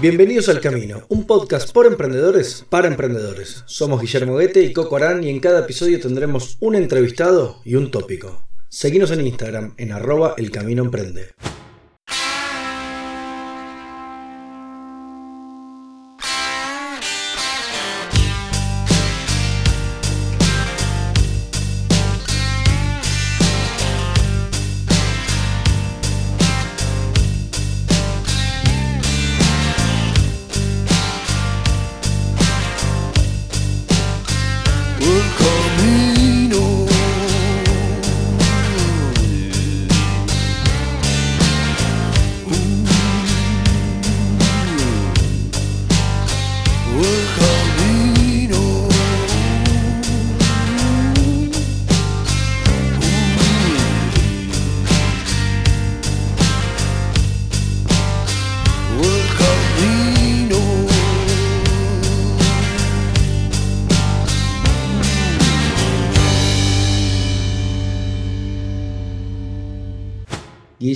Bienvenidos 0.00 0.48
al 0.48 0.60
Camino, 0.60 1.02
un 1.08 1.26
podcast 1.26 1.72
por 1.72 1.84
emprendedores 1.84 2.64
para 2.70 2.86
emprendedores. 2.86 3.64
Somos 3.66 4.00
Guillermo 4.00 4.36
Guete 4.36 4.62
y 4.62 4.72
Coco 4.72 4.94
Arán 4.94 5.24
y 5.24 5.28
en 5.28 5.40
cada 5.40 5.58
episodio 5.58 5.98
tendremos 5.98 6.56
un 6.60 6.76
entrevistado 6.76 7.60
y 7.64 7.74
un 7.74 7.90
tópico. 7.90 8.46
Seguimos 8.68 9.10
en 9.10 9.26
Instagram 9.26 9.74
en 9.76 9.90
arroba 9.90 10.34
el 10.38 10.52
camino 10.52 10.84
emprende. 10.84 11.30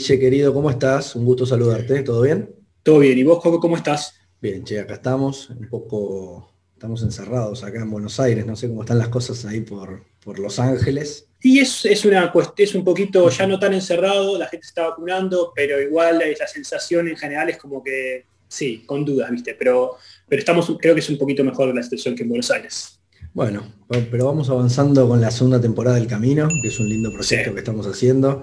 Guille, 0.03 0.19
querido, 0.19 0.53
¿cómo 0.53 0.69
estás? 0.69 1.15
Un 1.15 1.25
gusto 1.25 1.47
saludarte, 1.47 2.03
¿todo 2.03 2.23
bien? 2.23 2.53
Todo 2.83 2.99
bien, 2.99 3.17
¿y 3.17 3.23
vos, 3.23 3.41
cómo 3.41 3.77
estás? 3.77 4.17
Bien, 4.41 4.65
che, 4.65 4.81
acá 4.81 4.95
estamos, 4.95 5.49
un 5.51 5.69
poco, 5.69 6.53
estamos 6.73 7.05
encerrados 7.05 7.63
acá 7.63 7.81
en 7.83 7.89
Buenos 7.89 8.19
Aires, 8.19 8.45
no 8.45 8.57
sé 8.57 8.67
cómo 8.67 8.81
están 8.81 8.99
las 8.99 9.11
cosas 9.11 9.45
ahí 9.45 9.61
por, 9.61 10.03
por 10.25 10.41
Los 10.41 10.59
Ángeles. 10.59 11.29
Y 11.41 11.61
es, 11.61 11.85
es, 11.85 12.05
una, 12.05 12.33
es 12.57 12.75
un 12.75 12.83
poquito 12.83 13.31
ya 13.31 13.47
no 13.47 13.61
tan 13.61 13.75
encerrado, 13.75 14.37
la 14.37 14.49
gente 14.49 14.67
está 14.67 14.89
vacunando, 14.89 15.53
pero 15.55 15.81
igual 15.81 16.19
la 16.19 16.47
sensación 16.49 17.07
en 17.07 17.17
general 17.17 17.51
es 17.51 17.59
como 17.59 17.81
que, 17.85 18.27
sí, 18.49 18.83
con 18.85 19.05
dudas, 19.05 19.31
¿viste? 19.31 19.55
Pero, 19.55 19.99
pero 20.29 20.41
estamos, 20.41 20.67
creo 20.81 20.95
que 20.95 21.01
es 21.01 21.11
un 21.11 21.19
poquito 21.19 21.45
mejor 21.45 21.73
la 21.73 21.83
situación 21.85 22.17
que 22.17 22.25
en 22.25 22.29
Buenos 22.29 22.51
Aires. 22.51 22.99
Bueno, 23.35 23.73
pero 24.11 24.27
vamos 24.27 24.51
avanzando 24.51 25.07
con 25.07 25.21
la 25.21 25.31
segunda 25.31 25.61
temporada 25.61 25.97
del 25.97 26.09
Camino, 26.09 26.49
que 26.61 26.69
es 26.71 26.81
un 26.81 26.89
lindo 26.89 27.13
proyecto 27.13 27.53
que 27.55 27.61
estamos 27.61 27.87
haciendo. 27.87 28.43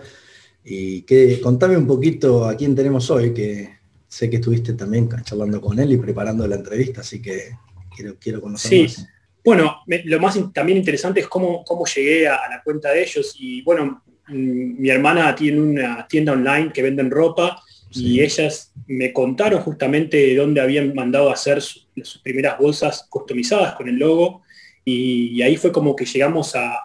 Y 0.71 1.01
que 1.01 1.41
contame 1.41 1.75
un 1.75 1.87
poquito 1.87 2.45
a 2.45 2.55
quién 2.55 2.75
tenemos 2.75 3.09
hoy, 3.09 3.33
que 3.33 3.79
sé 4.07 4.29
que 4.29 4.35
estuviste 4.35 4.73
también 4.73 5.09
charlando 5.23 5.59
con 5.59 5.79
él 5.79 5.91
y 5.91 5.97
preparando 5.97 6.47
la 6.47 6.57
entrevista, 6.57 7.01
así 7.01 7.19
que 7.19 7.55
quiero, 7.95 8.17
quiero 8.19 8.39
conocer 8.39 8.87
sí. 8.87 9.03
Bueno, 9.43 9.77
lo 9.87 10.19
más 10.19 10.37
también 10.53 10.77
interesante 10.77 11.21
es 11.21 11.27
cómo, 11.27 11.63
cómo 11.63 11.85
llegué 11.85 12.27
a, 12.27 12.37
la 12.49 12.61
cuenta 12.63 12.91
de 12.91 13.01
ellos. 13.01 13.35
Y 13.39 13.63
bueno, 13.63 14.03
mm, 14.27 14.79
mi 14.79 14.89
hermana 14.89 15.33
tiene 15.33 15.59
una 15.59 16.07
tienda 16.07 16.33
online 16.33 16.71
que 16.71 16.83
venden 16.83 17.09
ropa 17.09 17.59
y 17.91 18.21
ellas 18.21 18.71
me 18.85 19.11
contaron 19.11 19.61
justamente 19.61 20.17
de 20.17 20.35
dónde 20.35 20.61
habían 20.61 20.93
mandado 20.93 21.31
a 21.31 21.33
hacer 21.33 21.63
sus, 21.63 21.87
primeras 22.23 22.59
bolsas 22.59 23.07
customizadas 23.09 23.73
con 23.73 23.89
el 23.89 23.95
logo. 23.95 24.43
Y, 24.85 25.41
ahí 25.41 25.57
fue 25.57 25.71
como 25.71 25.95
que 25.95 26.05
llegamos 26.05 26.55
a, 26.55 26.79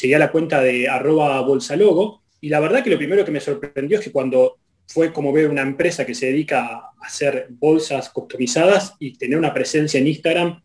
llegué 0.00 0.16
a 0.16 0.20
la 0.20 0.32
cuenta 0.32 0.62
de 0.62 0.88
arroba 0.88 1.40
bolsalogo 1.42 2.22
y 2.40 2.48
la 2.48 2.60
verdad 2.60 2.82
que 2.82 2.90
lo 2.90 2.98
primero 2.98 3.24
que 3.24 3.30
me 3.30 3.40
sorprendió 3.40 3.98
es 3.98 4.04
que 4.04 4.12
cuando 4.12 4.58
fue 4.86 5.12
como 5.12 5.32
ver 5.32 5.48
una 5.48 5.62
empresa 5.62 6.06
que 6.06 6.14
se 6.14 6.26
dedica 6.26 6.66
a 6.66 6.92
hacer 7.02 7.48
bolsas 7.50 8.10
customizadas 8.10 8.94
y 8.98 9.16
tener 9.16 9.38
una 9.38 9.52
presencia 9.52 9.98
en 9.98 10.06
Instagram 10.06 10.62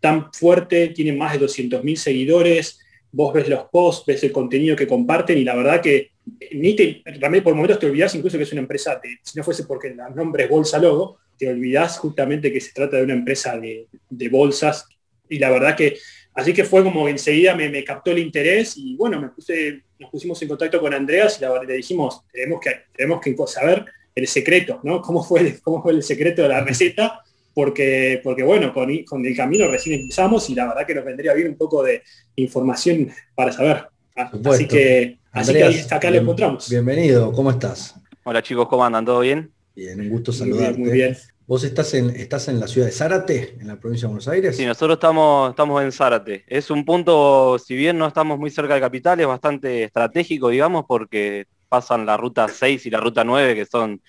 tan 0.00 0.32
fuerte, 0.32 0.88
tiene 0.88 1.12
más 1.12 1.32
de 1.38 1.46
200.000 1.46 1.96
seguidores, 1.96 2.80
vos 3.12 3.32
ves 3.32 3.48
los 3.48 3.64
posts, 3.70 4.04
ves 4.06 4.22
el 4.24 4.32
contenido 4.32 4.74
que 4.74 4.86
comparten 4.86 5.38
y 5.38 5.44
la 5.44 5.54
verdad 5.54 5.80
que 5.80 6.10
ni 6.52 6.74
te, 6.74 7.02
realmente 7.04 7.42
por 7.42 7.54
momentos 7.54 7.78
te 7.78 7.86
olvidas 7.86 8.14
incluso 8.14 8.36
que 8.36 8.44
es 8.44 8.52
una 8.52 8.62
empresa, 8.62 9.00
si 9.22 9.38
no 9.38 9.44
fuese 9.44 9.64
porque 9.64 9.88
el 9.88 9.96
nombre 10.14 10.44
es 10.44 10.50
Bolsa 10.50 10.78
Logo, 10.78 11.18
te 11.38 11.48
olvidas 11.48 11.98
justamente 11.98 12.52
que 12.52 12.60
se 12.60 12.72
trata 12.72 12.96
de 12.96 13.04
una 13.04 13.14
empresa 13.14 13.58
de, 13.58 13.88
de 14.08 14.28
bolsas 14.28 14.86
y 15.28 15.38
la 15.38 15.50
verdad 15.50 15.76
que 15.76 15.98
Así 16.34 16.54
que 16.54 16.64
fue 16.64 16.82
como 16.82 17.08
enseguida 17.08 17.54
me, 17.54 17.68
me, 17.68 17.84
captó 17.84 18.10
el 18.10 18.18
interés 18.18 18.76
y 18.76 18.96
bueno, 18.96 19.20
me 19.20 19.28
puse, 19.28 19.82
nos 19.98 20.10
pusimos 20.10 20.40
en 20.40 20.48
contacto 20.48 20.80
con 20.80 20.94
Andreas 20.94 21.38
y 21.40 21.66
le 21.66 21.74
dijimos, 21.74 22.22
tenemos 22.32 22.60
que, 22.60 22.70
tenemos 22.96 23.20
que 23.20 23.36
saber 23.46 23.84
el 24.14 24.26
secreto, 24.26 24.80
¿no? 24.82 25.02
¿Cómo 25.02 25.22
fue, 25.22 25.40
el, 25.40 25.60
cómo 25.60 25.82
fue 25.82 25.92
el 25.92 26.02
secreto 26.02 26.42
de 26.42 26.48
la 26.48 26.62
receta? 26.62 27.20
Porque, 27.54 28.20
porque 28.24 28.42
bueno, 28.42 28.72
con, 28.72 28.90
con, 29.04 29.26
el 29.26 29.36
camino 29.36 29.68
recién 29.68 30.00
empezamos 30.00 30.48
y 30.48 30.54
la 30.54 30.68
verdad 30.68 30.86
que 30.86 30.94
nos 30.94 31.04
vendría 31.04 31.34
bien 31.34 31.48
un 31.48 31.56
poco 31.56 31.82
de 31.82 32.02
información 32.36 33.10
para 33.34 33.52
saber. 33.52 33.84
Así 34.14 34.66
que, 34.66 35.18
así 35.32 35.52
que 35.52 35.62
ahí, 35.62 35.80
acá 35.90 36.10
le 36.10 36.18
encontramos. 36.18 36.70
Bienvenido, 36.70 37.30
¿cómo 37.32 37.50
estás? 37.50 37.94
Hola 38.24 38.42
chicos, 38.42 38.68
¿cómo 38.68 38.84
andan? 38.84 39.04
¿Todo 39.04 39.20
bien? 39.20 39.50
Bien, 39.74 40.00
un 40.00 40.08
gusto 40.08 40.32
saludarte. 40.32 40.78
Muy 40.78 40.92
bien. 40.92 41.16
¿Vos 41.52 41.64
estás 41.64 41.92
en, 41.92 42.08
estás 42.16 42.48
en 42.48 42.58
la 42.58 42.66
ciudad 42.66 42.86
de 42.86 42.94
Zárate, 42.94 43.58
en 43.60 43.68
la 43.68 43.78
provincia 43.78 44.06
de 44.06 44.14
Buenos 44.14 44.26
Aires? 44.26 44.56
Sí, 44.56 44.64
nosotros 44.64 44.96
estamos, 44.96 45.50
estamos 45.50 45.82
en 45.82 45.92
Zárate. 45.92 46.44
Es 46.46 46.70
un 46.70 46.82
punto, 46.82 47.58
si 47.58 47.76
bien 47.76 47.98
no 47.98 48.06
estamos 48.06 48.38
muy 48.38 48.48
cerca 48.48 48.72
de 48.72 48.80
capital, 48.80 49.20
es 49.20 49.26
bastante 49.26 49.84
estratégico, 49.84 50.48
digamos, 50.48 50.86
porque 50.88 51.46
pasan 51.68 52.06
la 52.06 52.16
ruta 52.16 52.48
6 52.48 52.86
y 52.86 52.88
la 52.88 53.00
ruta 53.00 53.22
9, 53.22 53.54
que 53.54 53.66
son 53.66 54.00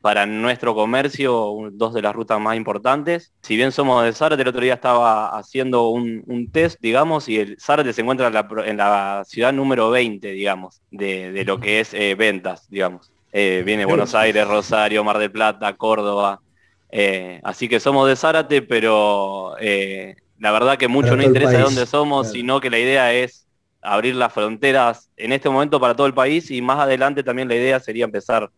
para 0.00 0.26
nuestro 0.26 0.76
comercio 0.76 1.70
dos 1.72 1.92
de 1.92 2.02
las 2.02 2.14
rutas 2.14 2.38
más 2.38 2.56
importantes. 2.56 3.32
Si 3.42 3.56
bien 3.56 3.72
somos 3.72 4.04
de 4.04 4.12
Zárate, 4.12 4.42
el 4.42 4.48
otro 4.48 4.60
día 4.60 4.74
estaba 4.74 5.36
haciendo 5.36 5.88
un, 5.88 6.50
test, 6.52 6.78
digamos, 6.80 7.28
y 7.28 7.40
el 7.40 7.58
Zárate 7.58 7.92
se 7.92 8.02
encuentra 8.02 8.28
en 8.64 8.76
la, 8.76 9.24
ciudad 9.26 9.52
número 9.52 9.90
20, 9.90 10.30
digamos, 10.30 10.80
de, 10.92 11.42
lo 11.44 11.58
que 11.58 11.80
es 11.80 11.94
eh, 11.94 12.14
ventas, 12.14 12.70
digamos. 12.70 13.10
Eh, 13.32 13.64
viene 13.66 13.86
Buenos 13.86 14.14
Aires, 14.14 14.46
Rosario, 14.46 15.02
Mar 15.02 15.18
del 15.18 15.32
Plata, 15.32 15.72
Córdoba, 15.72 16.40
eh, 16.94 17.40
así 17.42 17.68
que 17.68 17.80
somos 17.80 18.06
de 18.06 18.16
Zárate, 18.16 18.60
pero 18.60 19.56
eh, 19.58 20.14
la 20.38 20.52
verdad 20.52 20.76
que 20.76 20.88
mucho 20.88 21.16
no 21.16 21.22
interesa 21.22 21.52
de 21.52 21.62
dónde 21.62 21.86
somos, 21.86 22.32
sino 22.32 22.60
que 22.60 22.68
la 22.68 22.78
idea 22.78 23.14
es 23.14 23.46
abrir 23.80 24.14
las 24.14 24.32
fronteras 24.32 25.10
en 25.16 25.32
este 25.32 25.48
momento 25.48 25.80
para 25.80 25.96
todo 25.96 26.06
el 26.06 26.12
país 26.12 26.50
y 26.50 26.60
más 26.60 26.78
adelante 26.78 27.22
también 27.22 27.48
la 27.48 27.56
idea 27.56 27.80
sería 27.80 28.04
empezar 28.04 28.50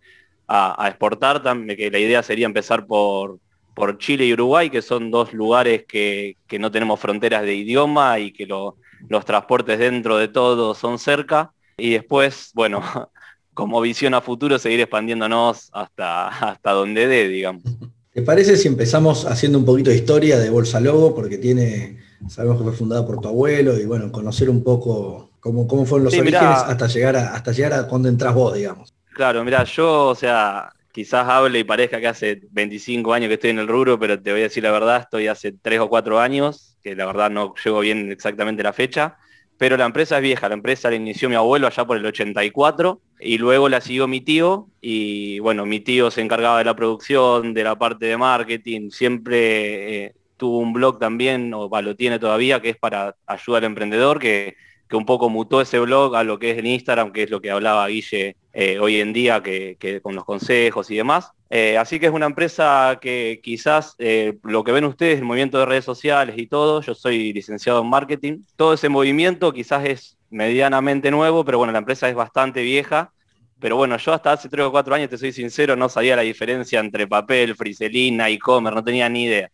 a, 0.48 0.88
exportar, 0.88 1.42
también, 1.42 1.78
que 1.78 1.90
la 1.90 1.98
idea 1.98 2.22
sería 2.22 2.46
empezar 2.46 2.86
por, 2.86 3.38
por 3.72 3.98
Chile 3.98 4.26
y 4.26 4.32
Uruguay, 4.32 4.68
que 4.68 4.82
son 4.82 5.12
dos 5.12 5.32
lugares 5.32 5.84
que, 5.86 6.36
no 6.58 6.70
tenemos 6.70 6.98
fronteras 6.98 7.42
de 7.42 7.54
idioma 7.54 8.18
y 8.18 8.32
que 8.32 8.46
los 8.46 9.24
transportes 9.24 9.78
dentro 9.78 10.18
de 10.18 10.28
todo 10.28 10.74
son 10.74 10.98
cerca. 10.98 11.52
Y 11.76 11.90
después, 11.90 12.50
bueno, 12.52 12.82
como 13.54 13.80
visión 13.80 14.12
a 14.14 14.20
futuro, 14.20 14.58
seguir 14.58 14.80
expandiéndonos 14.80 15.70
hasta, 15.72 16.28
hasta 16.28 16.72
donde 16.72 17.06
dé, 17.06 17.28
digamos. 17.28 17.62
¿Te 18.14 18.22
parece 18.22 18.56
si 18.56 18.68
empezamos 18.68 19.26
haciendo 19.26 19.58
un 19.58 19.64
poquito 19.64 19.90
de 19.90 19.96
historia 19.96 20.38
de 20.38 20.48
Bolsa 20.48 20.78
Logo? 20.78 21.16
Porque 21.16 21.36
tiene, 21.36 21.98
sabemos 22.28 22.58
que 22.58 22.62
fue 22.62 22.72
fundada 22.72 23.04
por 23.04 23.20
tu 23.20 23.26
abuelo 23.26 23.76
y 23.76 23.86
bueno, 23.86 24.12
conocer 24.12 24.48
un 24.48 24.62
poco 24.62 25.32
cómo, 25.40 25.66
cómo 25.66 25.84
fueron 25.84 26.04
los 26.04 26.14
orígenes 26.14 26.58
hasta 26.64 26.86
llegar 26.86 27.16
a 27.16 27.34
hasta 27.34 27.50
llegar 27.50 27.72
a 27.72 27.88
cuando 27.88 28.08
entras 28.08 28.32
vos, 28.32 28.54
digamos. 28.54 28.94
Claro, 29.14 29.42
mira, 29.42 29.64
yo, 29.64 30.06
o 30.06 30.14
sea, 30.14 30.72
quizás 30.92 31.28
hable 31.28 31.58
y 31.58 31.64
parezca 31.64 31.98
que 31.98 32.06
hace 32.06 32.40
25 32.52 33.12
años 33.12 33.26
que 33.26 33.34
estoy 33.34 33.50
en 33.50 33.58
el 33.58 33.66
rubro, 33.66 33.98
pero 33.98 34.22
te 34.22 34.30
voy 34.30 34.42
a 34.42 34.44
decir 34.44 34.62
la 34.62 34.70
verdad, 34.70 35.00
estoy 35.00 35.26
hace 35.26 35.50
3 35.50 35.80
o 35.80 35.88
4 35.88 36.20
años, 36.20 36.76
que 36.84 36.94
la 36.94 37.06
verdad 37.06 37.30
no 37.30 37.52
llego 37.64 37.80
bien 37.80 38.12
exactamente 38.12 38.62
la 38.62 38.72
fecha, 38.72 39.16
pero 39.58 39.76
la 39.76 39.84
empresa 39.84 40.16
es 40.16 40.22
vieja, 40.22 40.48
la 40.48 40.54
empresa 40.54 40.90
la 40.90 40.96
inició 40.96 41.28
mi 41.28 41.36
abuelo 41.36 41.66
allá 41.66 41.84
por 41.84 41.96
el 41.96 42.06
84 42.06 43.00
y 43.20 43.38
luego 43.38 43.68
la 43.68 43.80
siguió 43.80 44.08
mi 44.08 44.20
tío 44.20 44.68
y 44.80 45.38
bueno, 45.38 45.66
mi 45.66 45.80
tío 45.80 46.10
se 46.10 46.20
encargaba 46.20 46.58
de 46.58 46.64
la 46.64 46.76
producción, 46.76 47.54
de 47.54 47.64
la 47.64 47.78
parte 47.78 48.06
de 48.06 48.16
marketing, 48.16 48.90
siempre 48.90 50.04
eh, 50.04 50.14
tuvo 50.36 50.58
un 50.58 50.72
blog 50.72 50.98
también, 50.98 51.52
o 51.54 51.68
lo 51.80 51.96
tiene 51.96 52.18
todavía, 52.18 52.60
que 52.60 52.70
es 52.70 52.76
para 52.76 53.16
ayudar 53.26 53.62
al 53.62 53.70
emprendedor, 53.70 54.18
que 54.18 54.56
que 54.88 54.96
un 54.96 55.06
poco 55.06 55.30
mutó 55.30 55.60
ese 55.60 55.78
blog 55.78 56.14
a 56.16 56.24
lo 56.24 56.38
que 56.38 56.50
es 56.50 56.58
en 56.58 56.66
Instagram, 56.66 57.12
que 57.12 57.22
es 57.22 57.30
lo 57.30 57.40
que 57.40 57.50
hablaba 57.50 57.86
Guille 57.88 58.36
eh, 58.52 58.78
hoy 58.78 59.00
en 59.00 59.12
día, 59.12 59.42
que, 59.42 60.00
con 60.02 60.14
los 60.14 60.24
consejos 60.24 60.90
y 60.90 60.96
demás. 60.96 61.32
Eh, 61.56 61.78
así 61.78 62.00
que 62.00 62.06
es 62.06 62.12
una 62.12 62.26
empresa 62.26 62.98
que 63.00 63.38
quizás 63.40 63.94
eh, 63.98 64.38
lo 64.42 64.64
que 64.64 64.72
ven 64.72 64.86
ustedes, 64.86 65.18
el 65.18 65.24
movimiento 65.24 65.56
de 65.56 65.66
redes 65.66 65.84
sociales 65.84 66.34
y 66.36 66.48
todo, 66.48 66.80
yo 66.80 66.96
soy 66.96 67.32
licenciado 67.32 67.80
en 67.80 67.88
marketing, 67.88 68.40
todo 68.56 68.74
ese 68.74 68.88
movimiento 68.88 69.52
quizás 69.52 69.84
es 69.84 70.18
medianamente 70.30 71.12
nuevo, 71.12 71.44
pero 71.44 71.58
bueno, 71.58 71.72
la 71.72 71.78
empresa 71.78 72.08
es 72.08 72.16
bastante 72.16 72.60
vieja, 72.62 73.12
pero 73.60 73.76
bueno, 73.76 73.96
yo 73.98 74.12
hasta 74.12 74.32
hace 74.32 74.48
tres 74.48 74.66
o 74.66 74.72
cuatro 74.72 74.96
años, 74.96 75.08
te 75.10 75.16
soy 75.16 75.30
sincero, 75.30 75.76
no 75.76 75.88
sabía 75.88 76.16
la 76.16 76.22
diferencia 76.22 76.80
entre 76.80 77.06
papel, 77.06 77.54
friselina, 77.54 78.28
e-commerce, 78.28 78.74
no 78.74 78.82
tenía 78.82 79.08
ni 79.08 79.24
idea. 79.24 79.48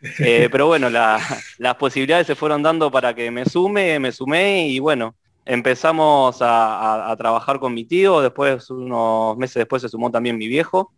Eh, 0.18 0.48
pero 0.50 0.66
bueno, 0.66 0.90
las 0.90 1.74
posibilidades 1.78 2.26
se 2.26 2.34
fueron 2.34 2.60
dando 2.60 2.90
para 2.90 3.14
que 3.14 3.30
me 3.30 3.44
sume, 3.44 4.00
me 4.00 4.10
sumé 4.10 4.66
y 4.66 4.80
bueno, 4.80 5.14
empezamos 5.44 6.38
a, 6.40 7.14
trabajar 7.18 7.60
con 7.60 7.72
mi 7.72 7.84
tío, 7.84 8.20
después, 8.20 8.68
unos 8.70 9.36
meses 9.36 9.54
después 9.60 9.82
se 9.82 9.88
sumó 9.88 10.10
también 10.10 10.38
mi 10.38 10.48
viejo. 10.48 10.92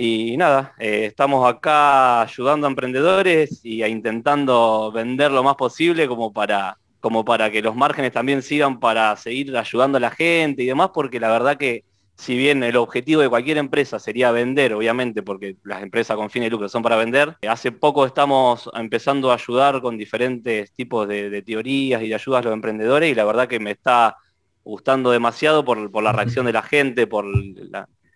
Y 0.00 0.36
nada, 0.36 0.74
eh, 0.78 1.06
estamos 1.06 1.44
acá 1.44 2.22
ayudando 2.22 2.68
a 2.68 2.70
emprendedores 2.70 3.64
y 3.64 3.82
a 3.82 3.88
intentando 3.88 4.92
vender 4.92 5.32
lo 5.32 5.42
más 5.42 5.56
posible 5.56 6.06
como 6.06 6.32
para, 6.32 6.78
como 7.00 7.24
para 7.24 7.50
que 7.50 7.60
los 7.60 7.74
márgenes 7.74 8.12
también 8.12 8.42
sigan 8.42 8.78
para 8.78 9.16
seguir 9.16 9.56
ayudando 9.56 9.98
a 9.98 10.00
la 10.00 10.12
gente 10.12 10.62
y 10.62 10.66
demás, 10.66 10.90
porque 10.94 11.18
la 11.18 11.30
verdad 11.30 11.56
que 11.56 11.82
si 12.14 12.36
bien 12.36 12.62
el 12.62 12.76
objetivo 12.76 13.22
de 13.22 13.28
cualquier 13.28 13.58
empresa 13.58 13.98
sería 13.98 14.30
vender, 14.30 14.72
obviamente, 14.72 15.24
porque 15.24 15.56
las 15.64 15.82
empresas 15.82 16.16
con 16.16 16.30
fines 16.30 16.46
de 16.46 16.50
lucro 16.52 16.68
son 16.68 16.84
para 16.84 16.94
vender, 16.94 17.36
hace 17.48 17.72
poco 17.72 18.06
estamos 18.06 18.70
empezando 18.74 19.32
a 19.32 19.34
ayudar 19.34 19.80
con 19.80 19.98
diferentes 19.98 20.70
tipos 20.74 21.08
de, 21.08 21.42
teorías 21.42 22.04
y 22.04 22.08
de 22.08 22.14
ayudas 22.14 22.42
a 22.42 22.44
los 22.44 22.54
emprendedores 22.54 23.10
y 23.10 23.16
la 23.16 23.24
verdad 23.24 23.48
que 23.48 23.58
me 23.58 23.72
está 23.72 24.16
gustando 24.62 25.10
demasiado 25.10 25.64
por, 25.64 26.02
la 26.04 26.12
reacción 26.12 26.46
de 26.46 26.52
la 26.52 26.62
gente, 26.62 27.08
por 27.08 27.24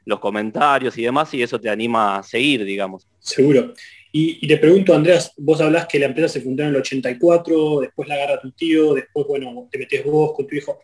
los 0.05 0.21
comentarios 0.21 0.97
y 0.99 1.03
demás, 1.03 1.33
y 1.35 1.43
eso 1.43 1.61
te 1.61 1.69
anima 1.69 2.19
a 2.19 2.23
seguir, 2.23 2.65
digamos. 2.65 3.07
Seguro. 3.19 3.73
Y, 4.15 4.47
te 4.47 4.59
pregunto, 4.59 4.95
Andrés, 4.95 5.33
vos 5.39 5.61
hablás 5.63 5.87
que 5.87 5.99
la 5.99 6.07
empresa 6.07 6.29
se 6.29 6.43
fundó 6.43 6.63
en 6.63 6.69
el 6.69 6.77
84, 6.77 7.81
después 7.81 8.07
la 8.07 8.17
agarra 8.17 8.41
tu 8.41 8.53
tío, 8.53 8.93
después, 8.93 9.27
bueno, 9.27 9.69
te 9.71 9.79
metes 9.79 10.05
vos 10.05 10.35
con 10.37 10.47
tu 10.47 10.55
hijo. 10.55 10.81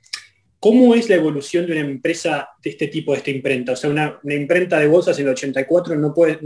¿Cómo 0.58 0.94
es 0.94 1.10
la 1.10 1.16
evolución 1.16 1.66
de 1.66 1.72
una 1.72 1.82
empresa 1.82 2.48
de 2.62 2.70
este 2.70 2.88
tipo, 2.88 3.12
de 3.12 3.18
esta 3.18 3.30
imprenta? 3.30 3.72
O 3.72 3.76
sea, 3.76 3.90
una, 3.90 4.18
imprenta 4.24 4.80
de 4.80 4.88
bolsas 4.88 5.18
en 5.18 5.26
el 5.26 5.32
84 5.32 5.94
no 5.96 6.14
puede, 6.14 6.38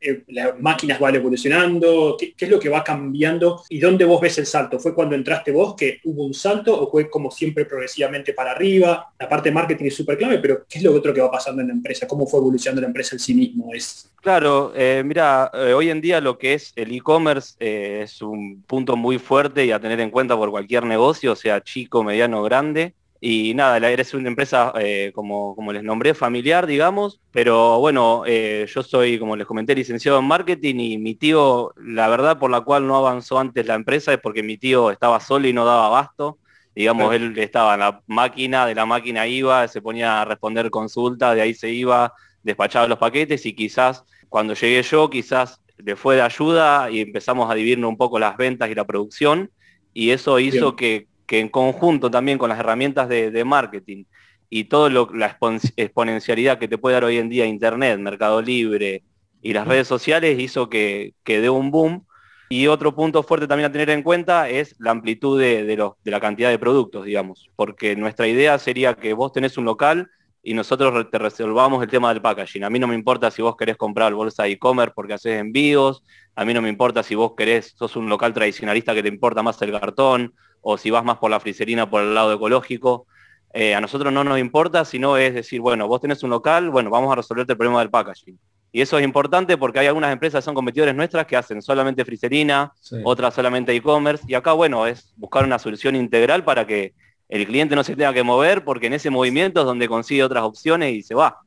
eh, 0.00 0.22
las 0.28 0.60
máquinas 0.60 0.98
van 0.98 1.14
evolucionando, 1.14 2.16
¿Qué, 2.18 2.34
es 2.38 2.48
lo 2.48 2.58
que 2.58 2.68
va 2.68 2.84
cambiando 2.84 3.62
y 3.68 3.78
dónde 3.78 4.04
vos 4.04 4.20
ves 4.20 4.38
el 4.38 4.46
salto. 4.46 4.78
¿Fue 4.78 4.94
cuando 4.94 5.14
entraste 5.14 5.52
vos 5.52 5.74
que 5.74 6.00
hubo 6.04 6.24
un 6.24 6.34
salto 6.34 6.78
o 6.78 6.90
fue 6.90 7.08
como 7.08 7.30
siempre 7.30 7.64
progresivamente 7.64 8.32
para 8.32 8.52
arriba? 8.52 9.12
La 9.18 9.28
parte 9.28 9.48
de 9.48 9.54
marketing 9.54 9.86
es 9.86 9.96
súper 9.96 10.18
clave, 10.18 10.38
pero 10.38 10.64
¿qué 10.68 10.78
es 10.78 10.84
lo 10.84 10.94
otro 10.94 11.12
que 11.12 11.20
va 11.20 11.30
pasando 11.30 11.62
en 11.62 11.68
la 11.68 11.74
empresa? 11.74 12.06
¿Cómo 12.06 12.26
fue 12.26 12.40
evolucionando 12.40 12.82
la 12.82 12.88
empresa 12.88 13.14
en 13.14 13.20
sí 13.20 13.34
mismo? 13.34 13.72
Es... 13.72 14.10
Claro, 14.20 14.72
eh, 14.74 15.02
mira, 15.04 15.50
eh, 15.52 15.72
hoy 15.72 15.90
en 15.90 16.00
día 16.00 16.20
lo 16.20 16.38
que 16.38 16.54
es 16.54 16.72
el 16.76 16.92
e-commerce 16.92 17.54
es 17.58 18.22
un 18.22 18.62
punto 18.66 18.96
muy 18.96 19.18
fuerte 19.18 19.64
y 19.64 19.70
a 19.70 19.80
tener 19.80 20.00
en 20.00 20.10
cuenta 20.10 20.36
por 20.36 20.50
cualquier 20.50 20.84
negocio, 20.84 21.36
sea 21.36 21.62
chico, 21.62 22.02
mediano, 22.02 22.42
grande. 22.42 22.94
Y 23.26 23.54
nada, 23.54 23.78
eres 23.88 24.12
una 24.12 24.28
empresa, 24.28 24.70
eh, 24.78 25.10
como, 25.14 25.56
como 25.56 25.72
les 25.72 25.82
nombré, 25.82 26.12
familiar, 26.12 26.66
digamos, 26.66 27.22
pero 27.32 27.80
bueno, 27.80 28.24
eh, 28.26 28.66
yo 28.68 28.82
soy, 28.82 29.18
como 29.18 29.34
les 29.34 29.46
comenté, 29.46 29.74
licenciado 29.74 30.18
en 30.18 30.26
marketing 30.26 30.74
y 30.74 30.98
mi 30.98 31.14
tío, 31.14 31.72
la 31.78 32.06
verdad 32.08 32.38
por 32.38 32.50
la 32.50 32.60
cual 32.60 32.86
no 32.86 32.98
avanzó 32.98 33.38
antes 33.38 33.64
la 33.64 33.76
empresa 33.76 34.12
es 34.12 34.20
porque 34.20 34.42
mi 34.42 34.58
tío 34.58 34.90
estaba 34.90 35.20
solo 35.20 35.48
y 35.48 35.54
no 35.54 35.64
daba 35.64 35.86
abasto. 35.86 36.36
Digamos, 36.74 37.14
él 37.14 37.32
estaba 37.38 37.72
en 37.72 37.80
la 37.80 38.02
máquina, 38.06 38.66
de 38.66 38.74
la 38.74 38.84
máquina 38.84 39.26
iba, 39.26 39.66
se 39.68 39.80
ponía 39.80 40.20
a 40.20 40.26
responder 40.26 40.68
consultas, 40.68 41.34
de 41.34 41.40
ahí 41.40 41.54
se 41.54 41.70
iba, 41.70 42.12
despachaba 42.42 42.86
los 42.88 42.98
paquetes 42.98 43.46
y 43.46 43.54
quizás 43.54 44.04
cuando 44.28 44.52
llegué 44.52 44.82
yo, 44.82 45.08
quizás 45.08 45.62
le 45.78 45.96
fue 45.96 46.16
de 46.16 46.20
ayuda 46.20 46.90
y 46.90 47.00
empezamos 47.00 47.50
a 47.50 47.54
dividirnos 47.54 47.88
un 47.88 47.96
poco 47.96 48.18
las 48.18 48.36
ventas 48.36 48.68
y 48.68 48.74
la 48.74 48.84
producción 48.84 49.50
y 49.94 50.10
eso 50.10 50.38
hizo 50.40 50.76
que 50.76 51.06
que 51.26 51.40
en 51.40 51.48
conjunto 51.48 52.10
también 52.10 52.38
con 52.38 52.48
las 52.48 52.58
herramientas 52.58 53.08
de, 53.08 53.44
marketing 53.44 54.04
y 54.50 54.64
toda 54.64 54.90
la 54.90 55.38
exponencialidad 55.76 56.58
que 56.58 56.68
te 56.68 56.78
puede 56.78 56.94
dar 56.94 57.04
hoy 57.04 57.18
en 57.18 57.28
día 57.28 57.46
Internet, 57.46 57.98
Mercado 57.98 58.40
Libre 58.42 59.02
y 59.42 59.52
las 59.52 59.68
redes 59.68 59.86
sociales 59.86 60.38
hizo 60.38 60.68
que, 60.68 61.14
que 61.22 61.40
dé 61.40 61.50
un 61.50 61.70
boom. 61.70 62.06
Y 62.50 62.66
otro 62.66 62.94
punto 62.94 63.22
fuerte 63.22 63.48
también 63.48 63.68
a 63.68 63.72
tener 63.72 63.90
en 63.90 64.02
cuenta 64.02 64.48
es 64.48 64.76
la 64.78 64.90
amplitud 64.90 65.40
de, 65.40 65.64
de, 65.64 65.76
de 65.76 66.10
la 66.10 66.20
cantidad 66.20 66.50
de 66.50 66.58
productos, 66.58 67.04
digamos, 67.04 67.50
porque 67.56 67.96
nuestra 67.96 68.28
idea 68.28 68.58
sería 68.58 68.94
que 68.94 69.12
vos 69.12 69.32
tenés 69.32 69.56
un 69.58 69.64
local 69.64 70.10
y 70.42 70.52
nosotros 70.52 71.10
te 71.10 71.18
resolvamos 71.18 71.82
el 71.82 71.88
tema 71.88 72.10
del 72.12 72.20
packaging. 72.20 72.64
A 72.64 72.70
mí 72.70 72.78
no 72.78 72.86
me 72.86 72.94
importa 72.94 73.30
si 73.30 73.40
vos 73.40 73.56
querés 73.56 73.76
comprar 73.76 74.12
bolsa 74.12 74.44
de 74.44 74.50
e-commerce 74.50 74.92
porque 74.94 75.14
haces 75.14 75.40
envíos, 75.40 76.04
a 76.36 76.44
mí 76.44 76.52
no 76.52 76.60
me 76.60 76.68
importa 76.68 77.02
si 77.02 77.14
vos 77.14 77.32
querés, 77.34 77.74
sos 77.76 77.96
un 77.96 78.08
local 78.08 78.34
tradicionalista 78.34 78.94
que 78.94 79.02
te 79.02 79.08
importa 79.08 79.42
más 79.42 79.60
el 79.62 79.72
cartón, 79.72 80.34
o 80.64 80.78
si 80.78 80.90
vas 80.90 81.04
más 81.04 81.18
por 81.18 81.30
la 81.30 81.38
friserina 81.38 81.88
por 81.88 82.02
el 82.02 82.14
lado 82.14 82.32
ecológico. 82.32 83.06
Eh, 83.52 83.74
a 83.74 83.80
nosotros 83.80 84.12
no 84.12 84.24
nos 84.24 84.38
importa, 84.40 84.84
sino 84.84 85.16
es 85.16 85.32
decir, 85.34 85.60
bueno, 85.60 85.86
vos 85.86 86.00
tenés 86.00 86.22
un 86.24 86.30
local, 86.30 86.70
bueno, 86.70 86.90
vamos 86.90 87.12
a 87.12 87.16
resolverte 87.16 87.52
el 87.52 87.58
problema 87.58 87.80
del 87.80 87.90
packaging. 87.90 88.36
Y 88.72 88.80
eso 88.80 88.98
es 88.98 89.04
importante 89.04 89.56
porque 89.56 89.78
hay 89.78 89.86
algunas 89.86 90.12
empresas 90.12 90.40
que 90.40 90.46
son 90.46 90.54
competidores 90.54 90.94
nuestras 90.94 91.26
que 91.26 91.36
hacen 91.36 91.62
solamente 91.62 92.04
friserina, 92.04 92.72
otras 93.04 93.32
solamente 93.34 93.72
e-commerce, 93.72 94.24
y 94.26 94.34
acá, 94.34 94.52
bueno, 94.52 94.86
es 94.88 95.12
buscar 95.16 95.44
una 95.44 95.60
solución 95.60 95.94
integral 95.94 96.42
para 96.42 96.66
que 96.66 96.92
el 97.28 97.46
cliente 97.46 97.76
no 97.76 97.84
se 97.84 97.94
tenga 97.94 98.12
que 98.12 98.24
mover 98.24 98.64
porque 98.64 98.88
en 98.88 98.94
ese 98.94 99.10
movimiento 99.10 99.60
es 99.60 99.66
donde 99.66 99.86
consigue 99.86 100.24
otras 100.24 100.42
opciones 100.42 100.92
y 100.92 101.02
se 101.02 101.14
va. 101.14 101.38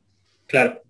Claro. 0.46 0.80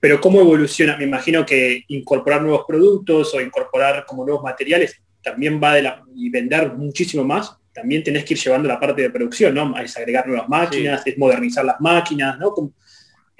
Pero 0.00 0.20
¿cómo 0.20 0.40
evoluciona? 0.40 0.96
Me 0.96 1.04
imagino 1.04 1.46
que 1.46 1.84
incorporar 1.88 2.42
nuevos 2.42 2.64
productos 2.68 3.34
o 3.34 3.40
incorporar 3.40 4.04
como 4.04 4.24
nuevos 4.24 4.44
materiales 4.44 5.00
también 5.22 5.60
va 5.62 5.74
de 5.74 5.82
la, 5.82 6.02
y 6.14 6.30
vender 6.30 6.72
muchísimo 6.74 7.24
más, 7.24 7.57
también 7.78 8.02
tenés 8.02 8.24
que 8.24 8.34
ir 8.34 8.40
llevando 8.40 8.68
la 8.68 8.80
parte 8.80 9.02
de 9.02 9.10
producción, 9.10 9.54
¿no? 9.54 9.76
Es 9.78 9.96
agregar 9.96 10.26
nuevas 10.26 10.48
máquinas, 10.48 11.06
es 11.06 11.16
modernizar 11.16 11.64
las 11.64 11.80
máquinas, 11.80 12.38
¿no? 12.38 12.52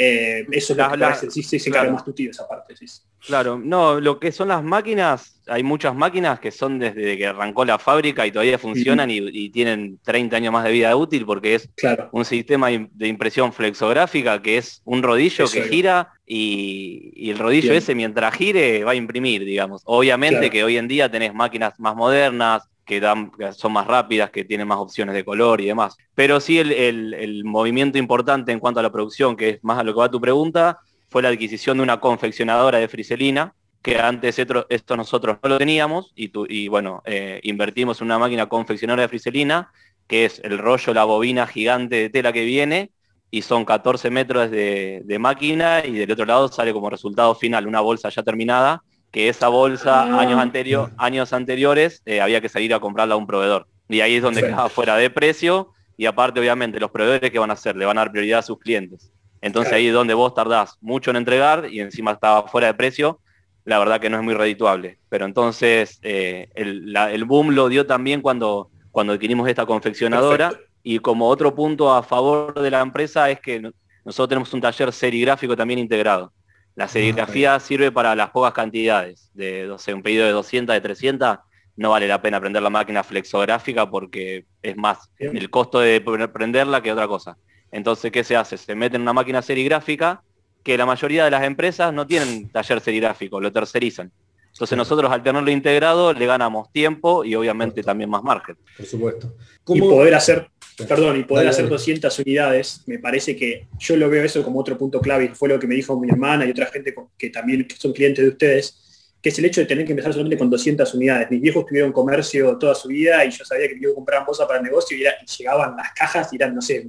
Eh, 0.00 0.46
eso 0.52 0.74
es 0.74 0.78
lo 0.78 0.90
que 0.90 1.30
sí, 1.30 1.42
sí, 1.42 1.70
claro. 1.72 1.90
más 1.90 2.04
tu 2.04 2.12
tío 2.12 2.30
esa 2.30 2.46
parte, 2.46 2.76
sí. 2.76 2.86
Claro, 3.26 3.60
no, 3.62 3.98
lo 3.98 4.20
que 4.20 4.30
son 4.30 4.46
las 4.46 4.62
máquinas, 4.62 5.42
hay 5.48 5.64
muchas 5.64 5.92
máquinas 5.92 6.38
que 6.38 6.52
son 6.52 6.78
desde 6.78 7.18
que 7.18 7.26
arrancó 7.26 7.64
la 7.64 7.80
fábrica 7.80 8.24
y 8.24 8.30
todavía 8.30 8.60
funcionan 8.60 9.10
y, 9.10 9.50
tienen 9.50 9.98
30 10.04 10.36
años 10.36 10.52
más 10.52 10.62
de 10.62 10.70
vida 10.70 10.94
útil 10.94 11.26
porque 11.26 11.56
es 11.56 11.68
un 12.12 12.24
sistema 12.24 12.68
de 12.68 13.08
impresión 13.08 13.52
flexográfica 13.52 14.40
que 14.40 14.58
es 14.58 14.82
un 14.84 15.02
rodillo 15.02 15.46
que 15.50 15.62
gira 15.62 16.12
y, 16.24 17.28
el 17.28 17.38
rodillo 17.38 17.72
ese 17.72 17.96
mientras 17.96 18.32
gire 18.36 18.84
va 18.84 18.92
a 18.92 18.94
imprimir, 18.94 19.44
digamos. 19.44 19.82
Obviamente 19.84 20.48
que 20.48 20.62
hoy 20.62 20.76
en 20.76 20.86
día 20.86 21.10
tenés 21.10 21.34
máquinas 21.34 21.74
más 21.80 21.96
modernas, 21.96 22.62
que, 22.88 23.52
son 23.52 23.72
más 23.72 23.86
rápidas, 23.86 24.30
que 24.30 24.44
tienen 24.44 24.66
más 24.66 24.78
opciones 24.78 25.14
de 25.14 25.24
color 25.24 25.60
y 25.60 25.66
demás. 25.66 25.96
Pero 26.14 26.40
sí 26.40 26.58
el, 26.58 27.44
movimiento 27.44 27.98
importante 27.98 28.50
en 28.50 28.58
cuanto 28.58 28.80
a 28.80 28.82
la 28.82 28.90
producción, 28.90 29.36
que 29.36 29.50
es 29.50 29.58
más 29.62 29.78
a 29.78 29.84
lo 29.84 29.92
que 29.92 30.00
va 30.00 30.10
tu 30.10 30.20
pregunta, 30.20 30.80
fue 31.10 31.22
la 31.22 31.28
adquisición 31.28 31.76
de 31.76 31.82
una 31.82 32.00
confeccionadora 32.00 32.78
de 32.78 32.88
friselina, 32.88 33.54
que 33.82 33.98
antes 33.98 34.38
esto, 34.38 34.96
nosotros 34.96 35.38
no 35.42 35.50
lo 35.50 35.58
teníamos, 35.58 36.12
y, 36.16 36.32
y 36.48 36.68
bueno, 36.68 37.02
eh, 37.04 37.40
invertimos 37.44 38.00
en 38.00 38.06
una 38.06 38.18
máquina 38.18 38.46
confeccionadora 38.46 39.02
de 39.02 39.08
friselina, 39.08 39.70
que 40.06 40.24
es 40.24 40.40
el 40.42 40.58
rollo, 40.58 40.94
la 40.94 41.04
bobina 41.04 41.46
gigante 41.46 41.96
de 41.96 42.10
tela 42.10 42.32
que 42.32 42.44
viene, 42.44 42.90
y 43.30 43.42
son 43.42 43.66
14 43.66 44.10
metros 44.10 44.50
de, 44.50 45.02
de 45.04 45.18
máquina, 45.18 45.84
y 45.84 45.92
del 45.92 46.10
otro 46.10 46.24
lado 46.24 46.48
sale 46.48 46.72
como 46.72 46.88
resultado 46.88 47.34
final 47.34 47.66
una 47.66 47.80
bolsa 47.80 48.08
ya 48.08 48.22
terminada, 48.22 48.82
que 49.10 49.28
esa 49.28 49.48
bolsa 49.48 50.02
ah. 50.02 50.20
años, 50.20 50.38
anterior, 50.38 50.90
años 50.98 51.32
anteriores 51.32 52.02
eh, 52.06 52.20
había 52.20 52.40
que 52.40 52.48
salir 52.48 52.74
a 52.74 52.80
comprarla 52.80 53.14
a 53.14 53.16
un 53.16 53.26
proveedor. 53.26 53.66
Y 53.88 54.00
ahí 54.00 54.16
es 54.16 54.22
donde 54.22 54.42
quedaba 54.42 54.68
fuera 54.68 54.96
de 54.96 55.08
precio 55.10 55.72
y 55.96 56.06
aparte 56.06 56.40
obviamente 56.40 56.78
los 56.78 56.90
proveedores 56.90 57.30
que 57.30 57.38
van 57.38 57.50
a 57.50 57.54
hacer, 57.54 57.76
le 57.76 57.86
van 57.86 57.98
a 57.98 58.02
dar 58.02 58.12
prioridad 58.12 58.40
a 58.40 58.42
sus 58.42 58.58
clientes. 58.58 59.10
Entonces 59.40 59.72
ahí 59.72 59.86
es 59.86 59.94
donde 59.94 60.14
vos 60.14 60.34
tardás 60.34 60.76
mucho 60.80 61.10
en 61.10 61.16
entregar 61.16 61.68
y 61.70 61.80
encima 61.80 62.12
estaba 62.12 62.48
fuera 62.48 62.66
de 62.66 62.74
precio, 62.74 63.20
la 63.64 63.78
verdad 63.78 64.00
que 64.00 64.10
no 64.10 64.16
es 64.18 64.22
muy 64.22 64.34
redituable. 64.34 64.98
Pero 65.08 65.24
entonces 65.24 65.98
eh, 66.02 66.48
el, 66.54 67.24
boom 67.24 67.50
lo 67.50 67.68
dio 67.68 67.86
también 67.86 68.20
cuando, 68.20 68.70
cuando 68.90 69.12
adquirimos 69.12 69.48
esta 69.48 69.64
confeccionadora 69.64 70.52
y 70.82 70.98
como 70.98 71.28
otro 71.28 71.54
punto 71.54 71.92
a 71.92 72.02
favor 72.02 72.54
de 72.60 72.70
la 72.70 72.80
empresa 72.80 73.30
es 73.30 73.40
que 73.40 73.60
nosotros 74.04 74.28
tenemos 74.28 74.52
un 74.54 74.60
taller 74.60 74.92
serigráfico 74.92 75.56
también 75.56 75.78
integrado. 75.78 76.32
La 76.78 76.84
ah, 76.84 76.88
serigrafía 76.88 77.58
sirve 77.58 77.90
para 77.90 78.14
las 78.14 78.30
pocas 78.30 78.52
cantidades. 78.52 79.32
De 79.34 79.68
un 79.92 80.00
pedido 80.00 80.24
de 80.26 80.30
200, 80.30 80.72
de 80.72 80.80
300, 80.80 81.38
no 81.74 81.90
vale 81.90 82.06
la 82.06 82.22
pena 82.22 82.38
prender 82.38 82.62
la 82.62 82.70
máquina 82.70 83.02
flexográfica 83.02 83.90
porque 83.90 84.44
es 84.62 84.76
más 84.76 85.10
el 85.18 85.50
costo 85.50 85.80
de 85.80 86.00
prenderla 86.00 86.80
que 86.80 86.92
otra 86.92 87.08
cosa. 87.08 87.36
Entonces, 87.72 88.12
¿qué 88.12 88.22
se 88.22 88.36
hace? 88.36 88.56
Se 88.56 88.76
mete 88.76 88.94
en 88.94 89.02
una 89.02 89.12
máquina 89.12 89.42
serigráfica 89.42 90.22
que 90.62 90.78
la 90.78 90.86
mayoría 90.86 91.24
de 91.24 91.32
las 91.32 91.42
empresas 91.42 91.92
no 91.92 92.06
tienen 92.06 92.48
taller 92.48 92.80
serigráfico, 92.80 93.40
lo 93.40 93.52
tercerizan. 93.52 94.12
Entonces 94.52 94.78
nosotros 94.78 95.10
al 95.10 95.24
tenerlo 95.24 95.50
integrado 95.50 96.12
le 96.12 96.26
ganamos 96.26 96.70
tiempo 96.70 97.24
y 97.24 97.34
obviamente 97.34 97.82
también 97.82 98.08
más 98.08 98.22
margen. 98.22 98.56
Por 98.76 98.86
supuesto. 98.86 99.34
Y 99.66 99.80
poder 99.80 100.14
hacer, 100.14 100.48
perdón, 100.86 101.18
y 101.18 101.24
poder 101.24 101.48
hacer 101.48 101.68
200 101.68 102.18
unidades, 102.20 102.82
me 102.86 102.98
parece 102.98 103.34
que 103.34 103.66
yo 103.78 103.96
lo 103.96 104.08
veo 104.08 104.24
eso 104.24 104.42
como 104.44 104.60
otro 104.60 104.78
punto 104.78 105.00
clave, 105.00 105.24
y 105.24 105.28
fue 105.28 105.48
lo 105.48 105.58
que 105.58 105.66
me 105.66 105.74
dijo 105.74 105.98
mi 105.98 106.08
hermana 106.08 106.46
y 106.46 106.50
otra 106.50 106.66
gente 106.66 106.94
que 107.16 107.30
también 107.30 107.66
son 107.76 107.92
clientes 107.92 108.24
de 108.24 108.30
ustedes, 108.30 109.14
que 109.20 109.30
es 109.30 109.38
el 109.38 109.46
hecho 109.46 109.60
de 109.60 109.66
tener 109.66 109.84
que 109.84 109.92
empezar 109.92 110.12
solamente 110.12 110.38
con 110.38 110.48
200 110.48 110.94
unidades. 110.94 111.30
Mis 111.30 111.40
viejos 111.40 111.66
tuvieron 111.66 111.92
comercio 111.92 112.56
toda 112.56 112.74
su 112.74 112.88
vida 112.88 113.24
y 113.24 113.30
yo 113.30 113.44
sabía 113.44 113.68
que 113.68 113.78
yo 113.80 113.94
compraba 113.94 114.24
cosas 114.24 114.46
para 114.46 114.60
el 114.60 114.64
negocio 114.64 114.96
y, 114.96 115.02
llegaban 115.36 115.76
las 115.76 115.92
cajas 115.92 116.32
y 116.32 116.36
eran, 116.36 116.54
no 116.54 116.62
sé, 116.62 116.88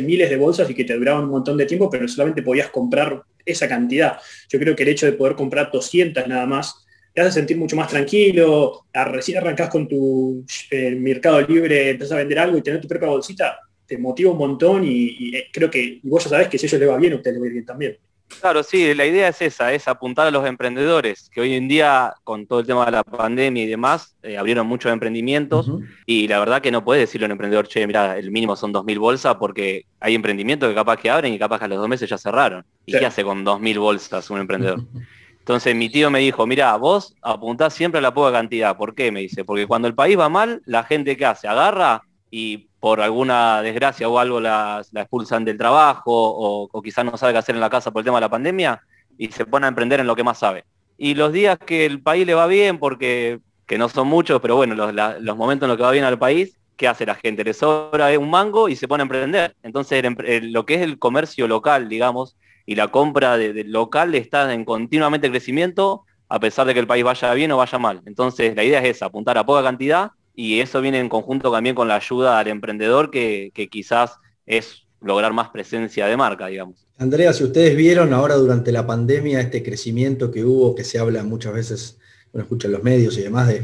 miles 0.00 0.30
de 0.30 0.36
bolsas 0.36 0.68
y 0.70 0.74
que 0.74 0.84
te 0.84 0.94
duraban 0.94 1.24
un 1.24 1.30
montón 1.30 1.56
de 1.56 1.66
tiempo, 1.66 1.90
pero 1.90 2.08
solamente 2.08 2.42
podías 2.42 2.68
comprar 2.70 3.22
esa 3.44 3.68
cantidad. 3.68 4.18
Yo 4.48 4.58
creo 4.58 4.74
que 4.74 4.82
el 4.82 4.90
hecho 4.90 5.06
de 5.06 5.12
poder 5.12 5.34
comprar 5.34 5.70
200 5.70 6.26
nada 6.26 6.46
más 6.46 6.86
te 7.18 7.22
hace 7.22 7.40
sentir 7.40 7.56
mucho 7.56 7.74
más 7.74 7.88
tranquilo, 7.88 8.84
recién 8.92 9.38
arrancás 9.38 9.68
con 9.68 9.88
tu 9.88 10.44
eh, 10.70 10.92
mercado 10.92 11.40
libre, 11.40 11.90
empezás 11.90 12.12
a 12.12 12.18
vender 12.18 12.38
algo 12.38 12.56
y 12.56 12.62
tener 12.62 12.80
tu 12.80 12.86
propia 12.86 13.08
bolsita, 13.08 13.58
te 13.86 13.98
motiva 13.98 14.30
un 14.30 14.38
montón 14.38 14.84
y, 14.84 15.34
eh, 15.34 15.48
creo 15.52 15.68
que 15.68 15.98
vos 16.04 16.22
ya 16.22 16.30
sabés 16.30 16.46
que 16.46 16.58
si 16.58 16.66
a 16.66 16.68
ellos 16.68 16.80
les 16.80 16.88
va 16.88 16.96
bien, 16.96 17.14
a 17.14 17.16
ustedes 17.16 17.34
les 17.34 17.42
va 17.42 17.52
bien 17.52 17.66
también. 17.66 17.98
Claro, 18.40 18.62
sí, 18.62 18.94
la 18.94 19.04
idea 19.04 19.28
es 19.28 19.42
esa, 19.42 19.72
es 19.72 19.88
apuntar 19.88 20.28
a 20.28 20.30
los 20.30 20.46
emprendedores, 20.46 21.28
que 21.30 21.40
hoy 21.40 21.54
en 21.54 21.66
día, 21.66 22.14
con 22.22 22.46
todo 22.46 22.60
el 22.60 22.66
tema 22.66 22.84
de 22.84 22.92
la 22.92 23.02
pandemia 23.02 23.64
y 23.64 23.66
demás, 23.66 24.14
eh, 24.22 24.36
abrieron 24.36 24.68
muchos 24.68 24.92
emprendimientos 24.92 25.72
y 26.06 26.28
la 26.28 26.38
verdad 26.38 26.62
que 26.62 26.70
no 26.70 26.84
puedes 26.84 27.02
decirle 27.02 27.24
a 27.24 27.28
un 27.28 27.32
emprendedor, 27.32 27.66
che, 27.66 27.84
mira, 27.84 28.16
el 28.16 28.30
mínimo 28.30 28.54
son 28.54 28.72
2.000 28.72 28.98
bolsas 29.00 29.34
porque 29.36 29.86
hay 29.98 30.14
emprendimientos 30.14 30.68
que 30.68 30.74
capaz 30.76 30.98
que 30.98 31.10
abren 31.10 31.34
y 31.34 31.38
capaz 31.38 31.58
que 31.58 31.64
a 31.64 31.68
los 31.68 31.78
dos 31.78 31.88
meses 31.88 32.08
ya 32.08 32.16
cerraron. 32.16 32.64
¿Y 32.86 32.92
qué 32.92 33.06
hace 33.06 33.24
con 33.24 33.44
2.000 33.44 33.80
bolsas 33.80 34.30
un 34.30 34.38
emprendedor? 34.38 34.84
Entonces 35.48 35.74
mi 35.74 35.88
tío 35.88 36.10
me 36.10 36.18
dijo, 36.18 36.46
mira, 36.46 36.76
vos 36.76 37.16
apuntás 37.22 37.72
siempre 37.72 38.00
a 38.00 38.02
la 38.02 38.12
poca 38.12 38.30
cantidad. 38.32 38.76
¿Por 38.76 38.94
qué? 38.94 39.10
Me 39.10 39.20
dice, 39.20 39.46
porque 39.46 39.66
cuando 39.66 39.88
el 39.88 39.94
país 39.94 40.18
va 40.18 40.28
mal, 40.28 40.60
la 40.66 40.84
gente 40.84 41.16
que 41.16 41.24
hace, 41.24 41.48
agarra 41.48 42.02
y 42.30 42.68
por 42.78 43.00
alguna 43.00 43.62
desgracia 43.62 44.10
o 44.10 44.18
algo 44.18 44.42
la, 44.42 44.82
expulsan 44.92 45.46
del 45.46 45.56
trabajo 45.56 46.12
o, 46.12 46.82
quizás 46.82 47.06
no 47.06 47.16
sabe 47.16 47.32
qué 47.32 47.38
hacer 47.38 47.54
en 47.54 47.62
la 47.62 47.70
casa 47.70 47.90
por 47.90 48.00
el 48.00 48.04
tema 48.04 48.18
de 48.18 48.26
la 48.26 48.28
pandemia 48.28 48.82
y 49.16 49.28
se 49.28 49.46
pone 49.46 49.64
a 49.64 49.70
emprender 49.70 50.00
en 50.00 50.06
lo 50.06 50.14
que 50.14 50.22
más 50.22 50.38
sabe. 50.38 50.66
Y 50.98 51.14
los 51.14 51.32
días 51.32 51.56
que 51.64 51.86
el 51.86 52.02
país 52.02 52.26
le 52.26 52.34
va 52.34 52.46
bien, 52.46 52.76
porque 52.76 53.40
que 53.66 53.78
no 53.78 53.88
son 53.88 54.06
muchos, 54.06 54.42
pero 54.42 54.54
bueno, 54.56 54.74
los, 54.74 55.36
momentos 55.38 55.64
en 55.64 55.68
los 55.68 55.78
que 55.78 55.82
va 55.82 55.92
bien 55.92 56.04
al 56.04 56.18
país, 56.18 56.58
¿qué 56.76 56.88
hace 56.88 57.06
la 57.06 57.14
gente? 57.14 57.42
Le 57.42 57.54
sobra 57.54 58.10
un 58.18 58.28
mango 58.28 58.68
y 58.68 58.76
se 58.76 58.86
pone 58.86 59.00
a 59.00 59.04
emprender. 59.04 59.56
Entonces 59.62 60.04
lo 60.42 60.66
que 60.66 60.74
es 60.74 60.82
el 60.82 60.98
comercio 60.98 61.48
local, 61.48 61.88
digamos, 61.88 62.36
y 62.68 62.74
la 62.74 62.88
compra 62.88 63.38
de, 63.38 63.64
local 63.64 64.14
está 64.14 64.52
en 64.52 64.66
continuamente 64.66 65.30
crecimiento 65.30 66.04
a 66.28 66.38
pesar 66.38 66.66
de 66.66 66.74
que 66.74 66.80
el 66.80 66.86
país 66.86 67.02
vaya 67.02 67.32
bien 67.32 67.50
o 67.50 67.56
vaya 67.56 67.78
mal. 67.78 68.02
Entonces 68.04 68.54
la 68.54 68.62
idea 68.62 68.82
es 68.82 68.96
esa, 68.96 69.06
apuntar 69.06 69.38
a 69.38 69.46
poca 69.46 69.62
cantidad 69.62 70.10
y 70.34 70.60
eso 70.60 70.82
viene 70.82 71.00
en 71.00 71.08
conjunto 71.08 71.50
también 71.50 71.74
con 71.74 71.88
la 71.88 71.96
ayuda 71.96 72.38
al 72.38 72.46
emprendedor 72.48 73.10
que, 73.10 73.50
quizás 73.70 74.16
es 74.44 74.82
lograr 75.00 75.32
más 75.32 75.48
presencia 75.48 76.04
de 76.04 76.18
marca, 76.18 76.48
digamos. 76.48 76.86
Andrea, 76.98 77.32
si 77.32 77.44
ustedes 77.44 77.74
vieron 77.74 78.12
ahora 78.12 78.34
durante 78.34 78.70
la 78.70 78.86
pandemia 78.86 79.40
este 79.40 79.62
crecimiento 79.62 80.30
que 80.30 80.44
hubo, 80.44 80.74
que 80.74 80.84
se 80.84 80.98
habla 80.98 81.24
muchas 81.24 81.54
veces, 81.54 81.98
bueno, 82.34 82.42
escuchan 82.42 82.72
los 82.72 82.82
medios 82.82 83.16
y 83.16 83.22
demás, 83.22 83.48
de, 83.48 83.62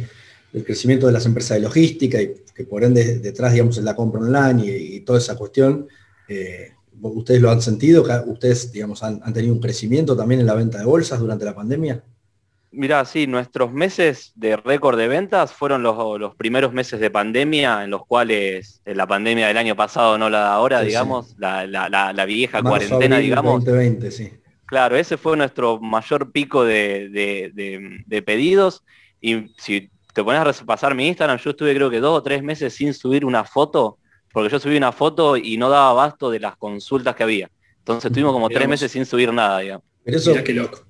del 0.51 0.65
crecimiento 0.65 1.07
de 1.07 1.13
las 1.13 1.27
empresas 1.27 1.59
de 1.59 1.63
logística 1.63 2.23
y 2.23 2.37
que 2.55 2.65
por 2.65 2.83
ende 2.83 3.19
detrás, 3.19 3.53
digamos, 3.53 3.77
en 3.77 3.85
la 3.85 3.95
compra 3.95 4.23
online 4.23 4.65
y, 4.65 5.01
toda 5.01 5.19
esa 5.19 5.37
cuestión, 5.37 5.89
eh, 6.27 6.74
¿ustedes 7.01 7.41
lo 7.41 7.51
han 7.51 7.63
sentido? 7.63 8.05
¿Ustedes, 8.27 8.73
digamos, 8.73 9.03
han, 9.03 9.21
han, 9.23 9.33
tenido 9.33 9.55
un 9.55 9.61
crecimiento 9.61 10.17
también 10.17 10.41
en 10.41 10.47
la 10.47 10.55
venta 10.55 10.79
de 10.79 10.85
bolsas 10.85 11.21
durante 11.21 11.45
la 11.45 11.55
pandemia? 11.55 12.03
Mira, 12.77 13.05
sí, 13.05 13.29
nuestros 13.29 13.73
meses 13.73 14.33
de 14.35 14.57
récord 14.57 14.99
de 14.99 15.07
ventas 15.07 15.53
fueron 15.53 15.85
los, 15.85 16.35
primeros 16.35 16.73
meses 16.73 16.99
de 16.99 17.09
pandemia, 17.09 17.85
en 17.85 17.91
los 17.91 18.05
cuales 18.05 18.81
eh, 18.85 18.97
la 18.97 19.07
pandemia 19.07 19.47
del 19.47 19.57
año 19.59 19.77
pasado, 19.77 20.19
no 20.19 20.29
la 20.29 20.41
de 20.41 20.47
ahora, 20.47 20.81
digamos, 20.81 21.37
La, 21.39 22.25
vieja 22.27 22.63
cuarentena, 22.63 23.19
digamos. 23.19 23.65
2020, 23.65 24.11
sí. 24.11 24.33
Claro, 24.67 24.97
ese 24.97 25.17
fue 25.17 25.37
nuestro 25.37 25.79
mayor 25.79 26.33
pico 26.33 26.65
de, 26.65 28.23
pedidos. 28.27 28.83
Y 29.21 29.53
si 29.57 29.89
te 30.13 30.25
pones 30.25 30.41
a 30.41 30.45
repasar 30.45 30.97
mi 30.97 31.07
Instagram, 31.07 31.39
yo 31.39 31.51
estuve 31.51 31.77
creo 31.77 31.91
que 31.91 32.01
dos 32.01 32.19
o 32.19 32.23
tres 32.25 32.43
meses 32.43 32.75
sin 32.75 32.93
subir 32.93 33.25
una 33.25 33.45
foto, 33.45 33.99
porque 34.35 34.51
yo 34.51 34.59
subí 34.59 34.77
una 34.77 34.91
foto 34.91 35.37
y 35.37 35.57
no 35.57 35.71
daba 35.71 35.91
abasto 35.91 36.29
de 36.29 36.41
las 36.41 36.57
consultas 36.57 37.15
que 37.15 37.23
había. 37.23 37.49
Entonces 37.79 38.07
estuvimos 38.07 38.33
como 38.33 38.49
tres 38.49 38.69
meses 38.69 38.91
sin 38.91 39.07
subir 39.07 39.33
nada, 39.33 39.61
digamos. 39.61 39.85
Pero 40.03 40.17
eso, 40.17 40.35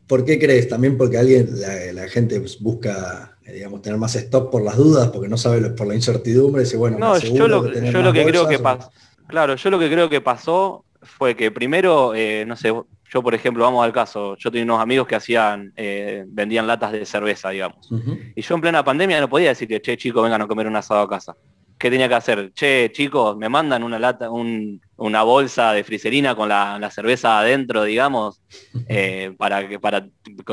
¿por 0.06 0.24
qué 0.24 0.38
crees? 0.38 0.66
También 0.66 0.96
porque 0.96 1.18
alguien, 1.18 1.50
la, 1.92 2.08
gente 2.08 2.42
busca, 2.60 3.36
eh, 3.44 3.52
digamos, 3.52 3.82
tener 3.82 3.98
más 3.98 4.16
stop 4.16 4.50
por 4.50 4.62
las 4.62 4.78
dudas, 4.78 5.08
porque 5.08 5.28
no 5.28 5.36
sabe 5.36 5.60
por 5.70 5.86
la 5.86 5.94
incertidumbre, 5.94 6.62
dice, 6.62 6.78
bueno, 6.78 6.98
no, 6.98 7.18
yo 7.18 7.46
lo, 7.46 7.70
que, 7.70 7.92
yo 7.92 8.02
lo 8.02 8.12
que 8.14 8.24
creo 8.24 8.48
que 8.48 8.58
pasó, 8.58 8.90
claro, 9.28 9.56
yo 9.56 9.70
lo 9.70 9.78
que 9.78 9.90
creo 9.90 10.08
que 10.08 10.22
pasó 10.22 10.86
fue 11.02 11.36
que 11.36 11.50
primero, 11.50 12.14
eh, 12.14 12.44
no 12.46 12.56
sé, 12.56 12.68
yo 12.70 13.22
por 13.22 13.34
ejemplo, 13.34 13.62
vamos 13.62 13.84
al 13.84 13.92
caso, 13.92 14.36
yo 14.38 14.50
tenía 14.50 14.64
unos 14.64 14.80
amigos 14.80 15.06
que 15.06 15.16
hacían, 15.16 15.72
eh, 15.76 16.24
vendían 16.26 16.66
latas 16.66 16.92
de 16.92 17.04
cerveza, 17.04 17.50
digamos. 17.50 17.88
Y 18.34 18.40
yo 18.40 18.54
en 18.54 18.60
plena 18.62 18.82
pandemia 18.82 19.20
no 19.20 19.28
podía 19.28 19.50
decir 19.50 19.68
que, 19.68 19.82
che, 19.82 19.98
chicos, 19.98 20.22
vengan 20.22 20.40
a 20.40 20.46
comer 20.48 20.66
un 20.66 20.76
asado 20.76 21.02
a 21.02 21.08
casa. 21.08 21.36
¿Qué 21.78 21.90
tenía 21.90 22.08
que 22.08 22.14
hacer? 22.14 22.52
Che, 22.52 22.90
chicos, 22.92 23.36
me 23.36 23.48
mandan 23.48 23.82
una 23.82 23.98
lata, 23.98 24.30
una 24.30 25.22
bolsa 25.22 25.72
de 25.72 25.84
friserina 25.84 26.34
con 26.34 26.48
la, 26.48 26.90
cerveza 26.90 27.38
adentro, 27.38 27.84
digamos, 27.84 28.40
eh, 28.88 29.34
para, 29.38 29.68
que, 29.68 29.78
para 29.78 30.08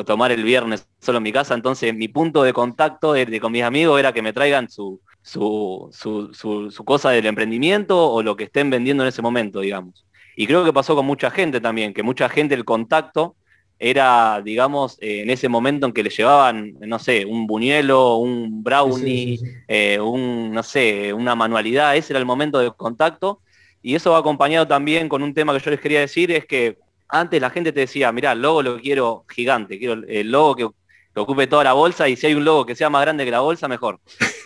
tomar 0.06 0.32
el 0.32 0.44
viernes 0.44 0.88
solo 1.00 1.18
en 1.18 1.24
mi 1.24 1.32
casa. 1.32 1.54
Entonces, 1.54 1.94
mi 1.96 2.08
punto 2.08 2.44
de 2.44 2.54
contacto 2.54 3.14
con 3.42 3.52
mis 3.52 3.64
amigos 3.64 4.00
era 4.00 4.14
que 4.14 4.22
me 4.22 4.34
traigan 4.34 4.70
su, 4.70 5.00
su, 5.22 5.90
su, 5.92 6.84
cosa 6.86 7.12
del 7.12 7.26
emprendimiento 7.26 8.12
o 8.12 8.24
lo 8.24 8.36
que 8.36 8.46
estén 8.46 8.70
vendiendo 8.70 9.04
en 9.04 9.10
ese 9.10 9.22
momento, 9.22 9.60
digamos. 9.62 10.06
Y 10.36 10.48
creo 10.48 10.64
que 10.64 10.74
pasó 10.74 10.96
con 10.96 11.06
mucha 11.06 11.30
gente 11.30 11.62
también, 11.62 11.94
que 11.94 12.04
mucha 12.04 12.30
gente 12.30 12.56
el 12.56 12.66
contacto 12.66 13.36
era, 13.84 14.44
digamos, 14.46 14.96
en 15.02 15.32
ese 15.32 15.50
momento 15.50 15.88
en 15.88 15.92
que 15.92 16.04
le 16.04 16.12
llevaban, 16.12 16.76
no 16.82 17.00
sé, 17.00 17.26
un 17.26 17.48
buñuelo, 17.48 18.18
un 18.18 18.64
brownie, 18.64 19.40
eh, 19.68 20.00
un, 20.00 20.52
no 20.52 20.62
sé, 20.62 21.12
una 21.12 21.34
manualidad, 21.34 21.96
ese 21.96 22.14
era 22.14 22.20
el 22.20 22.28
momento 22.28 22.60
de 22.60 22.72
contacto. 22.72 23.42
Y 23.82 23.96
eso 23.96 24.12
va 24.12 24.20
acompañado 24.20 24.68
también 24.68 25.10
con 25.10 25.24
un 25.24 25.34
tema 25.34 25.52
que 25.54 25.66
yo 25.66 25.72
les 25.72 25.80
quería 25.80 26.00
decir, 26.00 26.32
es 26.32 26.46
que 26.46 26.78
antes 27.10 27.42
la 27.42 27.50
gente 27.50 27.72
te 27.72 27.80
decía, 27.80 28.12
mirá, 28.12 28.34
el 28.34 28.44
logo 28.44 28.62
lo 28.62 28.80
quiero 28.80 29.26
gigante, 29.28 29.80
quiero 29.80 29.94
el 30.08 30.32
logo 30.32 30.56
que, 30.56 30.70
ocupe 31.16 31.48
toda 31.48 31.64
la 31.64 31.74
bolsa 31.74 32.08
y 32.08 32.16
si 32.16 32.28
hay 32.28 32.36
un 32.36 32.46
logo 32.46 32.68
que 32.68 32.76
sea 32.76 32.92
más 32.92 33.02
grande 33.02 33.26
que 33.26 33.32
la 33.32 33.40
bolsa, 33.40 33.68
mejor. 33.68 34.00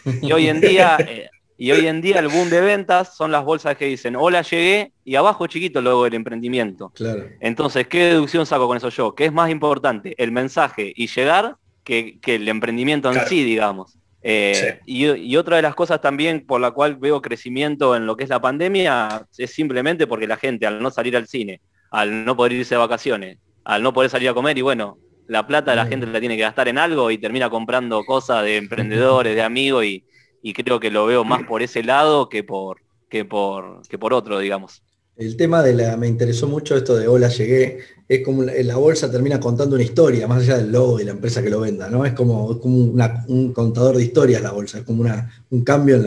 Y 0.21 0.31
hoy 0.31 0.47
en 0.47 0.61
día, 0.61 0.97
eh, 0.99 1.29
y 1.57 1.71
hoy 1.71 1.87
en 1.87 2.01
día 2.01 2.19
el 2.19 2.27
boom 2.27 2.49
de 2.49 2.59
ventas 2.59 3.15
son 3.15 3.31
las 3.31 3.43
bolsas 3.45 3.77
que 3.77 3.85
dicen, 3.85 4.15
hola 4.15 4.41
llegué, 4.41 4.91
y 5.05 5.15
abajo 5.15 5.47
chiquito 5.47 5.81
luego 5.81 6.03
del 6.03 6.15
emprendimiento. 6.15 6.89
Claro. 6.89 7.29
Entonces, 7.39 7.87
¿qué 7.87 8.05
deducción 8.05 8.45
saco 8.45 8.67
con 8.67 8.77
eso 8.77 8.89
yo? 8.89 9.15
¿Qué 9.15 9.25
es 9.25 9.31
más 9.31 9.49
importante? 9.49 10.15
El 10.17 10.31
mensaje 10.31 10.91
y 10.95 11.07
llegar 11.07 11.55
que, 11.83 12.19
el 12.25 12.47
emprendimiento 12.49 13.11
en 13.11 13.25
sí, 13.27 13.43
digamos. 13.43 13.97
Eh, 14.21 14.79
y, 14.85 15.35
otra 15.37 15.57
de 15.57 15.61
las 15.61 15.75
cosas 15.75 16.01
también 16.01 16.45
por 16.45 16.59
la 16.59 16.71
cual 16.71 16.95
veo 16.95 17.21
crecimiento 17.21 17.95
en 17.95 18.07
lo 18.07 18.17
que 18.17 18.23
es 18.23 18.29
la 18.29 18.41
pandemia 18.41 19.27
es 19.37 19.51
simplemente 19.51 20.07
porque 20.07 20.27
la 20.27 20.37
gente 20.37 20.65
al 20.65 20.81
no 20.81 20.89
salir 20.89 21.15
al 21.15 21.27
cine, 21.27 21.61
al 21.91 22.25
no 22.25 22.35
poder 22.35 22.53
irse 22.53 22.73
de 22.73 22.79
vacaciones, 22.79 23.37
al 23.63 23.83
no 23.83 23.93
poder 23.93 24.09
salir 24.09 24.29
a 24.29 24.33
comer 24.33 24.57
y 24.57 24.61
bueno, 24.61 24.97
la 25.27 25.45
plata 25.45 25.71
de 25.71 25.77
la 25.77 25.85
gente 25.85 26.07
la 26.07 26.19
tiene 26.19 26.35
que 26.37 26.41
gastar 26.41 26.67
en 26.67 26.79
algo 26.79 27.11
y 27.11 27.19
termina 27.19 27.51
comprando 27.51 28.03
cosas 28.03 28.43
de 28.43 28.57
emprendedores, 28.57 29.35
de 29.35 29.43
amigos 29.43 29.85
y, 29.85 30.03
y 30.45 30.53
creo 30.53 30.79
que 30.79 30.91
lo 30.91 31.07
veo 31.07 31.23
más 31.23 31.41
por 31.47 31.63
ese 31.63 31.81
lado 31.81 32.29
que 32.29 32.43
por, 32.43 32.77
que 33.09 33.25
por, 33.25 33.81
que 33.87 33.97
por 33.97 34.13
otro, 34.13 34.37
digamos. 34.37 34.83
El 35.17 35.37
tema 35.37 35.63
de 35.63 35.73
la, 35.73 35.97
me 35.97 36.07
interesó 36.07 36.47
mucho 36.47 36.77
esto 36.77 36.95
de 36.95 37.07
hola, 37.07 37.29
llegué, 37.29 37.79
es 38.07 38.23
como 38.23 38.43
la 38.43 38.75
bolsa 38.75 39.09
termina 39.09 39.39
contando 39.39 39.73
una 39.73 39.83
historia, 39.83 40.27
más 40.27 40.43
allá 40.43 40.57
del 40.57 40.71
logo 40.71 40.99
y 40.99 41.03
la 41.03 41.13
empresa 41.13 41.41
que 41.41 41.49
lo 41.49 41.61
venda, 41.61 41.89
¿no? 41.89 42.05
Es 42.05 42.13
como, 42.13 42.59
como 42.59 42.77
un 42.77 43.53
contador 43.53 43.97
de 43.97 44.03
historias 44.03 44.43
la 44.43 44.51
bolsa, 44.51 44.77
es 44.77 44.83
como 44.83 45.01
una, 45.01 45.31
un 45.49 45.63
cambio 45.63 45.95
en, 45.95 46.05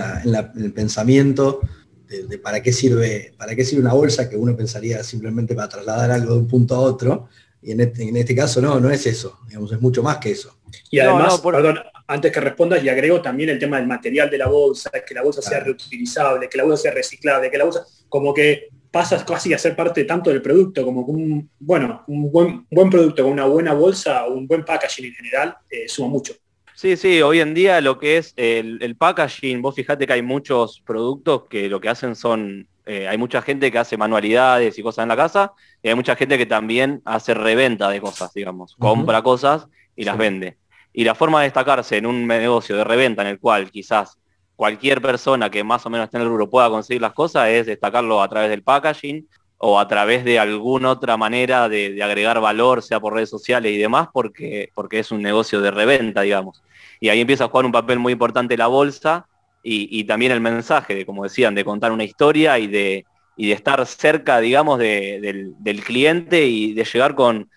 el 0.63 0.73
pensamiento 0.73 1.59
de, 2.07 2.39
para 2.39 2.63
qué 2.63 2.73
sirve, 2.73 3.35
para 3.37 3.57
qué 3.57 3.65
sirve 3.65 3.83
una 3.83 3.95
bolsa 3.95 4.31
que 4.31 4.37
uno 4.37 4.57
pensaría 4.57 5.03
simplemente 5.03 5.57
para 5.57 5.69
trasladar 5.69 6.13
algo 6.13 6.35
de 6.35 6.39
un 6.39 6.47
punto 6.47 6.77
a 6.77 6.79
otro, 6.79 7.27
y 7.61 7.73
en 7.73 7.81
este, 7.81 8.09
en 8.09 8.17
este 8.17 8.37
caso 8.37 8.63
no, 8.63 8.79
no 8.79 8.89
es 8.89 9.05
eso, 9.05 9.41
digamos, 9.49 9.73
es 9.73 9.81
mucho 9.81 10.01
más 10.01 10.19
que 10.19 10.31
eso. 10.31 10.55
Y 10.91 11.01
además, 11.01 11.41
perdón, 11.41 11.79
antes 12.09 12.33
que 12.33 12.41
respondas, 12.41 12.83
y 12.83 12.89
agrego 12.89 13.21
también 13.21 13.51
el 13.51 13.59
tema 13.59 13.77
del 13.77 13.87
material 13.87 14.31
de 14.31 14.39
la 14.39 14.49
bolsa, 14.49 14.91
que 15.07 15.15
la 15.15 15.23
bolsa 15.23 15.43
sea 15.43 15.61
reutilizable, 15.61 16.49
que 16.49 16.57
la 16.57 16.65
bolsa 16.65 16.85
sea 16.85 16.93
reciclable, 16.93 17.51
que 17.51 17.59
la 17.59 17.65
bolsa, 17.65 17.85
como 18.09 18.33
que 18.33 18.69
pasas 18.91 19.25
casi 19.25 19.53
a 19.53 19.59
ser 19.59 19.77
parte 19.77 20.05
tanto 20.05 20.31
del 20.31 20.41
producto, 20.41 20.85
como 20.85 21.03
un, 21.03 21.51
bueno, 21.61 22.05
un 22.07 22.33
buen, 22.33 22.67
buen 22.71 22.89
producto 22.89 23.23
con 23.23 23.33
una 23.33 23.45
buena 23.45 23.75
bolsa, 23.75 24.27
un 24.27 24.47
buen 24.47 24.65
packaging 24.65 25.05
en 25.05 25.13
general, 25.13 25.57
eh, 25.69 25.87
suma 25.87 26.09
mucho. 26.09 26.33
Sí, 26.75 26.97
sí, 26.97 27.21
hoy 27.21 27.41
en 27.41 27.53
día 27.53 27.81
lo 27.83 27.99
que 27.99 28.17
es 28.17 28.33
el, 28.37 28.97
packaging, 28.97 29.61
vos 29.61 29.75
fijate 29.75 30.07
que 30.07 30.13
hay 30.15 30.23
muchos 30.23 30.81
productos 30.87 31.43
que 31.51 31.69
lo 31.69 31.81
que 31.81 31.91
hacen 31.91 32.15
son, 32.15 32.69
eh, 32.87 33.07
hay 33.07 33.19
mucha 33.19 33.43
gente 33.43 33.71
que 33.71 33.79
hace 33.79 33.99
manualidades 33.99 34.79
y 34.79 34.83
cosas 34.83 35.03
en 35.03 35.09
la 35.09 35.17
casa, 35.17 35.53
y 35.83 35.89
hay 35.89 35.95
mucha 35.95 36.17
gente 36.17 36.39
que 36.39 36.47
también 36.47 37.03
hace 37.05 37.35
reventa 37.35 37.91
de 37.91 38.01
cosas, 38.01 38.33
digamos, 38.33 38.77
compra 38.79 39.23
cosas 39.23 39.67
y 39.95 40.05
las 40.05 40.17
vende. 40.17 40.57
Y 40.99 41.05
la 41.05 41.15
forma 41.15 41.39
de 41.39 41.45
destacarse 41.45 41.97
en 41.97 42.07
un 42.07 42.27
negocio 42.27 42.77
de 42.77 42.83
reventa 42.83 43.23
en 43.23 43.29
el 43.29 43.39
cual 43.39 43.71
quizás 43.71 44.19
cualquier 44.57 45.01
persona 45.01 45.49
que 45.49 45.63
más 45.63 45.87
o 45.87 45.91
menos 45.91 46.07
esté 46.07 46.17
en 46.17 46.25
el 46.25 46.29
rubro 46.29 46.51
pueda 46.51 46.69
conseguir 46.71 47.01
las 47.01 47.13
cosas 47.13 47.51
es 47.51 47.67
destacarlo 47.67 48.21
a 48.21 48.29
través 48.29 48.51
del 48.51 48.65
packaging 48.65 49.25
o 49.59 49.79
a 49.79 49.87
través 49.87 50.25
de 50.25 50.41
alguna 50.41 50.91
otra 50.91 51.17
manera 51.17 51.69
de, 51.69 52.03
agregar 52.03 52.41
valor, 52.41 52.83
sea 52.83 52.99
por 52.99 53.15
redes 53.15 53.31
sociales 53.31 53.71
y 53.71 53.79
demás, 53.79 54.09
porque, 54.13 54.71
porque 54.75 54.99
es 54.99 55.13
un 55.13 55.23
negocio 55.23 55.61
de 55.61 55.71
reventa, 55.71 56.23
digamos. 56.23 56.65
Y 56.99 57.11
ahí 57.11 57.21
empieza 57.21 57.45
a 57.45 57.49
jugar 57.49 57.67
un 57.67 57.71
papel 57.71 58.01
muy 58.01 58.13
importante 58.13 58.57
la 58.57 58.67
bolsa 58.67 59.29
y, 59.63 60.03
también 60.03 60.33
el 60.33 60.41
mensaje, 60.41 60.97
de, 60.97 61.07
como 61.07 61.23
decían, 61.23 61.55
de 61.55 61.65
contar 61.65 61.93
una 61.93 62.03
historia 62.03 62.59
y 62.59 62.67
de, 62.67 63.07
de 63.37 63.53
estar 63.53 63.87
cerca, 63.87 64.41
digamos, 64.41 64.81
del, 64.81 65.55
cliente 65.87 66.47
y 66.47 66.73
de 66.75 66.83
llegar 66.83 67.15
con, 67.15 67.49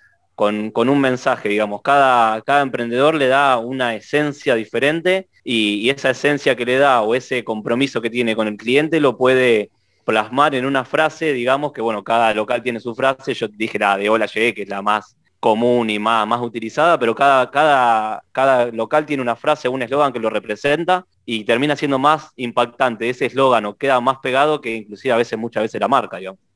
con, 0.74 0.89
un 0.89 1.00
mensaje, 1.00 1.50
digamos. 1.50 1.83
Cada, 1.83 2.41
cada 2.41 2.62
emprendedor 2.63 3.13
le 3.13 3.27
da 3.27 3.60
una 3.60 3.93
esencia 3.93 4.55
diferente 4.55 5.29
y, 5.43 5.88
esa 5.91 6.10
esencia 6.10 6.55
que 6.55 6.65
le 6.65 6.77
da 6.79 7.01
o 7.01 7.13
ese 7.13 7.43
compromiso 7.43 8.01
que 8.01 8.10
tiene 8.10 8.36
con 8.36 8.48
el 8.48 8.57
cliente 8.57 9.00
lo 9.00 9.17
puede 9.17 9.69
plasmar 10.03 10.55
en 10.55 10.65
una 10.65 10.83
frase, 10.83 11.33
digamos, 11.33 11.74
que 11.74 11.81
bueno, 11.81 12.03
cada 12.03 12.33
local 12.33 12.63
tiene 12.63 12.79
su 12.79 12.95
frase, 12.95 13.36
yo 13.36 13.48
dije 13.50 13.77
la 13.77 13.98
de 13.98 14.10
hola 14.10 14.25
llegué, 14.25 14.55
que 14.55 14.63
es 14.63 14.69
la 14.69 14.81
más 14.81 15.15
común 15.39 15.91
y 15.91 16.00
más, 16.00 16.41
utilizada, 16.41 16.98
pero 16.98 17.13
cada, 17.13 17.51
cada, 17.51 18.24
cada 18.31 18.65
local 18.71 19.05
tiene 19.05 19.21
una 19.21 19.36
frase, 19.36 19.69
un 19.69 19.83
eslogan 19.83 20.12
que 20.12 20.19
lo 20.19 20.31
representa 20.31 21.05
y 21.24 21.43
termina 21.43 21.75
siendo 21.75 22.00
más 22.00 22.31
impactante 22.36 23.07
ese 23.07 23.27
eslogan 23.27 23.65
o 23.65 23.77
queda 23.77 24.01
más 24.01 24.17
pegado 24.17 24.60
que 24.60 24.75
inclusive 24.75 25.13
a 25.13 25.17
veces, 25.17 25.38
muchas 25.38 25.62
veces 25.63 25.79
la 25.79 25.88
marca, 25.88 26.17
digamos. 26.17 26.50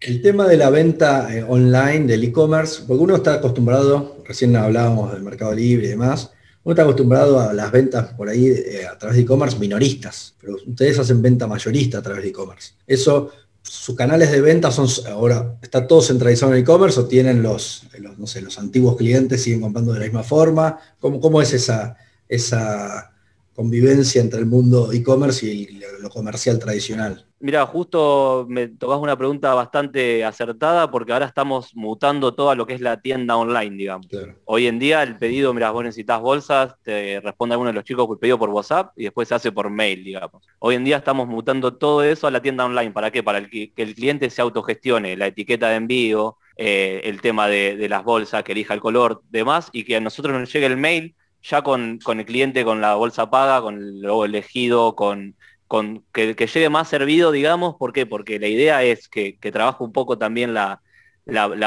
El 0.00 0.22
tema 0.22 0.46
de 0.46 0.56
la 0.56 0.70
venta 0.70 1.34
eh, 1.34 1.42
online, 1.42 2.06
del 2.06 2.24
e-commerce, 2.24 2.82
porque 2.86 3.02
uno 3.02 3.16
está 3.16 3.34
acostumbrado, 3.34 4.22
recién 4.24 4.54
hablábamos 4.56 5.12
del 5.12 5.22
Mercado 5.22 5.54
Libre 5.54 5.86
y 5.86 5.90
demás, 5.90 6.30
uno 6.62 6.72
está 6.72 6.82
acostumbrado 6.82 7.40
a 7.40 7.52
las 7.52 7.70
ventas 7.70 8.12
por 8.14 8.28
ahí 8.28 8.46
eh, 8.48 8.86
a 8.90 8.98
través 8.98 9.16
de 9.16 9.22
e-commerce 9.22 9.58
minoristas, 9.58 10.34
pero 10.40 10.56
ustedes 10.66 10.98
hacen 10.98 11.22
venta 11.22 11.46
mayorista 11.46 11.98
a 11.98 12.02
través 12.02 12.22
de 12.22 12.30
e-commerce. 12.30 12.74
Eso, 12.86 13.30
sus 13.62 13.96
canales 13.96 14.30
de 14.30 14.40
venta 14.40 14.70
son, 14.70 14.88
ahora, 15.08 15.58
¿está 15.62 15.86
todo 15.86 16.02
centralizado 16.02 16.54
en 16.54 16.60
e-commerce 16.60 17.00
o 17.00 17.06
tienen 17.06 17.42
los, 17.42 17.84
los, 17.98 18.18
no 18.18 18.26
sé, 18.26 18.42
los 18.42 18.58
antiguos 18.58 18.96
clientes 18.96 19.42
siguen 19.42 19.60
comprando 19.60 19.92
de 19.92 20.00
la 20.00 20.04
misma 20.06 20.22
forma? 20.22 20.78
¿Cómo, 21.00 21.20
cómo 21.20 21.42
es 21.42 21.52
esa, 21.52 21.96
esa 22.28 23.15
convivencia 23.56 24.20
entre 24.20 24.38
el 24.38 24.46
mundo 24.46 24.92
e-commerce 24.92 25.46
y 25.46 25.80
lo 26.00 26.10
comercial 26.10 26.58
tradicional? 26.58 27.26
Mira, 27.40 27.66
justo 27.66 28.46
me 28.48 28.68
tocas 28.68 28.98
una 28.98 29.16
pregunta 29.16 29.52
bastante 29.54 30.24
acertada 30.24 30.90
porque 30.90 31.12
ahora 31.12 31.26
estamos 31.26 31.74
mutando 31.74 32.34
todo 32.34 32.54
lo 32.54 32.66
que 32.66 32.74
es 32.74 32.80
la 32.80 33.00
tienda 33.00 33.36
online, 33.36 33.76
digamos. 33.76 34.06
Hoy 34.44 34.66
en 34.66 34.78
día 34.78 35.02
el 35.02 35.16
pedido, 35.16 35.52
mira, 35.52 35.70
vos 35.70 35.84
necesitas 35.84 36.20
bolsas, 36.20 36.74
te 36.82 37.20
responde 37.20 37.54
alguno 37.54 37.70
de 37.70 37.74
los 37.74 37.84
chicos 37.84 38.06
el 38.10 38.18
pedido 38.18 38.38
por 38.38 38.50
WhatsApp 38.50 38.92
y 38.96 39.04
después 39.04 39.28
se 39.28 39.34
hace 39.34 39.52
por 39.52 39.70
mail, 39.70 40.04
digamos. 40.04 40.42
Hoy 40.58 40.74
en 40.74 40.84
día 40.84 40.98
estamos 40.98 41.26
mutando 41.26 41.74
todo 41.74 42.02
eso 42.02 42.26
a 42.26 42.30
la 42.30 42.40
tienda 42.40 42.64
online. 42.64 42.92
¿Para 42.92 43.10
qué? 43.10 43.22
Para 43.22 43.46
que 43.48 43.72
el 43.76 43.94
cliente 43.94 44.30
se 44.30 44.42
autogestione 44.42 45.16
la 45.16 45.26
etiqueta 45.26 45.68
de 45.68 45.76
envío, 45.76 46.36
eh, 46.56 47.02
el 47.04 47.20
tema 47.20 47.48
de, 47.48 47.86
las 47.88 48.02
bolsas, 48.02 48.42
que 48.42 48.52
elija 48.52 48.72
el 48.72 48.80
color, 48.80 49.22
demás, 49.30 49.68
y 49.72 49.84
que 49.84 49.96
a 49.96 50.00
nosotros 50.00 50.38
nos 50.38 50.50
llegue 50.50 50.66
el 50.66 50.78
mail 50.78 51.14
ya 51.48 51.62
con, 51.62 51.98
con 51.98 52.20
el 52.20 52.26
cliente, 52.26 52.64
con 52.64 52.80
la 52.80 52.94
bolsa 52.94 53.30
paga, 53.30 53.60
con 53.62 53.76
el 53.76 54.00
logo 54.00 54.24
elegido, 54.24 54.94
con 54.94 55.36
con, 55.66 56.04
que, 56.12 56.34
llegue 56.34 56.68
más 56.70 56.88
servido, 56.88 57.32
digamos, 57.32 57.76
¿por 57.76 57.92
qué? 57.92 58.06
Porque 58.06 58.38
la 58.38 58.48
idea 58.48 58.82
es 58.82 59.08
que, 59.08 59.36
trabaje 59.52 59.82
un 59.82 59.92
poco 59.92 60.18
también 60.18 60.54
la, 60.54 60.80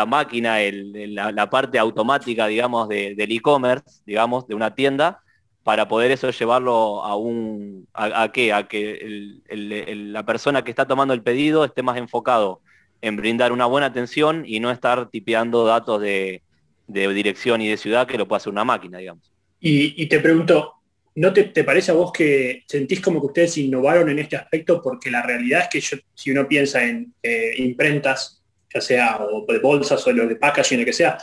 máquina, 0.07 0.57
la, 0.61 1.49
parte 1.49 1.79
automática, 1.79 2.47
digamos, 2.47 2.87
del 2.87 3.31
e-commerce, 3.31 4.01
digamos, 4.05 4.47
de 4.47 4.55
una 4.55 4.73
tienda, 4.75 5.21
para 5.63 5.87
poder 5.87 6.11
eso 6.11 6.31
llevarlo 6.31 7.03
a 7.03 7.15
un, 7.15 7.87
a, 7.93 8.31
qué, 8.31 8.53
a 8.53 8.67
que 8.67 9.41
la 9.49 10.25
persona 10.25 10.63
que 10.63 10.71
está 10.71 10.87
tomando 10.87 11.13
el 11.13 11.21
pedido 11.21 11.65
esté 11.65 11.83
más 11.83 11.97
enfocado 11.97 12.61
en 13.01 13.17
brindar 13.17 13.51
una 13.51 13.65
buena 13.65 13.87
atención 13.87 14.43
y 14.45 14.59
no 14.59 14.71
estar 14.71 15.09
tipeando 15.09 15.65
datos 15.65 16.01
de, 16.01 16.41
dirección 16.87 17.61
y 17.61 17.67
de 17.67 17.77
ciudad 17.77 18.07
que 18.07 18.17
lo 18.17 18.27
puede 18.27 18.37
hacer 18.37 18.51
una 18.51 18.63
máquina, 18.63 18.97
digamos. 18.97 19.31
Y, 19.59 20.05
te 20.07 20.19
pregunto, 20.19 20.75
¿No 21.15 21.33
te, 21.33 21.63
parece 21.65 21.91
a 21.91 21.95
vos 21.95 22.13
que 22.13 22.63
sentís 22.65 23.01
como 23.01 23.19
que 23.19 23.27
ustedes 23.27 23.57
innovaron 23.57 24.09
en 24.09 24.19
este 24.19 24.37
aspecto? 24.37 24.81
Porque 24.81 25.11
la 25.11 25.21
realidad 25.21 25.63
es 25.63 25.89
que 25.89 26.01
si 26.13 26.31
uno 26.31 26.47
piensa 26.47 26.81
en 26.83 27.13
eh, 27.21 27.55
imprentas, 27.57 28.41
ya 28.73 28.79
sea 28.79 29.17
o 29.17 29.45
de 29.45 29.59
bolsas 29.59 30.05
o 30.07 30.11
lo 30.13 30.27
de 30.27 30.37
packaging, 30.37 30.79
lo 30.79 30.85
que 30.85 30.93
sea, 30.93 31.17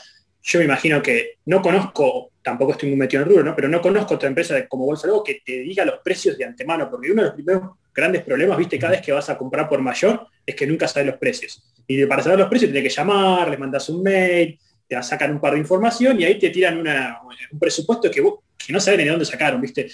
yo 0.49 0.61
me 0.61 0.64
imagino 0.64 1.02
que 1.02 1.38
no 1.47 1.61
conozco, 1.61 2.31
tampoco 2.40 2.73
estoy 2.73 2.90
muy 2.90 2.99
metido 2.99 3.23
en 3.23 3.28
el 3.28 3.35
rubro, 3.35 3.45
¿no? 3.45 3.57
pero 3.57 3.69
no 3.69 3.81
conozco 3.81 4.14
otra 4.14 4.28
empresa 4.28 4.69
como 4.69 4.87
Bolsa 4.87 5.09
Luego 5.09 5.25
que 5.25 5.40
te 5.45 5.59
diga 5.59 5.85
los 5.85 5.99
precios 6.05 6.38
de 6.38 6.44
antemano, 6.44 6.88
porque 6.88 7.11
uno 7.11 7.22
de 7.22 7.29
los 7.29 7.35
primeros 7.35 7.62
grandes 7.92 8.22
problemas, 8.22 8.57
viste, 8.57 8.79
cada 8.79 8.92
vez 8.92 9.03
que 9.03 9.11
vas 9.11 9.29
a 9.29 9.37
comprar 9.37 9.68
por 9.68 9.81
mayor, 9.81 10.29
es 10.44 10.55
que 10.55 10.66
nunca 10.66 10.87
sabes 10.87 11.09
los 11.09 11.16
precios. 11.16 11.64
Y 11.88 12.05
para 12.07 12.22
saber 12.22 12.38
los 12.38 12.49
precios 12.49 12.70
tienes 12.70 12.92
que 12.92 12.96
llamar, 12.96 13.51
les 13.51 13.59
mandas 13.59 13.88
un 13.88 14.03
mail, 14.05 14.57
te 14.87 15.03
sacan 15.03 15.33
un 15.33 15.40
par 15.40 15.55
de 15.55 15.61
información 15.61 16.20
y 16.20 16.25
ahí 16.25 16.38
te 16.38 16.51
tiran 16.51 16.79
un 16.79 17.59
presupuesto 17.59 18.11
que, 18.11 18.22
que 18.57 18.72
no 18.72 18.81
saben 18.81 18.99
ni 18.99 19.05
de 19.05 19.11
dónde 19.11 19.25
sacaron, 19.25 19.61
¿viste? 19.61 19.90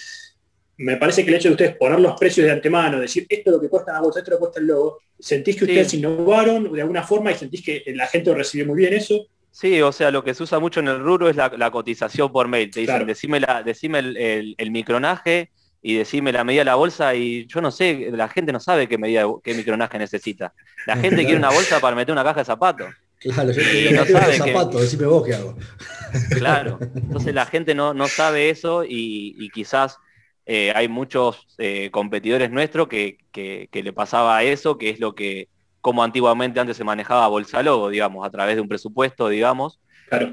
Me 0.77 0.97
parece 0.97 1.23
que 1.23 1.29
el 1.29 1.37
hecho 1.37 1.49
de 1.49 1.53
ustedes 1.53 1.75
poner 1.75 1.99
los 1.99 2.19
precios 2.19 2.45
de 2.45 2.51
antemano, 2.51 2.99
decir 2.99 3.25
esto 3.29 3.49
es 3.49 3.55
lo 3.55 3.61
que 3.61 3.69
cuesta 3.69 3.93
la 3.93 4.01
bolsa, 4.01 4.19
esto 4.19 4.31
es 4.31 4.33
lo 4.33 4.37
que 4.37 4.41
cuesta 4.41 4.59
el 4.59 4.67
logo, 4.67 4.99
¿sentís 5.19 5.55
que 5.55 5.65
ustedes 5.65 5.93
innovaron 5.93 6.71
de 6.71 6.81
alguna 6.81 7.03
forma 7.03 7.31
y 7.31 7.35
sentís 7.35 7.63
que 7.63 7.83
la 7.95 8.07
gente 8.07 8.33
recibió 8.33 8.65
muy 8.65 8.77
bien 8.77 8.93
eso? 8.93 9.27
Sí, 9.53 9.79
o 9.83 9.91
sea, 9.91 10.09
lo 10.09 10.23
que 10.23 10.33
se 10.33 10.41
usa 10.41 10.57
mucho 10.57 10.79
en 10.79 10.87
el 10.87 10.99
rubro 10.99 11.29
es 11.29 11.35
la, 11.35 11.71
cotización 11.71 12.31
por 12.31 12.47
mail. 12.47 12.71
Te 12.71 12.79
dicen, 12.79 13.05
decime, 13.05 13.39
la, 13.39 13.61
decime 13.61 13.99
el, 13.99 14.71
micronaje 14.71 15.51
y 15.79 15.93
decime 15.93 16.31
la 16.31 16.43
medida 16.43 16.61
de 16.61 16.65
la 16.65 16.75
bolsa 16.75 17.13
y 17.13 17.45
yo 17.45 17.61
no 17.61 17.69
sé, 17.69 18.09
la 18.11 18.27
gente 18.29 18.51
no 18.51 18.59
sabe 18.59 18.87
qué 18.87 18.97
medida, 18.97 19.25
qué 19.43 19.53
micronaje 19.53 19.99
necesita. 19.99 20.53
La 20.87 20.97
gente 20.97 21.17
quiere 21.23 21.37
una 21.37 21.51
bolsa 21.51 21.79
para 21.79 21.95
meter 21.95 22.13
una 22.13 22.23
caja 22.23 22.39
de 22.39 22.45
zapatos. 22.45 22.87
Claro, 23.23 23.51
yo 23.51 23.61
te 23.61 23.91
no 23.91 24.05
sabe 24.05 24.37
zapato, 24.37 24.79
decime 24.79 25.05
vos 25.05 25.25
qué 25.25 25.35
hago. 25.35 25.55
Claro, 26.29 26.77
entonces 26.93 27.33
la 27.33 27.47
gente 27.47 27.73
no, 27.73 27.95
no 27.95 28.07
sabe 28.07 28.51
eso 28.51 28.83
y, 28.87 29.49
quizás 29.51 29.97
eh, 30.45 30.71
hay 30.75 30.87
muchos 30.87 31.47
eh, 31.57 31.89
competidores 31.91 32.51
nuestros 32.51 32.87
que, 32.87 33.17
le 33.33 33.93
pasaba 33.93 34.43
eso, 34.43 34.77
que 34.77 34.91
es 34.91 34.99
lo 34.99 35.15
que, 35.15 35.49
como 35.81 36.03
antiguamente 36.03 36.59
antes 36.59 36.77
se 36.77 36.83
manejaba 36.83 37.27
Bolsa 37.29 37.63
Logo, 37.63 37.89
digamos, 37.89 38.27
a 38.27 38.29
través 38.29 38.55
de 38.55 38.61
un 38.61 38.67
presupuesto, 38.67 39.27
digamos. 39.27 39.79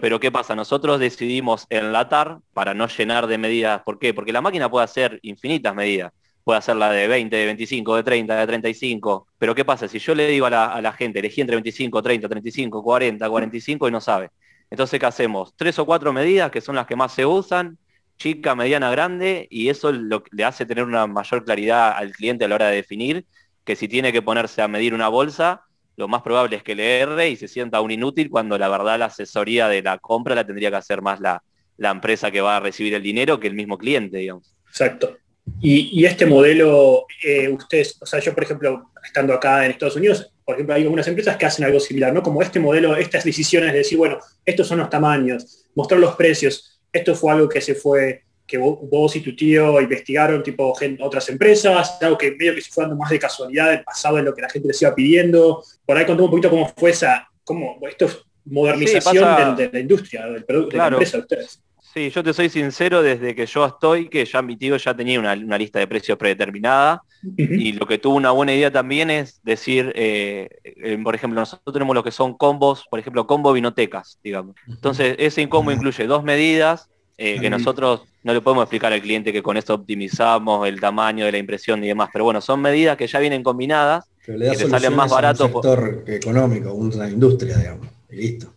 Pero 0.02 0.20
¿qué 0.20 0.30
pasa? 0.30 0.54
Nosotros 0.54 1.00
decidimos 1.00 1.66
enlatar 1.70 2.40
para 2.52 2.74
no 2.74 2.86
llenar 2.86 3.26
de 3.26 3.38
medidas. 3.38 3.80
¿Por 3.82 3.98
qué? 3.98 4.12
Porque 4.12 4.34
la 4.34 4.42
máquina 4.42 4.70
puede 4.70 4.84
hacer 4.84 5.18
infinitas 5.22 5.74
medidas 5.74 6.12
puede 6.50 6.58
hacerla 6.58 6.90
de 6.90 7.06
20, 7.06 7.36
de 7.36 7.46
25, 7.46 7.94
de 7.94 8.02
30, 8.02 8.36
de 8.40 8.46
35. 8.48 9.28
Pero 9.38 9.54
¿qué 9.54 9.64
pasa? 9.64 9.86
Si 9.86 10.00
yo 10.00 10.16
le 10.16 10.26
digo 10.26 10.46
a 10.46 10.80
la, 10.80 10.92
gente, 10.94 11.20
elegí 11.20 11.40
entre 11.42 11.54
25, 11.54 12.02
30, 12.02 12.28
35, 12.28 12.82
40, 12.82 13.30
45 13.30 13.86
y 13.86 13.92
no 13.92 14.00
sabe. 14.00 14.30
Entonces, 14.68 14.98
¿qué 14.98 15.06
hacemos? 15.06 15.54
Tres 15.54 15.78
o 15.78 15.86
cuatro 15.86 16.12
medidas 16.12 16.50
que 16.50 16.60
son 16.60 16.74
las 16.74 16.88
que 16.88 16.96
más 16.96 17.12
se 17.12 17.24
usan, 17.24 17.78
chica, 18.18 18.56
mediana, 18.56 18.90
grande, 18.90 19.46
y 19.48 19.68
eso 19.68 19.92
le 19.92 20.44
hace 20.44 20.66
tener 20.66 20.82
una 20.82 21.06
mayor 21.06 21.44
claridad 21.44 21.92
al 21.92 22.10
cliente 22.10 22.46
a 22.46 22.48
la 22.48 22.56
hora 22.56 22.66
de 22.66 22.74
definir 22.74 23.26
que 23.64 23.76
si 23.76 23.86
tiene 23.86 24.12
que 24.12 24.20
ponerse 24.20 24.60
a 24.60 24.66
medir 24.66 24.92
una 24.92 25.06
bolsa, 25.06 25.62
lo 25.96 26.08
más 26.08 26.22
probable 26.22 26.56
es 26.56 26.64
que 26.64 26.74
le 26.74 26.98
erre 26.98 27.28
y 27.28 27.36
se 27.36 27.46
sienta 27.46 27.80
un 27.80 27.92
inútil 27.92 28.28
cuando 28.28 28.58
la 28.58 28.68
verdad 28.68 28.98
la 28.98 29.04
asesoría 29.04 29.68
de 29.68 29.82
la 29.82 29.98
compra 29.98 30.34
la 30.34 30.44
tendría 30.44 30.70
que 30.70 30.76
hacer 30.78 31.00
más 31.00 31.20
la, 31.20 31.44
la 31.76 31.92
empresa 31.92 32.32
que 32.32 32.40
va 32.40 32.56
a 32.56 32.60
recibir 32.60 32.94
el 32.94 33.04
dinero 33.04 33.38
que 33.38 33.46
el 33.46 33.54
mismo 33.54 33.78
cliente, 33.78 34.18
digamos. 34.18 34.52
Exacto. 34.66 35.16
Y, 35.60 36.04
este 36.04 36.26
modelo, 36.26 37.06
eh, 37.22 37.48
ustedes, 37.48 37.98
o 38.00 38.06
sea, 38.06 38.20
yo 38.20 38.34
por 38.34 38.44
ejemplo, 38.44 38.90
estando 39.04 39.34
acá 39.34 39.64
en 39.64 39.72
Estados 39.72 39.96
Unidos, 39.96 40.32
por 40.44 40.54
ejemplo, 40.54 40.74
hay 40.74 40.82
algunas 40.82 41.06
empresas 41.06 41.36
que 41.36 41.46
hacen 41.46 41.64
algo 41.64 41.78
similar, 41.78 42.12
¿no? 42.12 42.22
Como 42.22 42.42
este 42.42 42.58
modelo, 42.58 42.96
estas 42.96 43.24
decisiones 43.24 43.72
de 43.72 43.78
decir, 43.78 43.98
bueno, 43.98 44.18
estos 44.44 44.66
son 44.66 44.78
los 44.78 44.90
tamaños, 44.90 45.66
mostrar 45.74 46.00
los 46.00 46.16
precios. 46.16 46.80
Esto 46.92 47.14
fue 47.14 47.32
algo 47.32 47.48
que 47.48 47.60
se 47.60 47.74
fue, 47.74 48.24
que 48.46 48.58
vos, 48.58 49.14
y 49.14 49.20
tu 49.20 49.36
tío 49.36 49.80
investigaron, 49.80 50.42
tipo 50.42 50.74
otras 51.00 51.28
empresas, 51.28 51.98
algo 52.00 52.18
que 52.18 52.32
medio 52.32 52.54
que 52.54 52.62
se 52.62 52.72
fue 52.72 52.84
dando 52.84 52.96
más 52.96 53.10
de 53.10 53.18
casualidad 53.18 53.70
del 53.70 53.84
pasado 53.84 54.18
en 54.18 54.24
lo 54.24 54.34
que 54.34 54.42
la 54.42 54.50
gente 54.50 54.66
les 54.68 54.82
iba 54.82 54.94
pidiendo. 54.94 55.62
Por 55.86 55.96
ahí 55.96 56.04
contó 56.04 56.24
un 56.24 56.30
poquito 56.30 56.50
cómo 56.50 56.72
fue 56.76 56.90
esa, 56.90 57.28
cómo 57.44 57.78
esto 57.88 58.06
es 58.06 58.18
modernización 58.46 59.56
de, 59.56 59.70
la 59.72 59.78
industria, 59.78 60.26
del 60.26 60.44
producto, 60.44 60.72
de 60.72 60.78
la 60.78 60.88
empresa 60.88 61.18
de 61.18 61.22
ustedes. 61.22 61.62
Sí, 61.92 62.08
yo 62.10 62.22
te 62.22 62.32
soy 62.32 62.48
sincero, 62.48 63.02
desde 63.02 63.34
que 63.34 63.46
yo 63.46 63.66
estoy, 63.66 64.08
que 64.08 64.24
ya 64.24 64.42
mi 64.42 64.56
tío 64.56 64.76
ya 64.76 64.94
tenía 64.94 65.18
una, 65.18 65.34
lista 65.34 65.80
de 65.80 65.88
precios 65.88 66.16
predeterminada, 66.16 67.02
y 67.36 67.72
lo 67.72 67.84
que 67.84 67.98
tuvo 67.98 68.14
una 68.14 68.30
buena 68.30 68.54
idea 68.54 68.70
también 68.70 69.10
es 69.10 69.40
decir, 69.42 69.92
eh, 69.96 70.48
eh, 70.62 70.98
por 71.02 71.16
ejemplo, 71.16 71.40
nosotros 71.40 71.72
tenemos 71.72 71.94
lo 71.94 72.04
que 72.04 72.12
son 72.12 72.34
combos, 72.36 72.84
por 72.88 73.00
ejemplo, 73.00 73.26
combo 73.26 73.52
vinotecas, 73.52 74.20
digamos. 74.22 74.54
Entonces, 74.68 75.16
ese 75.18 75.48
combo 75.48 75.72
incluye 75.72 76.06
dos 76.06 76.22
medidas, 76.22 76.88
eh, 77.18 77.40
que 77.40 77.50
nosotros 77.50 78.02
no 78.22 78.32
le 78.34 78.40
podemos 78.40 78.62
explicar 78.62 78.92
al 78.92 79.02
cliente 79.02 79.32
que 79.32 79.42
con 79.42 79.56
esto 79.56 79.74
optimizamos 79.74 80.68
el 80.68 80.80
tamaño 80.80 81.24
de 81.24 81.32
la 81.32 81.38
impresión 81.38 81.82
y 81.82 81.88
demás, 81.88 82.08
pero 82.12 82.24
bueno, 82.24 82.40
son 82.40 82.62
medidas 82.62 82.96
que 82.96 83.08
ya 83.08 83.18
vienen 83.18 83.42
combinadas, 83.42 84.04
que 84.24 84.38
le 84.38 84.54
salen 84.54 84.94
más 84.94 85.10
barato. 85.10 85.46
Un 85.46 85.52
sector 85.54 86.04
económico, 86.06 86.72
una 86.72 87.10
industria, 87.10 87.58
digamos, 87.58 87.88
y 88.10 88.16
listo. 88.16 88.54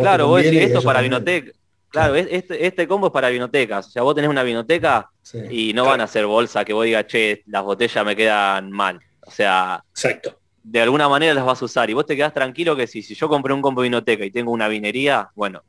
claro, 0.00 0.26
vos 0.26 0.42
decís, 0.42 0.62
esto 0.62 0.82
para 0.82 1.00
vinoteca 1.00 1.52
Claro, 1.92 2.14
este, 2.14 2.66
este, 2.66 2.88
combo 2.88 3.08
es 3.08 3.12
para 3.12 3.28
vinotecas. 3.28 3.86
O 3.86 3.90
sea, 3.90 4.02
vos 4.02 4.14
tenés 4.14 4.30
una 4.30 4.42
vinoteca 4.42 5.10
y 5.50 5.74
no 5.74 5.84
van 5.84 6.00
a 6.00 6.04
hacer 6.04 6.24
bolsa 6.24 6.64
que 6.64 6.72
vos 6.72 6.86
digas, 6.86 7.06
che, 7.06 7.42
las 7.46 7.62
botellas 7.62 8.04
me 8.06 8.16
quedan 8.16 8.70
mal. 8.70 8.98
O 9.26 9.30
sea, 9.30 9.84
Exacto. 9.90 10.38
de 10.62 10.80
alguna 10.80 11.06
manera 11.10 11.34
las 11.34 11.44
vas 11.44 11.60
a 11.60 11.66
usar. 11.66 11.90
Y 11.90 11.92
vos 11.92 12.06
te 12.06 12.16
quedás 12.16 12.32
tranquilo 12.32 12.74
que 12.74 12.86
si, 12.86 13.02
si 13.02 13.14
yo 13.14 13.28
compré 13.28 13.52
un 13.52 13.60
combo 13.60 13.82
de 13.82 13.88
vinoteca 13.88 14.24
y 14.24 14.30
tengo 14.30 14.52
una 14.52 14.68
vinería, 14.68 15.28
bueno, 15.34 15.62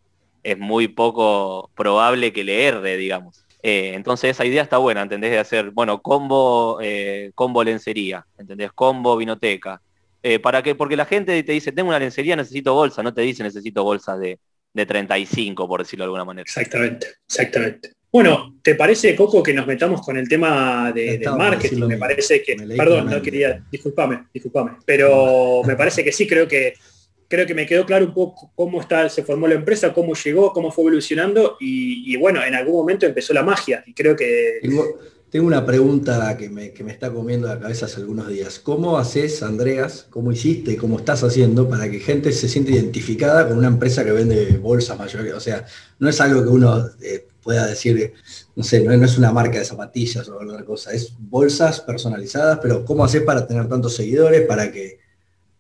es 0.44 0.58
muy 0.58 0.88
poco 0.88 1.70
probable 1.76 2.32
que 2.32 2.46
le 2.46 2.68
erre, 2.68 2.96
digamos. 2.96 3.44
Eh, 3.62 3.92
entonces 3.94 4.32
esa 4.32 4.46
idea 4.46 4.64
está 4.64 4.78
buena, 4.78 5.02
¿entendés? 5.02 5.32
De 5.32 5.40
hacer, 5.40 5.72
bueno, 5.72 6.02
combo, 6.02 6.80
eh, 6.82 7.32
combo 7.36 7.66
lencería, 7.66 8.26
¿entendés? 8.38 8.72
Combo 8.72 9.18
vinoteca. 9.18 9.82
Eh, 10.22 10.40
¿Para 10.40 10.64
qué? 10.64 10.74
Porque 10.74 10.96
la 10.96 11.06
gente 11.06 11.44
te 11.44 11.52
dice, 11.52 11.74
tengo 11.74 11.90
una 11.90 12.00
lencería, 12.00 12.38
necesito 12.38 12.74
bolsa, 12.74 13.04
no 13.04 13.14
te 13.14 13.22
dice 13.24 13.44
necesito 13.44 13.84
bolsas 13.84 14.20
de, 14.20 14.40
de 14.74 14.86
35, 14.86 15.68
por 15.68 15.82
decirlo 15.82 16.04
de 16.04 16.08
alguna 16.08 16.26
manera. 16.26 16.44
Exactamente, 16.44 17.08
exactamente. 17.28 17.92
Bueno, 18.12 18.60
¿te 18.62 18.76
parece, 18.76 19.16
Coco, 19.16 19.42
que 19.42 19.54
nos 19.54 19.66
metamos 19.66 20.02
con 20.02 20.18
el 20.18 20.28
tema 20.30 20.92
de, 20.92 21.20
marketing? 21.36 21.88
Me 21.88 21.98
parece 21.98 22.44
que, 22.44 22.56
perdón, 22.56 23.10
no 23.10 23.22
quería, 23.22 23.64
discúlpame, 23.72 24.26
discúlpame, 24.32 24.78
pero 24.86 25.64
me 25.66 25.76
parece 25.76 26.04
que 26.04 26.12
sí, 26.12 26.28
creo 26.28 26.48
que 26.48 26.76
creo 27.28 27.48
que 27.48 27.56
me 27.56 27.66
quedó 27.66 27.84
claro 27.84 28.06
un 28.06 28.14
poco 28.14 28.52
cómo 28.54 28.80
está, 28.80 29.10
se 29.10 29.24
formó 29.24 29.48
la 29.48 29.56
empresa, 29.56 29.92
cómo 29.92 30.14
llegó, 30.14 30.54
cómo 30.54 30.72
fue 30.72 30.84
evolucionando 30.84 31.58
y, 31.60 32.16
bueno, 32.18 32.44
en 32.44 32.54
algún 32.54 32.76
momento 32.76 33.08
empezó 33.08 33.34
la 33.34 33.42
magia 33.42 33.84
y 33.88 33.94
creo 33.96 34.16
que... 34.16 34.60
Tengo, 35.34 35.48
una 35.48 35.66
pregunta 35.66 36.38
que 36.38 36.48
me, 36.48 36.72
está 36.92 37.12
comiendo 37.12 37.48
la 37.48 37.60
cabeza 37.60 37.88
hace 37.88 38.00
algunos 38.00 38.28
días. 38.28 38.60
¿Cómo 38.60 39.00
haces, 39.00 39.42
Andreas, 39.42 40.06
cómo 40.12 40.32
hiciste, 40.32 40.78
cómo 40.78 41.00
estás 41.00 41.24
haciendo 41.24 41.68
para 41.68 41.90
que 41.90 42.00
gente 42.00 42.32
se 42.32 42.48
siente 42.48 42.72
identificada 42.74 43.48
con 43.48 43.58
una 43.58 43.68
empresa 43.68 44.06
que 44.06 44.12
vende 44.12 44.58
bolsas 44.58 45.00
mayoría? 45.00 45.36
O 45.36 45.40
sea, 45.40 45.66
no 45.98 46.08
es 46.08 46.22
algo 46.22 46.44
que 46.44 46.50
uno 46.50 46.86
eh, 47.02 47.26
pueda 47.42 47.66
decir, 47.66 48.14
no 48.56 48.64
sé, 48.64 48.82
no, 48.82 48.96
no, 48.96 49.06
es 49.06 49.18
una 49.18 49.32
marca 49.32 49.58
de 49.58 49.66
zapatillas 49.66 50.30
o 50.30 50.40
alguna 50.40 50.64
cosa, 50.64 50.92
es 50.94 51.12
bolsas 51.18 51.82
personalizadas, 51.82 52.60
pero 52.62 52.86
¿cómo 52.86 53.04
haces 53.04 53.24
para 53.24 53.48
tener 53.48 53.68
tantos 53.68 53.96
seguidores, 53.96 54.46
para 54.46 54.72
que 54.72 55.00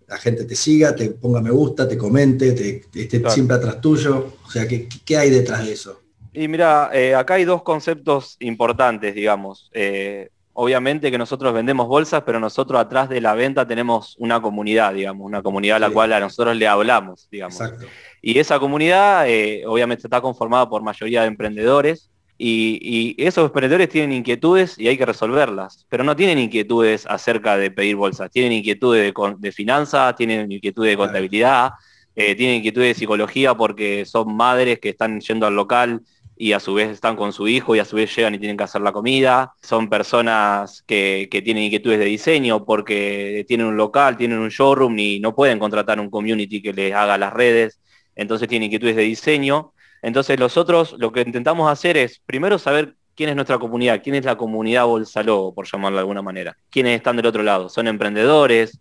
la 0.07 0.19
gente 0.19 0.45
te 0.45 0.55
siga, 0.55 0.95
te 0.95 1.09
ponga 1.09 1.41
me 1.41 1.49
gusta, 1.49 1.87
te 1.87 1.97
comente, 1.97 2.51
te, 2.51 3.01
esté 3.01 3.27
siempre 3.31 3.57
atrás 3.57 3.81
tuyo. 3.81 4.35
O 4.45 4.51
sea, 4.51 4.67
¿qué, 4.67 4.87
¿qué, 5.03 5.17
hay 5.17 5.31
detrás 5.31 5.65
de 5.65 5.73
eso? 5.73 6.02
Y 6.33 6.47
mira, 6.47 6.89
eh, 6.93 7.15
acá 7.15 7.35
hay 7.35 7.45
dos 7.45 7.63
conceptos 7.63 8.37
importantes, 8.39 9.13
digamos. 9.15 9.69
Eh, 9.73 10.29
obviamente 10.53 11.11
que 11.11 11.17
nosotros 11.17 11.53
vendemos 11.53 11.87
bolsas, 11.87 12.23
pero 12.23 12.39
nosotros 12.39 12.79
atrás 12.79 13.09
de 13.09 13.21
la 13.21 13.33
venta 13.33 13.67
tenemos 13.67 14.15
una 14.19 14.41
comunidad, 14.41 14.93
digamos, 14.93 15.25
una 15.25 15.41
comunidad 15.41 15.77
a 15.77 15.79
la 15.79 15.89
cual 15.89 16.13
a 16.13 16.19
nosotros 16.19 16.55
le 16.55 16.67
hablamos, 16.67 17.27
digamos. 17.31 17.59
Exacto. 17.59 17.85
Y 18.21 18.39
esa 18.39 18.59
comunidad 18.59 19.27
eh, 19.27 19.63
obviamente 19.65 20.07
está 20.07 20.21
conformada 20.21 20.69
por 20.69 20.81
mayoría 20.81 21.21
de 21.21 21.27
emprendedores, 21.27 22.09
y, 22.37 23.15
esos 23.17 23.45
emprendedores 23.45 23.89
tienen 23.89 24.11
inquietudes 24.11 24.77
y 24.77 24.87
hay 24.87 24.97
que 24.97 25.05
resolverlas, 25.05 25.85
pero 25.87 26.03
no 26.03 26.15
tienen 26.15 26.39
inquietudes 26.39 27.05
acerca 27.07 27.57
de 27.57 27.71
pedir 27.71 27.95
bolsas, 27.95 28.31
tienen 28.31 28.51
inquietudes 28.53 29.13
de, 29.37 29.51
finanzas, 29.51 30.15
tienen 30.15 30.51
inquietudes 30.51 30.91
de 30.91 30.97
contabilidad, 30.97 31.71
eh, 32.15 32.35
tienen 32.35 32.57
inquietudes 32.57 32.89
de 32.89 32.99
psicología 32.99 33.55
porque 33.55 34.05
son 34.05 34.35
madres 34.35 34.79
que 34.79 34.89
están 34.89 35.21
yendo 35.21 35.45
al 35.45 35.55
local 35.55 36.01
y 36.35 36.53
a 36.53 36.59
su 36.59 36.73
vez 36.73 36.89
están 36.89 37.15
con 37.15 37.33
su 37.33 37.47
hijo 37.47 37.75
y 37.75 37.79
a 37.79 37.85
su 37.85 37.95
vez 37.95 38.15
llegan 38.15 38.35
y 38.35 38.39
tienen 38.39 38.57
que 38.57 38.63
hacer 38.63 38.81
la 38.81 38.91
comida. 38.91 39.53
Son 39.61 39.89
personas 39.89 40.83
que, 40.87 41.27
que, 41.31 41.41
tienen 41.41 41.63
inquietudes 41.63 41.99
de 41.99 42.05
diseño 42.05 42.65
porque 42.65 43.45
tienen 43.47 43.67
un 43.67 43.77
local, 43.77 44.17
tienen 44.17 44.39
un 44.39 44.49
showroom 44.49 44.97
y 44.99 45.19
no 45.19 45.35
pueden 45.35 45.59
contratar 45.59 45.99
un 45.99 46.09
community 46.09 46.61
que 46.61 46.73
les 46.73 46.93
haga 46.93 47.17
las 47.17 47.33
redes. 47.33 47.79
Entonces 48.15 48.47
tienen 48.47 48.65
inquietudes 48.65 48.95
de 48.95 49.03
diseño 49.03 49.73
entonces 50.03 50.37
nosotros 50.37 50.95
lo 50.99 51.11
que 51.11 51.21
intentamos 51.21 51.71
hacer 51.71 51.97
es 51.97 52.19
primero 52.25 52.59
saber 52.59 52.95
quién 53.15 53.29
es 53.29 53.35
nuestra 53.35 53.57
comunidad, 53.57 54.01
quién 54.03 54.15
es 54.15 54.25
la 54.25 54.35
comunidad 54.37 54.85
Bolsalogo, 54.85 55.55
por 55.55 55.65
llamarlo 55.65 55.97
de 55.97 56.01
alguna 56.01 56.21
manera, 56.21 56.57
quiénes 56.69 56.97
están 56.97 57.15
del 57.15 57.25
otro 57.25 57.41
lado, 57.41 57.69
son 57.69 57.87
emprendedores, 57.87 58.79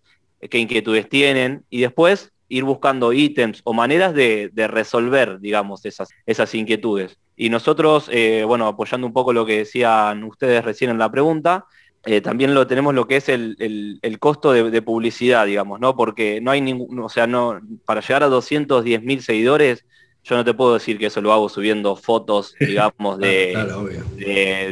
qué 0.50 0.58
inquietudes 0.58 1.08
tienen, 1.08 1.64
y 1.70 1.80
después 1.80 2.32
ir 2.48 2.64
buscando 2.64 3.12
ítems 3.12 3.60
o 3.64 3.72
maneras 3.72 4.14
de, 4.14 4.50
resolver, 4.68 5.38
digamos, 5.38 5.86
esas, 5.86 6.08
esas 6.26 6.52
inquietudes. 6.54 7.16
Y 7.42 7.50
nosotros, 7.50 8.08
eh, 8.12 8.44
bueno, 8.46 8.68
apoyando 8.68 9.04
un 9.04 9.12
poco 9.12 9.32
lo 9.32 9.44
que 9.44 9.58
decían 9.58 10.22
ustedes 10.22 10.64
recién 10.64 10.92
en 10.92 10.98
la 10.98 11.10
pregunta, 11.10 11.66
eh, 12.04 12.20
también 12.20 12.54
lo 12.54 12.68
tenemos 12.68 12.94
lo 12.94 13.08
que 13.08 13.16
es 13.16 13.28
el, 13.28 13.98
costo 14.20 14.52
de, 14.52 14.70
de, 14.70 14.80
publicidad, 14.80 15.44
digamos, 15.44 15.80
¿no? 15.80 15.96
Porque 15.96 16.40
no 16.40 16.52
hay 16.52 16.60
ningún, 16.60 16.96
o 17.00 17.08
sea, 17.08 17.26
no, 17.26 17.60
para 17.84 18.00
llegar 18.00 18.22
a 18.22 18.28
210 18.28 19.02
mil 19.02 19.24
seguidores, 19.24 19.84
yo 20.22 20.36
no 20.36 20.44
te 20.44 20.54
puedo 20.54 20.74
decir 20.74 21.00
que 21.00 21.06
eso 21.06 21.20
lo 21.20 21.32
hago 21.32 21.48
subiendo 21.48 21.96
fotos, 21.96 22.54
digamos, 22.60 23.18
de, 23.18 23.56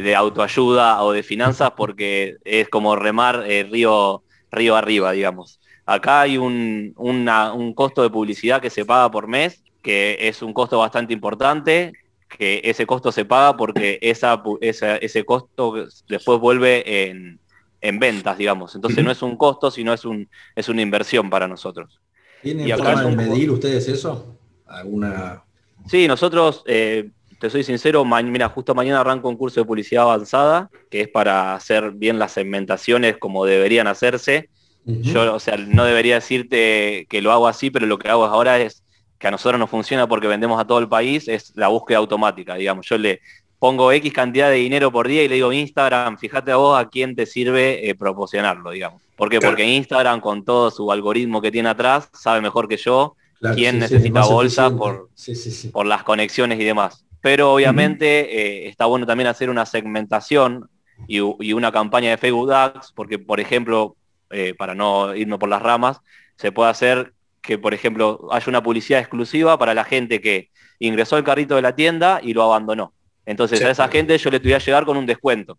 de, 0.01 0.15
autoayuda 0.15 1.03
o 1.03 1.11
de 1.11 1.23
finanzas, 1.23 1.71
porque 1.75 2.37
es 2.45 2.69
como 2.69 2.95
remar 2.95 3.43
eh, 3.47 3.67
río, 3.69 4.23
río 4.49 4.77
arriba, 4.77 5.11
digamos. 5.11 5.59
Acá 5.85 6.21
hay 6.21 6.37
un, 6.37 6.93
un 6.95 7.73
costo 7.73 8.01
de 8.01 8.09
publicidad 8.09 8.61
que 8.61 8.69
se 8.69 8.85
paga 8.85 9.11
por 9.11 9.27
mes, 9.27 9.61
que 9.81 10.17
es 10.21 10.41
un 10.41 10.53
costo 10.53 10.79
bastante 10.79 11.11
importante, 11.11 11.91
que 12.37 12.61
ese 12.63 12.85
costo 12.85 13.11
se 13.11 13.25
paga 13.25 13.57
porque 13.57 13.99
esa, 14.01 14.41
ese 14.61 15.25
costo 15.25 15.87
después 16.07 16.39
vuelve 16.39 17.09
en, 17.09 17.39
en 17.81 17.99
ventas, 17.99 18.37
digamos. 18.37 18.75
Entonces 18.75 19.03
no 19.03 19.11
es 19.11 19.21
un 19.21 19.37
costo, 19.37 19.71
sino 19.71 19.93
es, 19.93 20.05
un, 20.05 20.29
es 20.55 20.69
una 20.69 20.81
inversión 20.81 21.29
para 21.29 21.47
nosotros. 21.47 21.99
¿Tienen 22.41 22.75
forma 22.77 23.03
de 23.03 23.15
medir 23.15 23.51
ustedes 23.51 23.87
eso? 23.87 24.37
alguna... 24.71 25.43
Sí, 25.87 26.07
nosotros, 26.07 26.63
eh, 26.67 27.09
te 27.39 27.49
soy 27.49 27.63
sincero, 27.63 28.05
mira, 28.05 28.49
justo 28.49 28.75
mañana 28.75 29.01
arranco 29.01 29.29
un 29.29 29.35
curso 29.35 29.59
de 29.59 29.65
publicidad 29.65 30.03
avanzada, 30.03 30.69
que 30.89 31.01
es 31.01 31.07
para 31.07 31.55
hacer 31.55 31.91
bien 31.91 32.19
las 32.19 32.33
segmentaciones 32.33 33.17
como 33.17 33.45
deberían 33.45 33.87
hacerse. 33.87 34.49
Yo, 34.83 35.35
o 35.35 35.39
sea, 35.39 35.57
no 35.57 35.85
debería 35.85 36.15
decirte 36.15 37.05
que 37.07 37.21
lo 37.21 37.31
hago 37.31 37.47
así, 37.47 37.69
pero 37.69 37.85
lo 37.85 37.99
que 37.99 38.09
hago 38.09 38.25
ahora 38.25 38.59
es 38.59 38.83
que 39.21 39.27
a 39.27 39.31
nosotros 39.31 39.59
no 39.59 39.67
funciona 39.67 40.07
porque 40.07 40.25
vendemos 40.25 40.59
a 40.59 40.65
todo 40.65 40.79
el 40.79 40.89
país, 40.89 41.27
es 41.27 41.53
la 41.55 41.67
búsqueda 41.67 41.99
automática, 41.99 42.55
digamos. 42.55 42.87
Yo 42.87 42.97
le 42.97 43.21
pongo 43.59 43.91
X 43.91 44.11
cantidad 44.11 44.49
de 44.49 44.55
dinero 44.55 44.91
por 44.91 45.07
día 45.07 45.23
y 45.23 45.27
le 45.27 45.35
digo 45.35 45.53
Instagram, 45.53 46.17
fíjate 46.17 46.51
a 46.51 46.55
vos 46.55 46.79
a 46.79 46.89
quién 46.89 47.15
te 47.15 47.27
sirve 47.27 47.87
eh, 47.87 47.93
proporcionarlo, 47.93 48.71
digamos. 48.71 49.03
¿Por 49.15 49.29
qué? 49.29 49.39
Porque 49.39 49.63
Instagram, 49.63 50.21
con 50.21 50.43
todo 50.43 50.71
su 50.71 50.91
algoritmo 50.91 51.39
que 51.39 51.51
tiene 51.51 51.69
atrás, 51.69 52.09
sabe 52.13 52.41
mejor 52.41 52.67
que 52.67 52.77
yo 52.77 53.15
quién 53.53 53.77
necesita 53.77 54.25
bolsa 54.25 54.75
por, 54.75 55.09
por 55.71 55.85
las 55.85 56.01
conexiones 56.01 56.59
y 56.59 56.63
demás. 56.63 57.05
Pero 57.21 57.53
obviamente 57.53 58.65
eh, 58.65 58.69
está 58.69 58.87
bueno 58.87 59.05
también 59.05 59.27
hacer 59.27 59.51
una 59.51 59.67
segmentación 59.67 60.67
y, 61.07 61.19
una 61.19 61.71
campaña 61.71 62.09
de 62.09 62.17
Facebook 62.17 62.51
Ads, 62.51 62.93
porque 62.95 63.19
por 63.19 63.39
ejemplo, 63.39 63.95
eh, 64.31 64.55
para 64.57 64.73
no 64.73 65.15
irnos 65.15 65.37
por 65.37 65.49
las 65.49 65.61
ramas, 65.61 66.01
se 66.37 66.51
puede 66.51 66.71
hacer 66.71 67.13
que, 67.41 67.57
por 67.57 67.73
ejemplo, 67.73 68.27
haya 68.31 68.45
una 68.47 68.63
publicidad 68.63 68.99
exclusiva 68.99 69.57
para 69.57 69.73
la 69.73 69.83
gente 69.83 70.21
que 70.21 70.49
ingresó 70.79 71.15
al 71.15 71.23
carrito 71.23 71.55
de 71.55 71.61
la 71.61 71.75
tienda 71.75 72.19
y 72.23 72.33
lo 72.33 72.43
abandonó. 72.43 72.93
Entonces 73.25 73.61
a 73.63 73.69
esa 73.69 73.87
gente 73.87 74.17
yo 74.17 74.29
le 74.29 74.39
voy 74.39 74.53
a 74.53 74.57
llegar 74.57 74.85
con 74.85 74.97
un 74.97 75.05
descuento. 75.05 75.57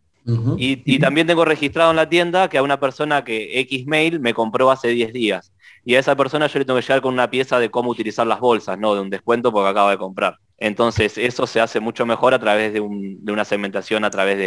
y, 0.57 0.83
y, 0.85 0.99
también 1.01 1.27
tengo 1.27 1.45
registrado 1.45 1.91
en 1.91 1.97
la 1.97 2.09
tienda 2.09 2.49
que 2.49 2.57
a 2.59 2.63
una 2.63 2.79
persona 2.79 3.25
que 3.25 3.59
X 3.61 3.87
mail 3.87 4.21
me 4.21 4.33
compró 4.33 4.71
hace 4.71 4.89
10 4.89 5.13
días 5.13 5.53
y 5.85 5.97
a 5.97 6.01
esa 6.01 6.17
persona 6.17 6.47
yo 6.47 6.59
le 6.59 6.65
tengo 6.65 6.79
que 6.79 6.87
llegar 6.87 7.03
con 7.03 7.13
una 7.13 7.29
pieza 7.29 7.59
de 7.59 7.71
cómo 7.71 7.91
utilizar 7.91 8.27
las 8.27 8.41
bolsas, 8.41 8.79
no 8.79 8.95
de 8.95 9.01
un 9.01 9.11
descuento 9.11 9.53
porque 9.53 9.71
acaba 9.71 9.91
de 9.91 9.99
comprar. 9.99 10.39
Entonces 10.59 11.19
eso 11.19 11.47
se 11.47 11.61
hace 11.61 11.81
mucho 11.81 12.07
mejor 12.07 12.35
a 12.35 12.39
través 12.39 12.73
de, 12.73 12.81
una 12.81 13.45
segmentación, 13.45 14.05
a 14.05 14.11
través 14.11 14.39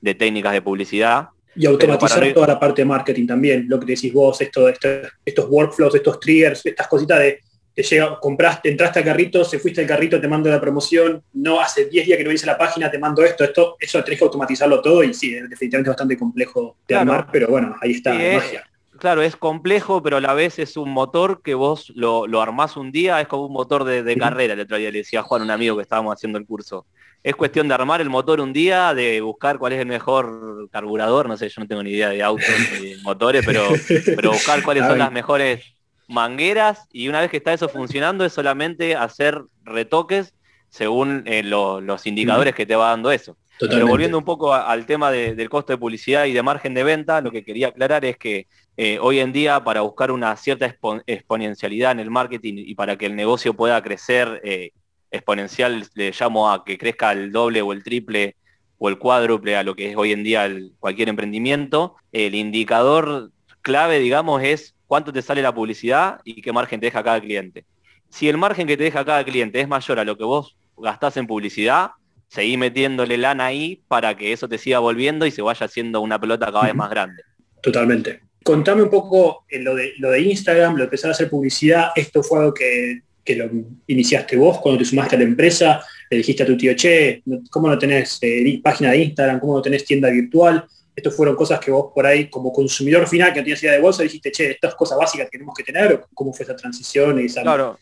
de, 0.00 0.14
técnicas 0.14 0.52
de 0.52 0.62
publicidad. 0.62 1.28
Y 1.58 1.66
automatizar 1.66 2.32
toda 2.32 2.46
la 2.46 2.60
parte 2.60 2.82
de 2.82 2.86
marketing 2.86 3.26
también, 3.26 3.66
lo 3.68 3.80
que 3.80 3.86
decís 3.86 4.12
vos, 4.12 4.40
esto, 4.40 4.68
estos 4.68 5.48
workflows, 5.48 5.94
estos 5.94 6.20
triggers, 6.20 6.64
estas 6.64 6.86
cositas 6.86 7.18
de 7.18 7.40
que 7.74 7.82
llega, 7.82 8.18
compraste, 8.18 8.70
entraste 8.70 8.98
al 9.00 9.04
carrito, 9.04 9.44
se 9.44 9.58
fuiste 9.58 9.80
al 9.80 9.86
carrito, 9.86 10.20
te 10.20 10.26
mando 10.26 10.50
la 10.50 10.60
promoción, 10.60 11.22
no 11.34 11.60
hace 11.60 11.84
10 11.84 12.06
días 12.06 12.18
que 12.18 12.24
no 12.24 12.32
hice 12.32 12.44
la 12.44 12.58
página, 12.58 12.90
te 12.90 12.98
mando 12.98 13.22
esto, 13.24 13.44
esto, 13.44 13.76
eso 13.78 14.02
tenés 14.02 14.18
que 14.18 14.24
automatizarlo 14.24 14.82
todo 14.82 15.04
y 15.04 15.14
sí, 15.14 15.30
definitivamente 15.30 15.90
es 15.90 15.92
bastante 15.92 16.18
complejo 16.18 16.78
de 16.88 16.96
armar, 16.96 17.28
pero 17.30 17.46
bueno, 17.48 17.76
ahí 17.80 17.92
está 17.92 18.14
la 18.14 18.34
magia 18.34 18.68
claro, 18.98 19.22
es 19.22 19.36
complejo, 19.36 20.02
pero 20.02 20.18
a 20.18 20.20
la 20.20 20.34
vez 20.34 20.58
es 20.58 20.76
un 20.76 20.90
motor 20.90 21.40
que 21.42 21.54
vos 21.54 21.92
lo, 21.94 22.26
lo 22.26 22.42
armás 22.42 22.76
un 22.76 22.92
día, 22.92 23.20
es 23.20 23.28
como 23.28 23.46
un 23.46 23.52
motor 23.52 23.84
de, 23.84 24.16
carrera. 24.16 24.54
El 24.54 24.60
otro 24.60 24.76
día 24.76 24.90
le 24.90 24.98
decía 24.98 25.20
a 25.20 25.22
Juan, 25.22 25.42
un 25.42 25.50
amigo 25.50 25.76
que 25.76 25.82
estábamos 25.82 26.12
haciendo 26.12 26.38
el 26.38 26.46
curso. 26.46 26.86
Es 27.22 27.34
cuestión 27.34 27.68
de 27.68 27.74
armar 27.74 28.00
el 28.00 28.08
motor 28.08 28.40
un 28.40 28.52
día, 28.52 28.94
de 28.94 29.20
buscar 29.20 29.58
cuál 29.58 29.72
es 29.72 29.80
el 29.80 29.86
mejor 29.86 30.68
carburador, 30.70 31.28
no 31.28 31.36
sé, 31.36 31.48
yo 31.48 31.60
no 31.60 31.66
tengo 31.66 31.82
ni 31.82 31.90
idea 31.90 32.08
de 32.10 32.22
autos 32.22 32.46
ni 32.80 32.94
motores, 33.02 33.44
pero, 33.44 33.68
pero 34.06 34.30
buscar 34.32 34.62
cuáles 34.62 34.86
son 34.86 34.98
las 34.98 35.12
mejores 35.12 35.64
mangueras 36.08 36.86
y 36.90 37.08
una 37.08 37.20
vez 37.20 37.30
que 37.30 37.36
está 37.36 37.52
eso 37.52 37.68
funcionando 37.68 38.24
es 38.24 38.32
solamente 38.32 38.96
hacer 38.96 39.42
retoques 39.62 40.34
según 40.70 41.22
eh, 41.26 41.42
los 41.42 42.06
indicadores 42.06 42.54
que 42.54 42.66
te 42.66 42.76
va 42.76 42.90
dando 42.90 43.10
eso. 43.10 43.36
Pero 43.60 43.88
volviendo 43.88 44.16
un 44.18 44.24
poco 44.24 44.54
al 44.54 44.86
tema 44.86 45.10
del 45.10 45.48
costo 45.48 45.72
de 45.72 45.78
publicidad 45.78 46.26
y 46.26 46.32
de 46.32 46.42
margen 46.42 46.74
de 46.74 46.84
venta, 46.84 47.20
lo 47.20 47.32
que 47.32 47.44
quería 47.44 47.68
aclarar 47.68 48.04
es 48.04 48.16
que 48.16 48.46
eh, 48.76 48.98
hoy 49.00 49.18
en 49.18 49.32
día 49.32 49.64
para 49.64 49.80
buscar 49.80 50.12
una 50.12 50.36
cierta 50.36 50.72
exponencialidad 51.06 51.92
en 51.92 52.00
el 52.00 52.10
marketing 52.10 52.54
y 52.58 52.74
para 52.76 52.96
que 52.96 53.06
el 53.06 53.16
negocio 53.16 53.54
pueda 53.54 53.82
crecer 53.82 54.40
eh, 54.44 54.70
exponencial, 55.10 55.86
le 55.94 56.12
llamo 56.18 56.50
a 56.50 56.64
que 56.64 56.78
crezca 56.78 57.12
el 57.12 57.32
doble 57.32 57.62
o 57.62 57.72
el 57.72 57.82
triple 57.82 58.36
o 58.78 58.88
el 58.88 58.98
cuádruple 58.98 59.56
a 59.56 59.62
lo 59.62 59.74
que 59.74 59.90
es 59.90 59.96
hoy 59.96 60.12
en 60.12 60.22
día 60.22 60.48
cualquier 60.78 61.08
emprendimiento, 61.08 61.96
el 62.12 62.34
indicador 62.34 63.32
clave, 63.60 63.98
digamos, 63.98 64.42
es 64.42 64.74
cuánto 64.86 65.12
te 65.12 65.22
sale 65.22 65.42
la 65.42 65.54
publicidad 65.54 66.20
y 66.24 66.40
qué 66.40 66.52
margen 66.52 66.80
te 66.80 66.86
deja 66.86 67.02
cada 67.02 67.20
cliente. 67.20 67.64
Si 68.08 68.28
el 68.28 68.38
margen 68.38 68.66
que 68.66 68.76
te 68.76 68.84
deja 68.84 69.04
cada 69.04 69.24
cliente 69.24 69.60
es 69.60 69.68
mayor 69.68 69.98
a 69.98 70.04
lo 70.04 70.16
que 70.16 70.24
vos 70.24 70.56
gastás 70.76 71.16
en 71.16 71.26
publicidad, 71.26 71.90
seguí 72.28 72.56
metiéndole 72.56 73.18
lana 73.18 73.46
ahí 73.46 73.82
para 73.88 74.16
que 74.16 74.32
eso 74.32 74.48
te 74.48 74.58
siga 74.58 74.78
volviendo 74.78 75.26
y 75.26 75.30
se 75.30 75.42
vaya 75.42 75.66
haciendo 75.66 76.00
una 76.00 76.20
pelota 76.20 76.46
cada 76.46 76.64
vez 76.64 76.74
más 76.74 76.90
grande. 76.90 77.22
Totalmente. 77.60 78.20
contame 78.44 78.82
un 78.82 78.90
poco 78.90 79.44
eh, 79.50 79.58
lo 79.58 79.74
de, 79.74 79.92
lo 79.98 80.10
de 80.10 80.20
Instagram, 80.20 80.72
lo 80.72 80.78
de 80.78 80.84
empezar 80.84 81.10
a 81.10 81.12
hacer 81.12 81.28
publicidad. 81.28 81.90
Esto 81.96 82.22
fue 82.22 82.38
algo 82.38 82.54
que, 82.54 83.02
lo 83.36 83.50
iniciaste 83.86 84.36
vos 84.36 84.58
cuando 84.58 84.78
te 84.78 84.84
sumaste 84.84 85.16
a 85.16 85.18
la 85.18 85.24
empresa. 85.24 85.82
Le 86.10 86.18
dijiste 86.18 86.42
a 86.42 86.46
tu 86.46 86.56
tío, 86.56 86.74
che, 86.74 87.22
¿cómo 87.50 87.68
no 87.68 87.78
tenés 87.78 88.18
eh, 88.22 88.60
página 88.62 88.92
de 88.92 88.98
Instagram? 88.98 89.40
¿Cómo 89.40 89.56
no 89.56 89.62
tenés 89.62 89.84
tienda 89.84 90.08
virtual? 90.10 90.64
Estas 90.94 91.14
fueron 91.14 91.36
cosas 91.36 91.60
que 91.60 91.70
vos 91.70 91.92
por 91.94 92.06
ahí, 92.06 92.28
como 92.28 92.52
consumidor 92.52 93.06
final 93.06 93.32
que 93.32 93.40
no 93.40 93.44
tenías 93.44 93.62
idea 93.62 93.74
de 93.74 93.80
bolsa, 93.80 94.02
dijiste, 94.02 94.32
che, 94.32 94.50
estas 94.52 94.74
cosas 94.74 94.98
básicas 94.98 95.26
que 95.26 95.38
tenemos 95.38 95.54
que 95.56 95.64
tener. 95.64 96.04
¿Cómo 96.14 96.32
fue 96.32 96.44
esa 96.44 96.56
transición? 96.56 97.20
Y 97.20 97.26
esa... 97.26 97.42
Claro, 97.42 97.78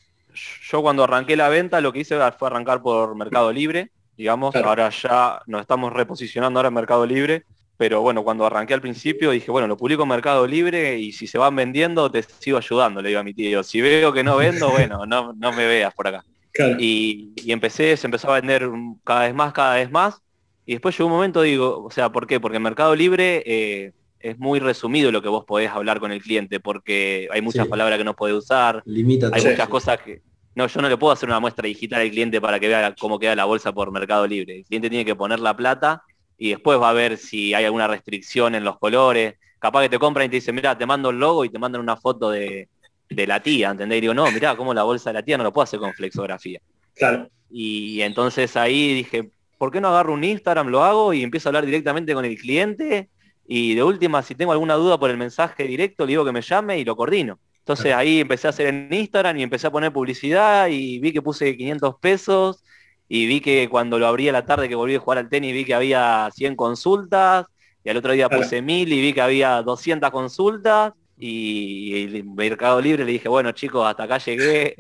yo 0.71 0.83
cuando 0.83 1.05
arranqué 1.05 1.37
la 1.37 1.49
venta 1.49 1.81
lo 1.81 1.93
que 1.93 2.01
hice 2.01 2.17
fue 2.39 2.49
arrancar 2.49 2.83
por 2.83 3.15
Mercado 3.15 3.53
Libre, 3.53 3.91
digamos. 4.17 4.55
Ahora 4.57 4.91
ya 4.91 5.41
nos 5.47 5.63
estamos 5.63 5.93
reposicionando 5.93 6.59
ahora 6.59 6.69
en 6.69 6.75
Mercado 6.75 7.07
Libre 7.07 7.45
pero 7.77 8.01
bueno, 8.01 8.25
cuando 8.25 8.47
arranqué 8.47 8.75
al 8.75 8.81
principio 8.81 9.31
dije, 9.31 9.51
bueno, 9.51 9.69
lo 9.69 9.77
publico 9.77 10.05
en 10.05 10.09
Mercado 10.09 10.47
Libre 10.47 10.99
y 10.99 11.13
si 11.13 11.27
se 11.27 11.39
van 11.39 11.55
vendiendo 11.55 12.11
te 12.11 12.23
sigo 12.23 12.57
ayudando, 12.57 13.03
le 13.03 13.09
digo 13.09 13.21
a 13.21 13.25
mi 13.25 13.35
tío. 13.35 13.63
Si 13.63 13.81
veo 13.81 14.13
que 14.13 14.25
no 14.25 14.37
vendo, 14.37 14.71
bueno, 14.71 15.05
no, 15.07 15.33
no 15.35 15.53
me 15.53 15.67
veas 15.67 15.93
por 15.95 16.09
acá. 16.09 16.25
Y, 16.79 17.35
empecé, 17.53 17.99
se 17.99 18.07
empezó 18.07 18.31
a 18.31 18.41
vender 18.41 18.67
cada 19.05 19.25
vez 19.25 19.35
más, 19.35 19.53
cada 19.53 19.75
vez 19.75 19.91
más. 19.91 20.23
Y 20.65 20.73
después 20.73 20.97
llegó 20.97 21.09
un 21.09 21.13
momento, 21.13 21.43
digo, 21.43 21.85
o 21.85 21.91
sea, 21.91 22.11
¿por 22.11 22.27
qué? 22.27 22.41
Porque 22.41 22.57
en 22.57 22.63
Mercado 22.63 22.97
Libre 22.97 23.43
eh, 23.45 23.93
es 24.21 24.39
muy 24.39 24.59
resumido 24.59 25.13
lo 25.13 25.21
que 25.21 25.29
vos 25.29 25.45
podés 25.45 25.71
hablar 25.71 26.01
con 26.01 26.13
el 26.13 26.23
cliente, 26.23 26.59
porque 26.59 27.29
hay 27.31 27.43
muchas 27.43 27.69
palabras 27.69 27.99
que 27.99 28.05
no 28.05 28.17
podés 28.17 28.37
usar, 28.37 28.83
Limita 28.87 29.31
hay 29.33 29.45
muchas 29.45 29.69
cosas 29.69 29.99
que... 30.01 30.23
No, 30.55 30.67
yo 30.67 30.81
no 30.81 30.89
le 30.89 30.97
puedo 30.97 31.13
hacer 31.13 31.29
una 31.29 31.39
muestra 31.39 31.67
digital 31.67 32.01
al 32.01 32.11
cliente 32.11 32.41
para 32.41 32.59
que 32.59 32.69
vea 32.69 32.95
cómo 32.99 33.19
queda 33.19 33.37
la 33.37 33.45
bolsa 33.45 33.73
por 33.73 33.93
Mercado 33.93 34.27
Libre. 34.27 34.61
El 34.61 34.65
cliente 34.65 34.89
tiene 34.89 35.05
que 35.05 35.15
poner 35.15 35.39
la 35.39 35.55
plata 35.55 36.03
y 36.39 36.51
después 36.51 36.81
va 36.81 36.91
a 36.91 36.93
ver 36.93 37.17
si 37.17 37.55
hay 37.55 37.65
alguna 37.65 37.89
restricción 37.89 38.55
en 38.55 38.65
los 38.65 38.79
colores. 38.79 39.35
Capaz 39.59 39.83
que 39.83 39.89
te 39.89 39.99
compran 39.99 40.27
y 40.27 40.29
te 40.29 40.37
dicen, 40.37 40.55
mira, 40.55 40.77
te 40.77 40.87
mando 40.87 41.11
el 41.11 41.19
logo 41.19 41.45
y 41.45 41.49
te 41.49 41.59
mandan 41.59 41.81
una 41.81 41.97
foto 41.97 42.31
de, 42.31 42.69
la 43.09 43.43
tía, 43.43 43.71
¿entendés? 43.71 43.99
Y 43.99 44.01
digo, 44.03 44.15
no, 44.15 44.31
mira, 44.31 44.57
cómo 44.57 44.75
la 44.75 44.83
bolsa 44.83 45.11
de 45.11 45.15
la 45.15 45.23
tía 45.23 45.39
no 45.39 45.45
lo 45.45 45.53
puedo 45.53 45.65
hacer 45.65 45.81
con 45.81 45.93
flexografía. 45.95 46.61
Claro. 46.95 47.29
Y 47.51 48.01
entonces 48.03 48.57
ahí 48.57 48.95
dije, 48.95 49.31
¿por 49.59 49.71
qué 49.71 49.81
no 49.81 49.89
agarro 49.89 50.13
un 50.13 50.25
Instagram, 50.25 50.69
lo 50.69 50.85
hago 50.85 51.13
y 51.15 51.23
empiezo 51.23 51.49
a 51.49 51.51
hablar 51.51 51.65
directamente 51.65 52.13
con 52.15 52.25
el 52.25 52.37
cliente? 52.37 53.09
Y 53.49 53.75
de 53.75 53.83
última, 53.83 54.23
si 54.23 54.35
tengo 54.35 54.53
alguna 54.53 54.75
duda 54.75 54.99
por 54.99 55.11
el 55.11 55.17
mensaje 55.17 55.65
directo, 55.65 56.05
le 56.05 56.11
digo 56.11 56.25
que 56.25 56.33
me 56.33 56.43
llame 56.43 56.79
y 56.79 56.85
lo 56.85 56.97
coordino. 56.97 57.39
Entonces 57.61 57.93
ahí 57.95 58.21
empecé 58.21 58.47
a 58.47 58.51
hacer 58.51 58.67
en 58.69 58.93
Instagram 58.93 59.39
y 59.39 59.43
empecé 59.43 59.67
a 59.67 59.73
poner 59.73 59.93
publicidad 59.93 60.69
y 60.69 60.99
vi 60.99 61.13
que 61.13 61.23
puse 61.23 61.57
500 61.57 61.97
pesos 62.01 62.63
y 63.09 63.27
vi 63.27 63.41
que 63.41 63.69
cuando 63.69 63.99
lo 63.99 64.07
abrí 64.07 64.29
a 64.29 64.33
la 64.33 64.45
tarde 64.45 64.69
que 64.69 64.75
volví 64.75 64.97
a 64.97 65.01
jugar 65.01 65.19
al 65.19 65.29
tenis 65.29 65.53
vi 65.53 65.65
que 65.65 65.75
había 65.75 66.29
100 66.35 66.57
consultas 66.57 67.47
y 67.85 67.91
al 67.91 67.97
otro 67.97 68.13
día 68.13 68.29
puse 68.29 68.63
1000 68.63 68.93
y 68.93 69.01
vi 69.01 69.13
que 69.13 69.21
había 69.21 69.63
200 69.63 70.11
consultas 70.11 70.93
y, 71.19 72.05
el 72.05 72.25
Mercado 72.25 72.81
Libre 72.81 73.05
le 73.05 73.13
dije, 73.13 73.29
bueno 73.29 73.53
chicos, 73.53 73.87
hasta 73.87 74.03
acá 74.03 74.19
llegué, 74.19 74.77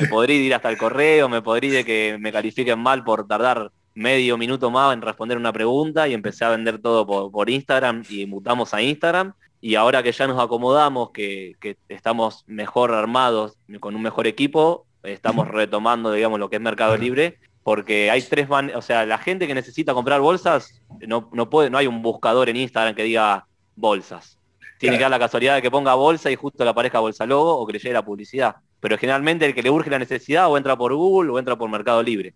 me 0.00 0.08
podría 0.08 0.36
ir 0.36 0.54
hasta 0.54 0.68
el 0.68 0.76
correo, 0.76 1.28
me 1.28 1.40
podría 1.40 1.78
de 1.78 1.84
que 1.84 2.16
me 2.20 2.32
califiquen 2.32 2.78
mal 2.78 3.04
por 3.04 3.26
tardar 3.26 3.70
medio 3.94 4.36
minuto 4.36 4.70
más 4.70 4.92
en 4.92 5.02
responder 5.02 5.36
una 5.36 5.52
pregunta 5.52 6.08
y 6.08 6.14
empecé 6.14 6.44
a 6.44 6.50
vender 6.50 6.78
todo 6.80 7.06
por, 7.06 7.48
Instagram 7.48 8.02
y 8.08 8.26
mutamos 8.26 8.74
a 8.74 8.82
Instagram 8.82 9.34
y 9.60 9.76
ahora 9.76 10.02
que 10.02 10.12
ya 10.12 10.26
nos 10.26 10.42
acomodamos, 10.42 11.10
que, 11.10 11.54
que, 11.60 11.76
estamos 11.88 12.42
mejor 12.48 12.92
armados, 12.92 13.56
con 13.80 13.94
un 13.94 14.02
mejor 14.02 14.26
equipo, 14.26 14.86
estamos 15.04 15.46
retomando, 15.48 16.10
digamos, 16.12 16.40
lo 16.40 16.50
que 16.50 16.56
es 16.56 16.62
Mercado 16.62 16.96
Libre 16.96 17.38
porque 17.62 18.10
hay 18.10 18.22
tres 18.22 18.48
van 18.48 18.74
o 18.74 18.82
sea, 18.82 19.06
la 19.06 19.18
gente 19.18 19.46
que 19.46 19.54
necesita 19.54 19.94
comprar 19.94 20.20
bolsas, 20.20 20.82
no, 21.06 21.28
no, 21.32 21.48
puede, 21.48 21.70
no 21.70 21.78
hay 21.78 21.86
un 21.86 22.02
buscador 22.02 22.48
en 22.48 22.56
Instagram 22.56 22.94
que 22.94 23.04
diga 23.04 23.46
bolsas. 23.76 24.38
Tiene 24.78 24.96
que 24.96 25.02
dar 25.02 25.12
la 25.12 25.18
casualidad 25.20 25.54
de 25.54 25.62
que 25.62 25.70
ponga 25.70 25.94
bolsa 25.94 26.28
y 26.28 26.34
justo 26.34 26.64
le 26.64 26.70
aparezca 26.70 26.98
bolsa 26.98 27.24
logo 27.24 27.56
o 27.56 27.64
que 27.64 27.74
le 27.74 27.78
llegue 27.78 27.94
la 27.94 28.04
publicidad. 28.04 28.56
Pero 28.80 28.98
generalmente 28.98 29.46
el 29.46 29.54
que 29.54 29.62
le 29.62 29.70
urge 29.70 29.88
la 29.88 29.98
necesidad 30.00 30.50
o 30.50 30.56
entra 30.56 30.76
por 30.76 30.92
Google 30.92 31.30
o 31.30 31.38
entra 31.38 31.56
por 31.56 31.70
Mercado 31.70 32.02
Libre. 32.02 32.34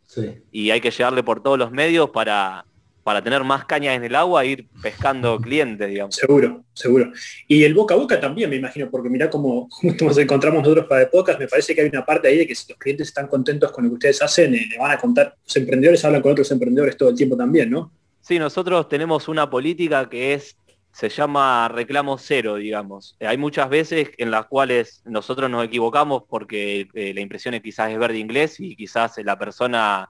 Y 0.53 0.71
hay 0.71 0.81
que 0.81 0.93
llegarle 0.93 1.25
por 1.25 1.43
todos 1.43 1.59
los 1.59 1.73
medios 1.73 2.11
para, 2.11 2.65
para 3.07 3.23
tener 3.23 3.45
más 3.45 3.65
cañas 3.67 3.95
en 3.95 4.03
el 4.03 4.17
agua 4.17 4.43
e 4.43 4.49
ir 4.49 4.67
pescando 4.83 5.39
clientes, 5.39 5.89
digamos. 5.89 6.17
Seguro, 6.17 6.65
seguro. 6.75 7.13
Y 7.47 7.63
el 7.63 7.73
boca 7.73 7.95
a 7.95 7.99
boca 7.99 8.21
también, 8.21 8.51
me 8.51 8.57
imagino, 8.57 8.91
porque 8.91 9.09
mira 9.09 9.31
cómo 9.31 9.69
nos 10.01 10.19
encontramos 10.19 10.65
nosotros 10.65 10.87
para 10.87 11.03
de 11.03 11.07
podcast, 11.07 11.39
me 11.39 11.47
parece 11.47 11.73
que 11.73 11.83
hay 11.83 11.89
una 11.89 12.05
parte 12.05 12.27
ahí 12.27 12.39
de 12.39 12.49
que 12.49 12.57
si 12.57 12.69
los 12.69 12.77
clientes 12.77 13.07
están 13.07 13.29
contentos 13.29 13.71
con 13.71 13.85
lo 13.85 13.91
que 13.91 13.95
ustedes 13.95 14.23
hacen, 14.23 14.57
eh, 14.57 14.67
le 14.69 14.77
van 14.77 14.91
a 14.91 14.99
contar, 14.99 15.37
los 15.41 15.57
emprendedores 15.57 16.05
hablan 16.05 16.21
con 16.21 16.33
otros 16.33 16.51
emprendedores 16.51 16.97
todo 16.97 17.11
el 17.11 17.15
tiempo 17.15 17.37
también, 17.37 17.71
¿no? 17.71 17.93
Sí, 18.23 18.41
nosotros 18.41 18.89
tenemos 18.89 19.29
una 19.29 19.49
política 19.49 20.09
que 20.09 20.35
es 20.35 20.57
se 20.91 21.09
llama 21.09 21.69
reclamo 21.69 22.19
cero, 22.19 22.57
digamos. 22.57 23.17
Eh, 23.21 23.29
hay 23.29 23.39
muchas 23.39 23.71
veces 23.71 24.11
en 24.19 24.33
las 24.33 24.47
cuales 24.47 25.03
nosotros 25.05 25.49
nos 25.49 25.65
equivocamos 25.65 26.25
porque 26.29 26.89
eh, 26.93 27.15
la 27.15 27.21
impresión 27.21 27.55
es 27.55 27.63
quizás 27.63 27.93
es 27.93 27.99
verde 28.01 28.19
inglés 28.19 28.59
y 28.59 28.75
quizás 28.75 29.17
la 29.23 29.39
persona 29.39 30.09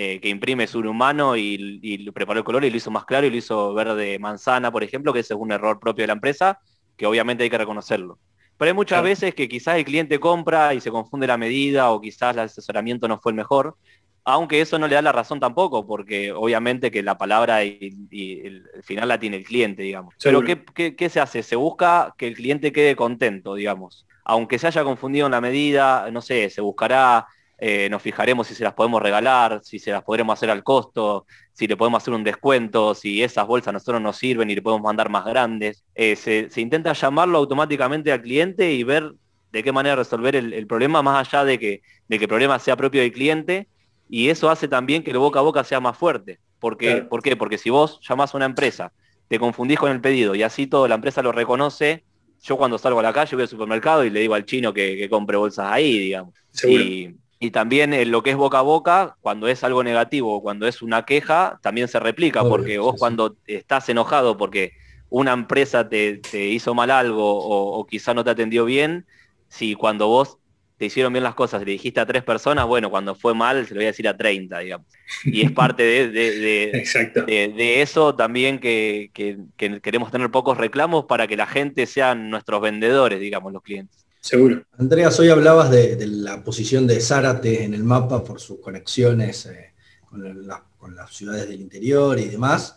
eh, 0.00 0.20
que 0.20 0.28
imprime 0.28 0.62
es 0.62 0.76
un 0.76 0.86
humano 0.86 1.36
y, 1.36 2.08
preparó 2.14 2.38
el 2.38 2.44
color 2.44 2.64
y 2.64 2.70
lo 2.70 2.76
hizo 2.76 2.88
más 2.92 3.04
claro 3.04 3.26
y 3.26 3.30
lo 3.30 3.36
hizo 3.36 3.74
verde 3.74 4.16
manzana, 4.20 4.70
por 4.70 4.84
ejemplo, 4.84 5.12
que 5.12 5.18
ese 5.18 5.34
es 5.34 5.40
un 5.40 5.50
error 5.50 5.80
propio 5.80 6.04
de 6.04 6.06
la 6.06 6.12
empresa, 6.12 6.60
que 6.96 7.04
obviamente 7.04 7.42
hay 7.42 7.50
que 7.50 7.58
reconocerlo. 7.58 8.16
Pero 8.56 8.68
hay 8.68 8.76
muchas 8.76 9.02
veces 9.02 9.34
que 9.34 9.48
quizás 9.48 9.76
el 9.76 9.84
cliente 9.84 10.20
compra 10.20 10.72
y 10.72 10.80
se 10.80 10.92
confunde 10.92 11.26
la 11.26 11.36
medida 11.36 11.90
o 11.90 12.00
quizás 12.00 12.32
el 12.36 12.42
asesoramiento 12.42 13.08
no 13.08 13.18
fue 13.18 13.32
el 13.32 13.36
mejor, 13.36 13.76
aunque 14.22 14.60
eso 14.60 14.78
no 14.78 14.86
le 14.86 14.94
da 14.94 15.02
la 15.02 15.10
razón 15.10 15.40
tampoco, 15.40 15.84
porque 15.84 16.30
obviamente 16.30 16.92
que 16.92 17.02
la 17.02 17.18
palabra 17.18 17.64
y, 17.64 18.40
el, 18.44 18.70
final 18.84 19.08
la 19.08 19.18
tiene 19.18 19.38
el 19.38 19.44
cliente, 19.44 19.82
digamos. 19.82 20.14
Pero 20.22 20.44
¿qué, 20.44 20.94
¿qué, 20.94 21.08
se 21.08 21.18
hace? 21.18 21.42
Se 21.42 21.56
busca 21.56 22.14
que 22.16 22.28
el 22.28 22.36
cliente 22.36 22.70
quede 22.70 22.94
contento, 22.94 23.56
digamos. 23.56 24.06
Aunque 24.24 24.60
se 24.60 24.68
haya 24.68 24.84
confundido 24.84 25.26
en 25.26 25.32
la 25.32 25.40
medida, 25.40 26.08
no 26.12 26.22
sé, 26.22 26.50
se 26.50 26.60
buscará 26.60 27.26
eh, 27.60 27.88
nos 27.90 28.00
fijaremos 28.02 28.46
si 28.46 28.54
se 28.54 28.62
las 28.62 28.74
podemos 28.74 29.02
regalar, 29.02 29.60
si 29.64 29.78
se 29.78 29.90
las 29.90 30.02
podremos 30.02 30.32
hacer 30.32 30.48
al 30.50 30.62
costo, 30.62 31.26
si 31.52 31.66
le 31.66 31.76
podemos 31.76 32.02
hacer 32.02 32.14
un 32.14 32.22
descuento, 32.22 32.94
si 32.94 33.22
esas 33.22 33.46
bolsas 33.46 33.68
a 33.68 33.72
nosotros 33.72 34.00
nos 34.00 34.16
sirven 34.16 34.48
y 34.48 34.54
le 34.54 34.62
podemos 34.62 34.82
mandar 34.82 35.10
más 35.10 35.24
grandes. 35.24 35.84
Eh, 35.94 36.14
se, 36.14 36.48
intenta 36.60 36.92
llamarlo 36.92 37.38
automáticamente 37.38 38.12
al 38.12 38.22
cliente 38.22 38.72
y 38.72 38.84
ver 38.84 39.12
de 39.50 39.62
qué 39.64 39.72
manera 39.72 39.96
resolver 39.96 40.36
el, 40.36 40.66
problema, 40.66 41.02
más 41.02 41.26
allá 41.26 41.44
de 41.44 41.58
que, 41.58 41.82
de 42.06 42.18
que 42.18 42.24
el 42.24 42.28
problema 42.28 42.58
sea 42.58 42.76
propio 42.76 43.00
del 43.00 43.12
cliente, 43.12 43.66
y 44.08 44.28
eso 44.28 44.50
hace 44.50 44.68
también 44.68 45.02
que 45.02 45.10
el 45.10 45.18
boca 45.18 45.40
a 45.40 45.42
boca 45.42 45.64
sea 45.64 45.80
más 45.80 45.96
fuerte. 45.96 46.38
Porque, 46.60 47.02
¿Por 47.02 47.22
qué? 47.22 47.36
Porque 47.36 47.58
si 47.58 47.70
vos 47.70 48.00
llamás 48.06 48.34
a 48.34 48.36
una 48.36 48.46
empresa, 48.46 48.92
te 49.28 49.38
confundís 49.38 49.78
con 49.78 49.90
el 49.90 50.00
pedido 50.00 50.34
y 50.34 50.42
así 50.42 50.66
toda 50.66 50.88
la 50.88 50.96
empresa 50.96 51.22
lo 51.22 51.32
reconoce, 51.32 52.04
yo 52.42 52.56
cuando 52.56 52.78
salgo 52.78 53.00
a 53.00 53.02
la 53.02 53.12
calle 53.12 53.36
voy 53.36 53.42
al 53.42 53.48
supermercado 53.48 54.04
y 54.04 54.10
le 54.10 54.20
digo 54.20 54.34
al 54.34 54.44
chino 54.44 54.72
que, 54.72 55.08
compre 55.10 55.36
bolsas 55.36 55.70
ahí, 55.70 55.98
digamos. 55.98 56.34
Y 56.66 57.14
también 57.52 57.94
en 57.94 58.10
lo 58.10 58.22
que 58.22 58.30
es 58.30 58.36
boca 58.36 58.58
a 58.58 58.62
boca, 58.62 59.16
cuando 59.20 59.46
es 59.46 59.62
algo 59.62 59.84
negativo 59.84 60.34
o 60.34 60.42
cuando 60.42 60.66
es 60.66 60.82
una 60.82 61.04
queja, 61.04 61.58
también 61.62 61.86
se 61.86 62.00
replica, 62.00 62.42
porque 62.42 62.78
vos 62.78 62.96
cuando 62.98 63.36
estás 63.46 63.88
enojado 63.88 64.36
porque 64.36 64.72
una 65.08 65.32
empresa 65.32 65.88
te, 65.88 66.20
hizo 66.32 66.74
mal 66.74 66.90
algo 66.90 67.24
o, 67.24 67.86
quizá 67.86 68.12
no 68.12 68.24
te 68.24 68.30
atendió 68.30 68.64
bien, 68.64 69.06
si 69.48 69.74
cuando 69.74 70.08
vos 70.08 70.38
te 70.76 70.86
hicieron 70.86 71.12
bien 71.12 71.24
las 71.24 71.34
cosas, 71.34 71.64
le 71.64 71.72
dijiste 71.72 72.00
a 72.00 72.06
tres 72.06 72.22
personas, 72.22 72.66
bueno, 72.66 72.90
cuando 72.90 73.14
fue 73.14 73.34
mal 73.34 73.66
se 73.66 73.74
lo 73.74 73.78
voy 73.78 73.86
a 73.86 73.88
decir 73.88 74.06
a 74.06 74.16
30, 74.16 74.58
digamos. 74.60 74.86
Y 75.24 75.44
es 75.44 75.50
parte 75.50 75.82
de, 75.82 76.10
de, 76.10 77.82
eso 77.82 78.14
también 78.14 78.60
que, 78.60 79.10
que, 79.12 79.38
queremos 79.80 80.10
tener 80.12 80.30
pocos 80.30 80.56
reclamos 80.56 81.06
para 81.06 81.26
que 81.26 81.36
la 81.36 81.46
gente 81.46 81.86
sean 81.86 82.30
nuestros 82.30 82.60
vendedores, 82.60 83.18
digamos, 83.18 83.52
los 83.52 83.62
clientes. 83.62 84.07
Seguro. 84.20 84.62
Andreas, 84.76 85.18
hoy 85.20 85.28
hablabas 85.28 85.70
de, 85.70 86.06
la 86.06 86.42
posición 86.42 86.86
de 86.86 87.00
Zárate 87.00 87.64
en 87.64 87.74
el 87.74 87.84
mapa 87.84 88.22
por 88.24 88.40
sus 88.40 88.58
conexiones 88.58 89.46
eh, 89.46 89.72
con, 90.04 90.46
las 90.46 91.14
ciudades 91.14 91.48
del 91.48 91.60
interior 91.60 92.18
y 92.18 92.28
demás. 92.28 92.76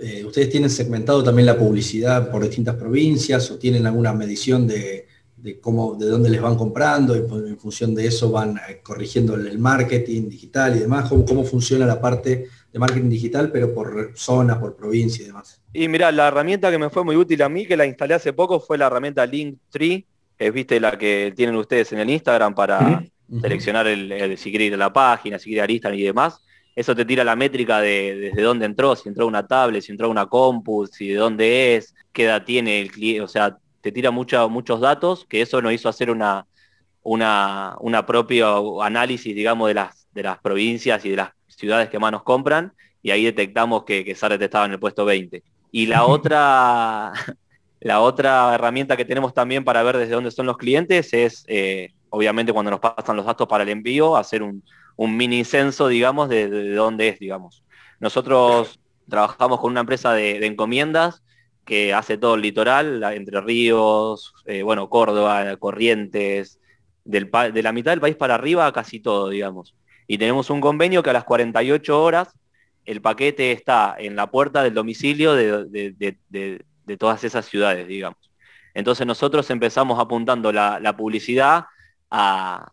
Eh, 0.00 0.24
¿Ustedes 0.24 0.50
tienen 0.50 0.70
segmentado 0.70 1.22
también 1.22 1.46
la 1.46 1.58
publicidad 1.58 2.30
por 2.30 2.42
distintas 2.42 2.76
provincias 2.76 3.50
o 3.50 3.58
tienen 3.58 3.86
alguna 3.86 4.12
medición 4.12 4.66
de, 4.66 5.06
cómo, 5.60 5.94
de 5.94 6.06
dónde 6.06 6.30
les 6.30 6.40
van 6.40 6.56
comprando 6.56 7.14
y 7.16 7.20
en 7.20 7.58
función 7.58 7.94
de 7.94 8.06
eso 8.06 8.30
van 8.30 8.56
eh, 8.68 8.80
corrigiendo 8.82 9.34
el 9.34 9.58
marketing 9.58 10.28
digital 10.28 10.76
y 10.76 10.80
demás? 10.80 11.08
¿Cómo, 11.08 11.24
¿Cómo 11.24 11.44
funciona 11.44 11.86
la 11.86 12.00
parte 12.00 12.48
de 12.72 12.78
marketing 12.78 13.10
digital, 13.10 13.50
pero 13.52 13.72
por 13.72 14.12
zona, 14.14 14.58
por 14.58 14.74
provincia 14.74 15.22
y 15.22 15.26
demás? 15.26 15.60
Y 15.72 15.88
mira, 15.88 16.10
la 16.10 16.28
herramienta 16.28 16.70
que 16.70 16.78
me 16.78 16.90
fue 16.90 17.04
muy 17.04 17.16
útil 17.16 17.42
a 17.42 17.48
mí, 17.48 17.66
que 17.66 17.76
la 17.76 17.86
instalé 17.86 18.14
hace 18.14 18.32
poco, 18.32 18.60
fue 18.60 18.78
la 18.78 18.86
herramienta 18.86 19.24
Linktree, 19.26 20.06
es 20.38 20.52
viste 20.52 20.80
la 20.80 20.98
que 20.98 21.32
tienen 21.36 21.56
ustedes 21.56 21.92
en 21.92 22.00
el 22.00 22.10
Instagram 22.10 22.54
para 22.54 23.02
seleccionar 23.40 23.86
el, 23.86 24.36
si 24.36 24.50
quiere 24.50 24.66
ir 24.66 24.74
a 24.74 24.78
la 24.78 24.92
página, 24.92 25.38
si 25.38 25.50
quiere 25.50 25.64
ir 25.64 25.70
a 25.70 25.72
Instagram 25.72 25.98
y 25.98 26.02
demás. 26.02 26.42
Eso 26.74 26.96
te 26.96 27.04
tira 27.04 27.22
la 27.22 27.36
métrica 27.36 27.80
de 27.80 28.16
desde 28.16 28.42
dónde 28.42 28.64
entró, 28.64 28.96
si 28.96 29.08
entró 29.08 29.26
una 29.26 29.46
tablet, 29.46 29.82
si 29.82 29.92
entró 29.92 30.08
una 30.08 30.26
compu, 30.26 30.86
si 30.86 31.08
de 31.08 31.16
dónde 31.16 31.76
es, 31.76 31.94
qué 32.12 32.24
edad 32.24 32.44
tiene 32.44 32.80
el 32.80 32.90
cliente, 32.90 33.20
o 33.20 33.28
sea, 33.28 33.58
te 33.82 33.92
tira 33.92 34.10
muchos 34.10 34.80
datos, 34.80 35.26
que 35.28 35.42
eso 35.42 35.60
nos 35.60 35.72
hizo 35.72 35.88
hacer 35.88 36.10
una, 36.10 36.46
una, 37.02 37.76
una 37.80 38.06
propio 38.06 38.82
análisis, 38.82 39.34
digamos, 39.34 39.68
de 39.68 39.74
las, 39.74 40.06
de 40.12 40.22
las 40.22 40.38
provincias 40.38 41.04
y 41.04 41.10
de 41.10 41.16
las 41.16 41.30
ciudades 41.48 41.90
que 41.90 41.98
más 41.98 42.12
nos 42.12 42.22
compran, 42.22 42.72
y 43.02 43.10
ahí 43.10 43.24
detectamos 43.24 43.84
que, 43.84 44.04
que 44.04 44.12
estaba 44.12 44.64
en 44.64 44.72
el 44.72 44.78
puesto 44.78 45.04
20. 45.04 45.42
Y 45.72 45.86
la 45.86 46.04
otra, 46.06 47.12
La 47.82 48.00
otra 48.00 48.54
herramienta 48.54 48.96
que 48.96 49.04
tenemos 49.04 49.34
también 49.34 49.64
para 49.64 49.82
ver 49.82 49.96
desde 49.96 50.14
dónde 50.14 50.30
son 50.30 50.46
los 50.46 50.56
clientes 50.56 51.12
es, 51.12 51.44
eh, 51.48 51.92
obviamente, 52.10 52.52
cuando 52.52 52.70
nos 52.70 52.78
pasan 52.78 53.16
los 53.16 53.26
datos 53.26 53.48
para 53.48 53.64
el 53.64 53.70
envío, 53.70 54.16
hacer 54.16 54.44
un, 54.44 54.62
mini 54.96 55.42
censo, 55.44 55.88
digamos, 55.88 56.28
de, 56.28 56.74
dónde 56.74 57.08
es, 57.08 57.18
digamos. 57.18 57.64
Nosotros 57.98 58.78
trabajamos 59.08 59.58
con 59.58 59.72
una 59.72 59.80
empresa 59.80 60.12
de, 60.12 60.46
encomiendas 60.46 61.24
que 61.64 61.92
hace 61.92 62.18
todo 62.18 62.36
el 62.36 62.42
litoral, 62.42 63.02
Entre 63.14 63.40
Ríos, 63.40 64.32
eh, 64.46 64.62
bueno, 64.62 64.88
Córdoba, 64.88 65.56
Corrientes, 65.56 66.60
de 67.04 67.62
la 67.62 67.72
mitad 67.72 67.90
del 67.90 68.00
país 68.00 68.14
para 68.14 68.36
arriba, 68.36 68.72
casi 68.72 69.00
todo, 69.00 69.28
digamos. 69.28 69.74
Y 70.06 70.18
tenemos 70.18 70.50
un 70.50 70.60
convenio 70.60 71.02
que 71.02 71.10
a 71.10 71.14
las 71.14 71.24
48 71.24 72.00
horas 72.00 72.28
el 72.84 73.02
paquete 73.02 73.50
está 73.50 73.96
en 73.98 74.14
la 74.14 74.30
puerta 74.30 74.62
del 74.62 74.74
domicilio 74.74 75.34
de 75.34 76.64
todas 76.98 77.24
esas 77.24 77.46
ciudades, 77.46 77.86
digamos. 77.86 78.18
Entonces 78.74 79.06
nosotros 79.06 79.48
empezamos 79.50 79.98
apuntando 79.98 80.52
la, 80.52 80.94
publicidad 80.96 81.66
a, 82.10 82.72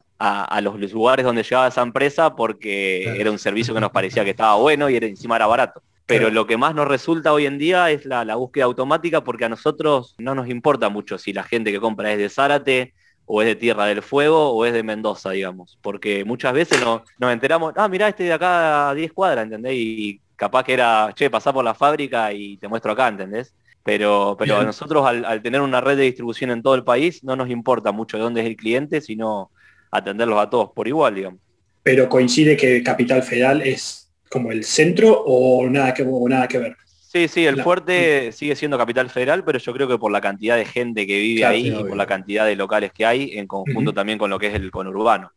los 0.62 0.92
lugares 0.92 1.26
donde 1.26 1.44
llegaba 1.44 1.68
esa 1.68 1.82
empresa 1.82 2.36
porque 2.36 3.20
era 3.20 3.32
un 3.32 3.40
servicio 3.40 3.74
que 3.74 3.82
nos 3.82 3.92
parecía 3.92 4.24
que 4.24 4.32
estaba 4.32 4.56
bueno 4.56 4.90
y 4.90 4.96
era, 4.96 5.08
encima 5.08 5.36
era 5.36 5.48
barato. 5.48 5.82
Pero 6.06 6.32
lo 6.32 6.48
que 6.48 6.58
más 6.58 6.74
nos 6.74 6.88
resulta 6.88 7.34
hoy 7.34 7.46
en 7.46 7.60
día 7.60 7.92
es 7.92 8.04
la, 8.06 8.36
búsqueda 8.36 8.66
automática 8.66 9.24
porque 9.24 9.46
a 9.46 9.50
nosotros 9.50 10.16
no 10.18 10.34
nos 10.34 10.50
importa 10.50 10.90
mucho 10.90 11.18
si 11.18 11.34
la 11.34 11.44
gente 11.44 11.72
que 11.72 11.80
compra 11.80 12.12
es 12.12 12.18
de 12.18 12.30
Zárate 12.30 12.94
o 13.26 13.44
es 13.44 13.48
de 13.48 13.56
Tierra 13.56 13.86
del 13.86 14.02
Fuego 14.02 14.50
o 14.50 14.66
es 14.66 14.74
de 14.74 14.82
Mendoza, 14.82 15.30
digamos. 15.30 15.78
Porque 15.84 16.26
muchas 16.26 16.54
veces 16.54 16.84
nos, 16.84 17.04
nos 17.20 17.32
enteramos, 17.32 17.74
ah, 17.76 17.88
mirá, 17.88 18.08
este 18.08 18.24
de 18.24 18.34
acá 18.34 18.90
a 18.90 18.96
10 18.96 19.14
cuadras, 19.14 19.44
¿entendés? 19.44 19.74
Y 19.76 20.20
capaz 20.36 20.64
que 20.64 20.74
era, 20.74 21.12
che, 21.14 21.30
pasá 21.30 21.54
por 21.54 21.64
la 21.64 21.76
fábrica 21.76 22.34
y 22.34 22.58
te 22.58 22.68
muestro 22.68 22.94
acá, 22.94 23.08
¿entendés? 23.10 23.54
Pero, 23.90 24.36
pero 24.38 24.64
nosotros 24.64 25.04
al, 25.04 25.42
tener 25.42 25.62
una 25.62 25.82
red 25.82 25.98
de 25.98 26.04
distribución 26.04 26.52
en 26.52 26.62
todo 26.62 26.76
el 26.76 26.84
país 26.84 27.24
no 27.24 27.36
nos 27.36 27.50
importa 27.50 27.92
mucho 27.92 28.18
de 28.18 28.24
dónde 28.24 28.42
es 28.42 28.46
el 28.46 28.56
cliente, 28.56 29.02
sino 29.02 29.50
atenderlos 29.90 30.38
a 30.40 30.48
todos 30.48 30.70
por 30.76 30.88
igual, 30.88 31.16
digamos. 31.16 31.40
Pero 31.82 32.08
coincide 32.08 32.56
que 32.56 32.84
Capital 32.84 33.24
Federal 33.24 33.64
es 33.64 34.12
como 34.30 34.52
el 34.52 34.64
centro 34.64 35.24
o 35.26 35.68
nada 35.68 35.96
que, 35.96 36.06
nada 36.06 36.48
que 36.48 36.60
ver. 36.60 36.76
Sí, 37.08 37.28
sí, 37.28 37.48
el 37.48 37.64
fuerte 37.64 38.32
sigue 38.32 38.56
siendo 38.56 38.78
Capital 38.78 39.10
Federal, 39.10 39.44
pero 39.44 39.58
yo 39.58 39.74
creo 39.74 39.88
que 39.88 39.98
por 39.98 40.12
la 40.12 40.22
cantidad 40.22 40.56
de 40.56 40.66
gente 40.66 41.08
que 41.08 41.18
vive 41.18 41.44
ahí 41.44 41.70
y 41.70 41.84
por 41.84 41.98
la 41.98 42.06
cantidad 42.06 42.46
de 42.46 42.56
locales 42.56 42.92
que 42.94 43.08
hay, 43.08 43.40
en 43.40 43.48
conjunto 43.48 43.92
también 43.92 44.20
con 44.20 44.30
lo 44.30 44.38
que 44.38 44.48
es 44.48 44.54
el 44.54 44.70
conurbano, 44.70 45.32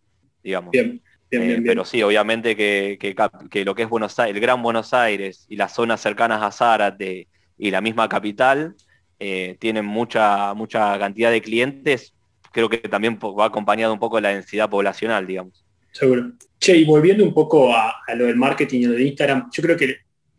digamos. 0.45 0.73
Bien, 0.73 1.01
bien, 1.31 1.47
bien, 1.47 1.61
eh, 1.61 1.65
Pero 1.65 1.87
sí, 1.87 2.03
obviamente 2.03 2.55
que, 2.55 2.99
que, 3.51 3.65
lo 3.65 3.75
que 3.75 3.85
es 3.85 3.89
Buenos 3.89 4.19
Aires, 4.19 4.37
el 4.37 4.43
Gran 4.43 4.63
Buenos 4.63 4.93
Aires 4.93 5.47
y 5.49 5.57
las 5.57 5.73
zonas 5.73 6.03
cercanas 6.03 6.43
a 6.43 6.53
Zárate 6.53 7.29
y 7.63 7.71
la 7.71 7.81
misma 7.81 8.09
capital 8.09 8.75
eh, 9.21 9.57
tienen 9.61 9.85
mucha, 9.85 10.53
mucha 10.53 10.99
cantidad 10.99 11.31
de 11.31 11.41
clientes, 11.41 12.13
creo 12.51 12.69
que 12.69 12.79
también 12.79 13.17
va 13.17 13.45
acompañado 13.45 13.93
un 13.93 14.01
poco 14.01 14.17
de 14.17 14.23
la 14.23 14.31
densidad 14.31 14.69
poblacional, 14.69 15.29
digamos. 15.29 15.65
Seguro. 15.93 16.33
Che, 16.59 16.77
y 16.77 16.85
volviendo 16.85 17.23
un 17.23 17.33
poco 17.33 17.73
a, 17.73 17.95
lo 18.17 18.27
del 18.27 18.35
marketing 18.35 18.81
y 18.81 18.85
lo 18.87 18.95
de 18.95 19.05
Instagram, 19.05 19.49
yo 19.53 19.63
creo 19.63 19.77
que 19.77 19.97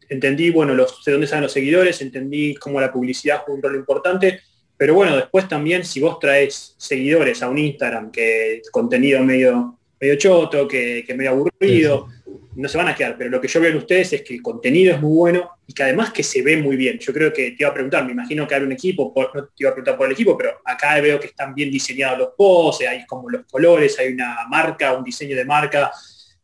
entendí, 0.09 0.49
bueno, 0.49 0.73
los, 0.73 1.01
de 1.05 1.13
dónde 1.13 1.25
salen 1.25 1.43
los 1.43 1.53
seguidores, 1.53 2.01
entendí 2.01 2.55
cómo 2.55 2.81
la 2.81 2.91
publicidad 2.91 3.43
juega 3.45 3.55
un 3.55 3.63
rol 3.63 3.75
importante, 3.77 4.41
pero 4.75 4.93
bueno, 4.93 5.15
después 5.15 5.47
también 5.47 5.85
si 5.85 6.01
vos 6.01 6.19
traes 6.19 6.75
seguidores 6.77 7.41
a 7.41 7.47
un 7.47 7.57
Instagram 7.57 8.11
que 8.11 8.61
contenido 8.69 9.23
medio, 9.23 9.79
medio 9.97 10.17
choto, 10.17 10.67
que, 10.67 11.05
que 11.07 11.13
medio 11.13 11.29
aburrido, 11.29 12.09
no 12.55 12.69
se 12.69 12.77
van 12.77 12.87
a 12.87 12.95
quedar, 12.95 13.15
pero 13.17 13.29
lo 13.29 13.41
que 13.41 13.47
yo 13.47 13.59
veo 13.59 13.71
en 13.71 13.77
ustedes 13.77 14.13
es 14.13 14.21
que 14.21 14.35
el 14.35 14.41
contenido 14.41 14.93
es 14.93 15.01
muy 15.01 15.15
bueno 15.15 15.51
y 15.65 15.73
que 15.73 15.83
además 15.83 16.11
que 16.11 16.23
se 16.23 16.41
ve 16.41 16.57
muy 16.57 16.75
bien. 16.75 16.99
Yo 16.99 17.13
creo 17.13 17.33
que 17.33 17.51
te 17.51 17.57
iba 17.59 17.69
a 17.69 17.73
preguntar, 17.73 18.05
me 18.05 18.11
imagino 18.11 18.47
que 18.47 18.55
hay 18.55 18.61
un 18.61 18.71
equipo, 18.71 19.13
no 19.33 19.45
te 19.45 19.51
iba 19.57 19.71
a 19.71 19.73
preguntar 19.73 19.97
por 19.97 20.07
el 20.07 20.13
equipo, 20.13 20.37
pero 20.37 20.61
acá 20.63 20.99
veo 21.01 21.19
que 21.19 21.27
están 21.27 21.53
bien 21.55 21.71
diseñados 21.71 22.19
los 22.19 22.29
posts, 22.37 22.85
hay 22.87 23.05
como 23.05 23.29
los 23.29 23.45
colores, 23.45 23.97
hay 23.99 24.13
una 24.13 24.37
marca, 24.49 24.93
un 24.93 25.03
diseño 25.03 25.35
de 25.35 25.45
marca, 25.45 25.91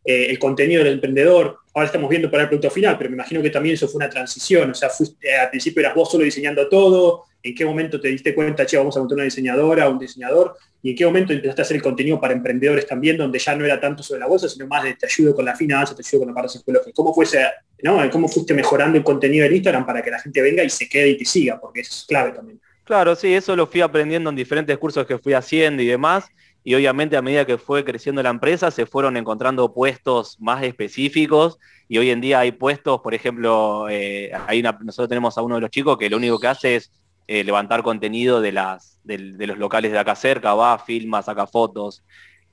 eh, 0.04 0.28
el 0.30 0.40
contenido 0.40 0.84
del 0.84 0.94
emprendedor. 0.94 1.60
Ahora 1.74 1.86
estamos 1.86 2.10
viendo 2.10 2.32
para 2.32 2.44
el 2.44 2.50
producto 2.50 2.72
final, 2.72 2.98
pero 2.98 3.10
me 3.10 3.16
imagino 3.16 3.42
que 3.42 3.50
también 3.50 3.76
eso 3.76 3.88
fue 3.88 3.98
una 3.98 4.10
transición. 4.10 4.72
O 4.72 4.74
sea, 4.74 4.90
fuiste, 4.90 5.38
al 5.38 5.50
principio 5.50 5.82
eras 5.82 5.94
vos 5.94 6.12
solo 6.12 6.24
diseñando 6.24 6.68
todo, 6.68 7.26
en 7.42 7.56
qué 7.56 7.66
momento 7.66 8.00
te 8.00 8.10
diste 8.10 8.36
cuenta, 8.36 8.66
che, 8.66 8.78
vamos 8.78 8.96
a 8.96 9.00
montar 9.00 9.16
una 9.16 9.24
diseñadora, 9.24 9.90
un 9.90 10.00
diseñador, 10.00 10.58
y 10.82 10.92
en 10.92 10.96
qué 10.96 11.06
momento 11.06 11.34
empezaste 11.34 11.62
a 11.62 11.64
hacer 11.64 11.78
el 11.78 11.84
contenido 11.84 12.20
para 12.20 12.34
emprendedores 12.34 12.86
también, 12.88 13.18
donde 13.18 13.40
ya 13.40 13.56
no 13.56 13.66
era 13.66 13.80
tanto 13.80 14.04
sobre 14.04 14.22
la 14.22 14.28
bolsa, 14.28 14.48
sino 14.48 14.68
más 14.68 14.84
de 14.84 14.94
te 14.96 15.06
ayudo 15.06 15.36
con 15.36 15.46
la 15.46 15.56
finanza, 15.56 15.96
te 15.96 16.02
ayudo 16.06 16.22
con 16.22 16.30
la 16.30 16.34
parte 16.34 16.50
psicológica. 16.50 16.92
¿Cómo 16.96 17.14
fue 17.14 17.26
no? 17.82 18.10
¿Cómo 18.10 18.28
fuiste 18.28 18.54
mejorando 18.54 18.98
el 18.98 19.04
contenido 19.04 19.44
del 19.44 19.54
Instagram 19.54 19.86
para 19.86 20.02
que 20.02 20.12
la 20.12 20.20
gente 20.20 20.42
venga 20.42 20.64
y 20.64 20.70
se 20.70 20.88
quede 20.88 21.10
y 21.10 21.18
te 21.18 21.26
siga? 21.26 21.60
Porque 21.60 21.82
eso 21.82 21.92
es 21.94 22.06
clave 22.06 22.32
también. 22.32 22.60
Claro, 22.84 23.16
sí, 23.16 23.34
eso 23.34 23.56
lo 23.56 23.68
fui 23.68 23.82
aprendiendo 23.82 24.30
en 24.30 24.36
diferentes 24.36 24.78
cursos 24.78 25.06
que 25.06 25.18
fui 25.18 25.34
haciendo 25.34 25.84
y 25.84 25.88
demás. 25.88 26.26
Y 26.64 26.76
obviamente 26.76 27.16
a 27.16 27.22
medida 27.22 27.46
que 27.46 27.58
fue 27.58 27.86
creciendo 27.86 28.22
la 28.22 28.30
empresa 28.30 28.70
se 28.72 28.86
fueron 28.86 29.16
encontrando 29.16 29.74
puestos 29.74 30.38
más 30.40 30.64
específicos 30.64 31.58
y 31.88 31.98
hoy 31.98 32.12
en 32.12 32.22
día 32.22 32.40
hay 32.40 32.52
puestos, 32.52 33.02
por 33.02 33.14
ejemplo, 33.14 33.88
eh, 33.90 34.32
hay 34.48 34.60
una, 34.60 34.78
nosotros 34.82 35.10
tenemos 35.10 35.38
a 35.38 35.42
uno 35.42 35.56
de 35.56 35.62
los 35.62 35.70
chicos 35.72 35.98
que 35.98 36.10
lo 36.10 36.18
único 36.18 36.40
que 36.40 36.48
hace 36.48 36.76
es 36.76 36.92
eh, 37.32 37.44
levantar 37.44 37.84
contenido 37.84 38.42
de, 38.42 38.52
las, 38.52 39.00
de, 39.04 39.20
los 39.20 39.60
locales 39.60 39.92
de 39.92 40.00
acá 40.00 40.16
cerca, 40.16 40.56
va, 40.56 40.80
filma, 40.80 41.22
saca 41.22 41.46
fotos. 41.46 42.04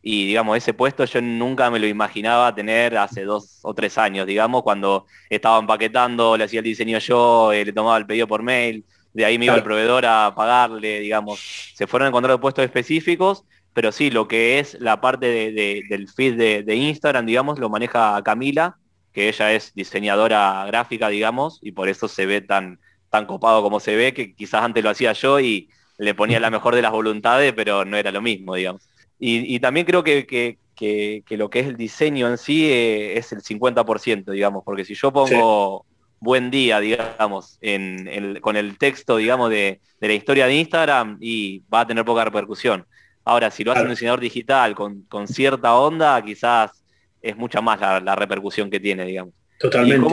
Y 0.02 0.26
digamos, 0.26 0.54
ese 0.58 0.74
puesto 0.74 1.06
yo 1.06 1.22
nunca 1.22 1.70
me 1.70 1.78
lo 1.78 1.86
imaginaba 1.86 2.54
tener 2.54 2.98
hace 2.98 3.22
dos 3.22 3.60
o 3.62 3.72
tres 3.72 3.96
años, 3.96 4.26
digamos, 4.26 4.62
cuando 4.62 5.06
estaba 5.30 5.58
empaquetando, 5.60 6.36
le 6.36 6.44
hacía 6.44 6.58
el 6.58 6.64
diseño 6.64 6.98
yo, 6.98 7.54
eh, 7.54 7.64
le 7.64 7.72
tomaba 7.72 7.96
el 7.96 8.04
pedido 8.04 8.28
por 8.28 8.42
mail, 8.42 8.84
de 9.14 9.24
ahí 9.24 9.38
me 9.38 9.46
iba 9.46 9.54
el 9.54 9.62
proveedor 9.62 10.04
a 10.04 10.34
pagarle, 10.36 11.00
digamos. 11.00 11.40
Se 11.74 11.86
fueron 11.86 12.08
encontrando 12.08 12.38
puestos 12.38 12.62
específicos, 12.62 13.44
pero 13.72 13.92
sí, 13.92 14.10
lo 14.10 14.28
que 14.28 14.58
es 14.58 14.76
la 14.78 15.00
parte 15.00 15.52
del 15.88 16.08
feed 16.08 16.36
de, 16.36 16.62
de 16.64 16.74
Instagram, 16.76 17.24
digamos, 17.24 17.58
lo 17.58 17.70
maneja 17.70 18.20
Camila, 18.22 18.76
que 19.14 19.30
ella 19.30 19.54
es 19.54 19.72
diseñadora 19.72 20.66
gráfica, 20.66 21.08
digamos, 21.08 21.60
y 21.62 21.72
por 21.72 21.88
eso 21.88 22.08
se 22.08 22.26
ve 22.26 22.42
tan, 22.42 22.78
tan 23.10 23.26
copado 23.26 23.62
como 23.62 23.80
se 23.80 23.96
ve, 23.96 24.14
que 24.14 24.34
quizás 24.34 24.62
antes 24.62 24.82
lo 24.82 24.90
hacía 24.90 25.12
yo 25.12 25.40
y 25.40 25.68
le 25.98 26.14
ponía 26.14 26.40
la 26.40 26.50
mejor 26.50 26.74
de 26.74 26.82
las 26.82 26.92
voluntades, 26.92 27.52
pero 27.54 27.84
no 27.84 27.96
era 27.96 28.10
lo 28.12 28.20
mismo, 28.20 28.54
digamos. 28.54 28.88
Y, 29.18 29.58
también 29.60 29.86
creo 29.86 30.04
que, 30.04 30.26
que, 30.26 31.24
lo 31.30 31.48
que 31.48 31.60
es 31.60 31.66
el 31.66 31.76
diseño 31.76 32.28
en 32.28 32.36
sí 32.36 32.70
eh, 32.70 33.16
es 33.16 33.32
el 33.32 33.42
50%, 33.42 34.30
digamos, 34.30 34.62
porque 34.62 34.84
si 34.84 34.94
yo 34.94 35.10
pongo 35.10 35.86
buen 36.20 36.50
día, 36.50 36.80
digamos, 36.80 37.58
en, 37.62 38.38
con 38.40 38.56
el 38.56 38.76
texto, 38.78 39.16
digamos, 39.16 39.50
de, 39.50 39.80
la 40.00 40.12
historia 40.12 40.46
de 40.46 40.54
Instagram, 40.54 41.16
y 41.20 41.62
va 41.72 41.80
a 41.80 41.86
tener 41.86 42.04
poca 42.04 42.24
repercusión. 42.24 42.84
Ahora, 43.24 43.50
si 43.50 43.64
lo 43.64 43.72
hace 43.72 43.82
un 43.82 43.90
diseñador 43.90 44.20
digital 44.20 44.74
con, 44.74 45.28
cierta 45.28 45.74
onda, 45.74 46.22
quizás 46.22 46.84
es 47.22 47.36
mucha 47.36 47.60
más 47.60 47.80
la, 47.80 48.14
repercusión 48.14 48.70
que 48.70 48.78
tiene, 48.78 49.04
digamos. 49.06 49.32
Totalmente. 49.58 50.06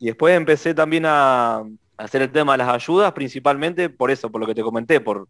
y 0.00 0.06
después 0.06 0.36
empecé 0.36 0.74
también 0.74 1.04
a, 1.06 1.62
hacer 2.00 2.22
el 2.22 2.32
tema 2.32 2.52
de 2.52 2.58
las 2.58 2.68
ayudas, 2.68 3.12
principalmente 3.12 3.90
por 3.90 4.10
eso, 4.10 4.30
por 4.30 4.40
lo 4.40 4.46
que 4.46 4.54
te 4.54 4.62
comenté, 4.62 5.00
por, 5.00 5.28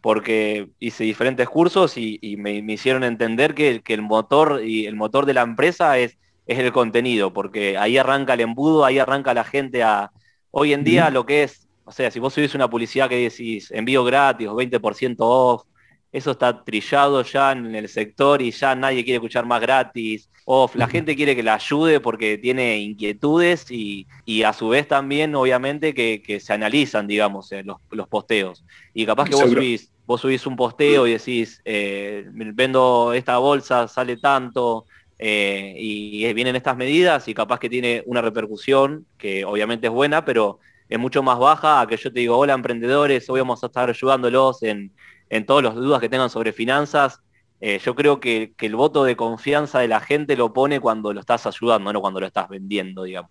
porque 0.00 0.70
hice 0.78 1.04
diferentes 1.04 1.48
cursos 1.48 1.96
y, 1.96 2.18
me, 2.38 2.58
hicieron 2.72 3.04
entender 3.04 3.54
que, 3.54 3.82
el 3.86 4.02
motor 4.02 4.62
y 4.64 4.86
el 4.86 4.96
motor 4.96 5.26
de 5.26 5.34
la 5.34 5.42
empresa 5.42 5.98
es, 5.98 6.18
es 6.46 6.58
el 6.58 6.72
contenido, 6.72 7.32
porque 7.32 7.78
ahí 7.78 7.98
arranca 7.98 8.34
el 8.34 8.40
embudo, 8.40 8.84
ahí 8.84 8.98
arranca 8.98 9.34
la 9.34 9.44
gente 9.44 9.82
a. 9.82 10.10
Hoy 10.50 10.74
en 10.74 10.84
día 10.84 11.08
lo 11.08 11.24
que 11.24 11.44
es, 11.44 11.66
o 11.84 11.92
sea, 11.92 12.10
si 12.10 12.18
vos 12.18 12.34
subís 12.34 12.54
una 12.54 12.68
publicidad 12.68 13.08
que 13.08 13.16
decís 13.16 13.70
envío 13.70 14.04
gratis 14.04 14.48
o 14.48 14.54
20% 14.54 15.16
off, 15.20 15.62
eso 16.12 16.32
está 16.32 16.62
trillado 16.62 17.22
ya 17.22 17.52
en 17.52 17.74
el 17.74 17.88
sector 17.88 18.42
y 18.42 18.50
ya 18.50 18.74
nadie 18.74 19.02
quiere 19.02 19.16
escuchar 19.16 19.46
más 19.46 19.60
gratis. 19.60 20.28
O 20.44 20.70
la 20.74 20.88
gente 20.88 21.16
quiere 21.16 21.34
que 21.36 21.42
la 21.42 21.54
ayude 21.54 22.00
porque 22.00 22.36
tiene 22.36 22.78
inquietudes 22.78 23.70
y, 23.70 24.06
a 24.44 24.52
su 24.52 24.68
vez 24.68 24.88
también, 24.88 25.34
obviamente, 25.34 25.94
que, 25.94 26.40
se 26.40 26.52
analizan, 26.52 27.06
digamos, 27.06 27.50
eh, 27.52 27.64
los, 27.64 28.08
posteos. 28.08 28.64
Y 28.92 29.06
capaz 29.06 29.28
que 29.28 29.36
vos 29.36 29.50
subís, 29.50 29.92
vos 30.04 30.20
subís 30.20 30.46
un 30.46 30.56
posteo 30.56 31.06
y 31.06 31.12
decís, 31.12 31.62
eh, 31.64 32.24
vendo 32.28 33.12
esta 33.14 33.38
bolsa, 33.38 33.86
sale 33.88 34.16
tanto, 34.16 34.84
eh, 35.24 35.74
y 35.78 36.32
vienen 36.34 36.56
estas 36.56 36.76
medidas 36.76 37.28
y 37.28 37.34
capaz 37.34 37.60
que 37.60 37.70
tiene 37.70 38.02
una 38.06 38.20
repercusión 38.20 39.06
que 39.16 39.44
obviamente 39.44 39.86
es 39.86 39.92
buena, 39.92 40.24
pero 40.24 40.58
es 40.88 40.98
mucho 40.98 41.22
más 41.22 41.38
baja 41.38 41.80
a 41.80 41.86
que 41.86 41.96
yo 41.96 42.12
te 42.12 42.18
digo, 42.18 42.36
hola 42.36 42.54
emprendedores, 42.54 43.30
hoy 43.30 43.38
vamos 43.38 43.62
a 43.62 43.66
estar 43.66 43.88
ayudándolos 43.88 44.64
en 44.64 44.90
en 45.32 45.46
todas 45.46 45.64
las 45.64 45.74
dudas 45.74 46.00
que 46.00 46.10
tengan 46.10 46.28
sobre 46.28 46.52
finanzas. 46.52 47.20
Eh, 47.58 47.80
yo 47.82 47.94
creo 47.94 48.20
que, 48.20 48.52
el 48.60 48.76
voto 48.76 49.02
de 49.02 49.16
confianza 49.16 49.80
de 49.80 49.88
la 49.88 50.00
gente 50.00 50.36
lo 50.36 50.52
pone 50.52 50.78
cuando 50.78 51.12
lo 51.14 51.20
estás 51.20 51.46
ayudando, 51.46 51.90
no 51.90 52.02
cuando 52.02 52.20
lo 52.20 52.26
estás 52.26 52.50
vendiendo, 52.50 53.04
digamos. 53.04 53.30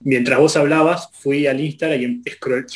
Mientras 0.00 0.40
vos 0.40 0.56
hablabas, 0.56 1.08
fui 1.12 1.46
al 1.46 1.60
Instagram 1.60 2.00
y, 2.00 2.22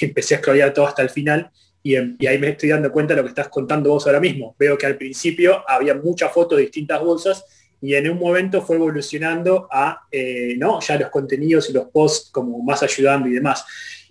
empecé 0.04 0.36
a 0.36 0.38
scrollar 0.38 0.72
todo 0.72 0.86
hasta 0.86 1.02
el 1.02 1.10
final 1.10 1.50
y, 1.82 1.96
ahí 1.96 2.38
me 2.38 2.50
estoy 2.50 2.68
dando 2.68 2.92
cuenta 2.92 3.14
de 3.14 3.22
lo 3.22 3.24
que 3.24 3.30
estás 3.30 3.48
contando 3.48 3.90
vos 3.90 4.06
ahora 4.06 4.20
mismo. 4.20 4.54
Veo 4.56 4.78
que 4.78 4.86
al 4.86 4.96
principio 4.96 5.68
había 5.68 5.94
muchas 5.94 6.32
fotos 6.32 6.58
de 6.58 6.62
distintas 6.62 7.00
bolsas 7.00 7.44
y 7.80 7.94
en 7.94 8.08
un 8.08 8.20
momento 8.20 8.62
fue 8.62 8.76
evolucionando 8.76 9.66
a, 9.72 10.02
eh, 10.12 10.54
¿no? 10.58 10.80
Ya 10.80 10.96
los 10.96 11.10
contenidos 11.10 11.70
y 11.70 11.72
los 11.72 11.86
posts 11.86 12.30
como 12.30 12.62
más 12.62 12.84
ayudando 12.84 13.28
y 13.28 13.32
demás. 13.32 13.64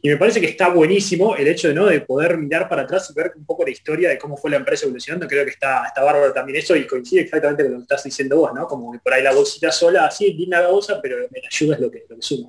Y 0.08 0.10
me 0.10 0.16
parece 0.16 0.39
que 0.39 0.47
está 0.47 0.70
buenísimo 0.70 1.36
el 1.36 1.49
hecho 1.49 1.68
de, 1.68 1.74
¿no? 1.74 1.86
de 1.88 1.99
poder 1.99 2.38
mirar 2.38 2.70
para 2.70 2.84
atrás 2.84 3.10
y 3.10 3.14
ver 3.14 3.34
un 3.36 3.43
poco 3.43 3.66
la 3.66 3.72
historia 3.72 4.08
de 4.08 4.18
cómo 4.18 4.38
fue 4.38 4.49
la 4.49 4.55
empresa 4.55 4.86
evolucionando. 4.86 5.28
Creo 5.28 5.43
que 5.43 5.51
está, 5.51 5.86
está 5.86 6.01
bárbaro 6.01 6.32
también 6.32 6.60
eso 6.60 6.78
y 6.78 6.88
coincide 6.88 7.24
exactamente 7.24 7.64
con 7.64 7.74
lo 7.74 7.78
que 7.80 7.82
estás 7.82 8.05
diciendo 8.05 8.38
vos, 8.38 8.53
¿no? 8.55 8.66
Como 8.70 8.93
que 8.93 8.99
por 8.99 9.14
ahí 9.14 9.22
la 9.22 9.34
bolsita 9.34 9.70
sola, 9.70 10.05
así, 10.05 10.32
linda 10.32 10.62
la 10.62 10.70
bolsa, 10.70 11.01
pero 11.01 11.20
la 11.20 11.28
ayuda 11.45 11.76
es 11.76 11.82
lo 11.82 11.91
que, 11.91 12.05
lo 12.08 12.16
que 12.16 12.22
suma. 12.22 12.47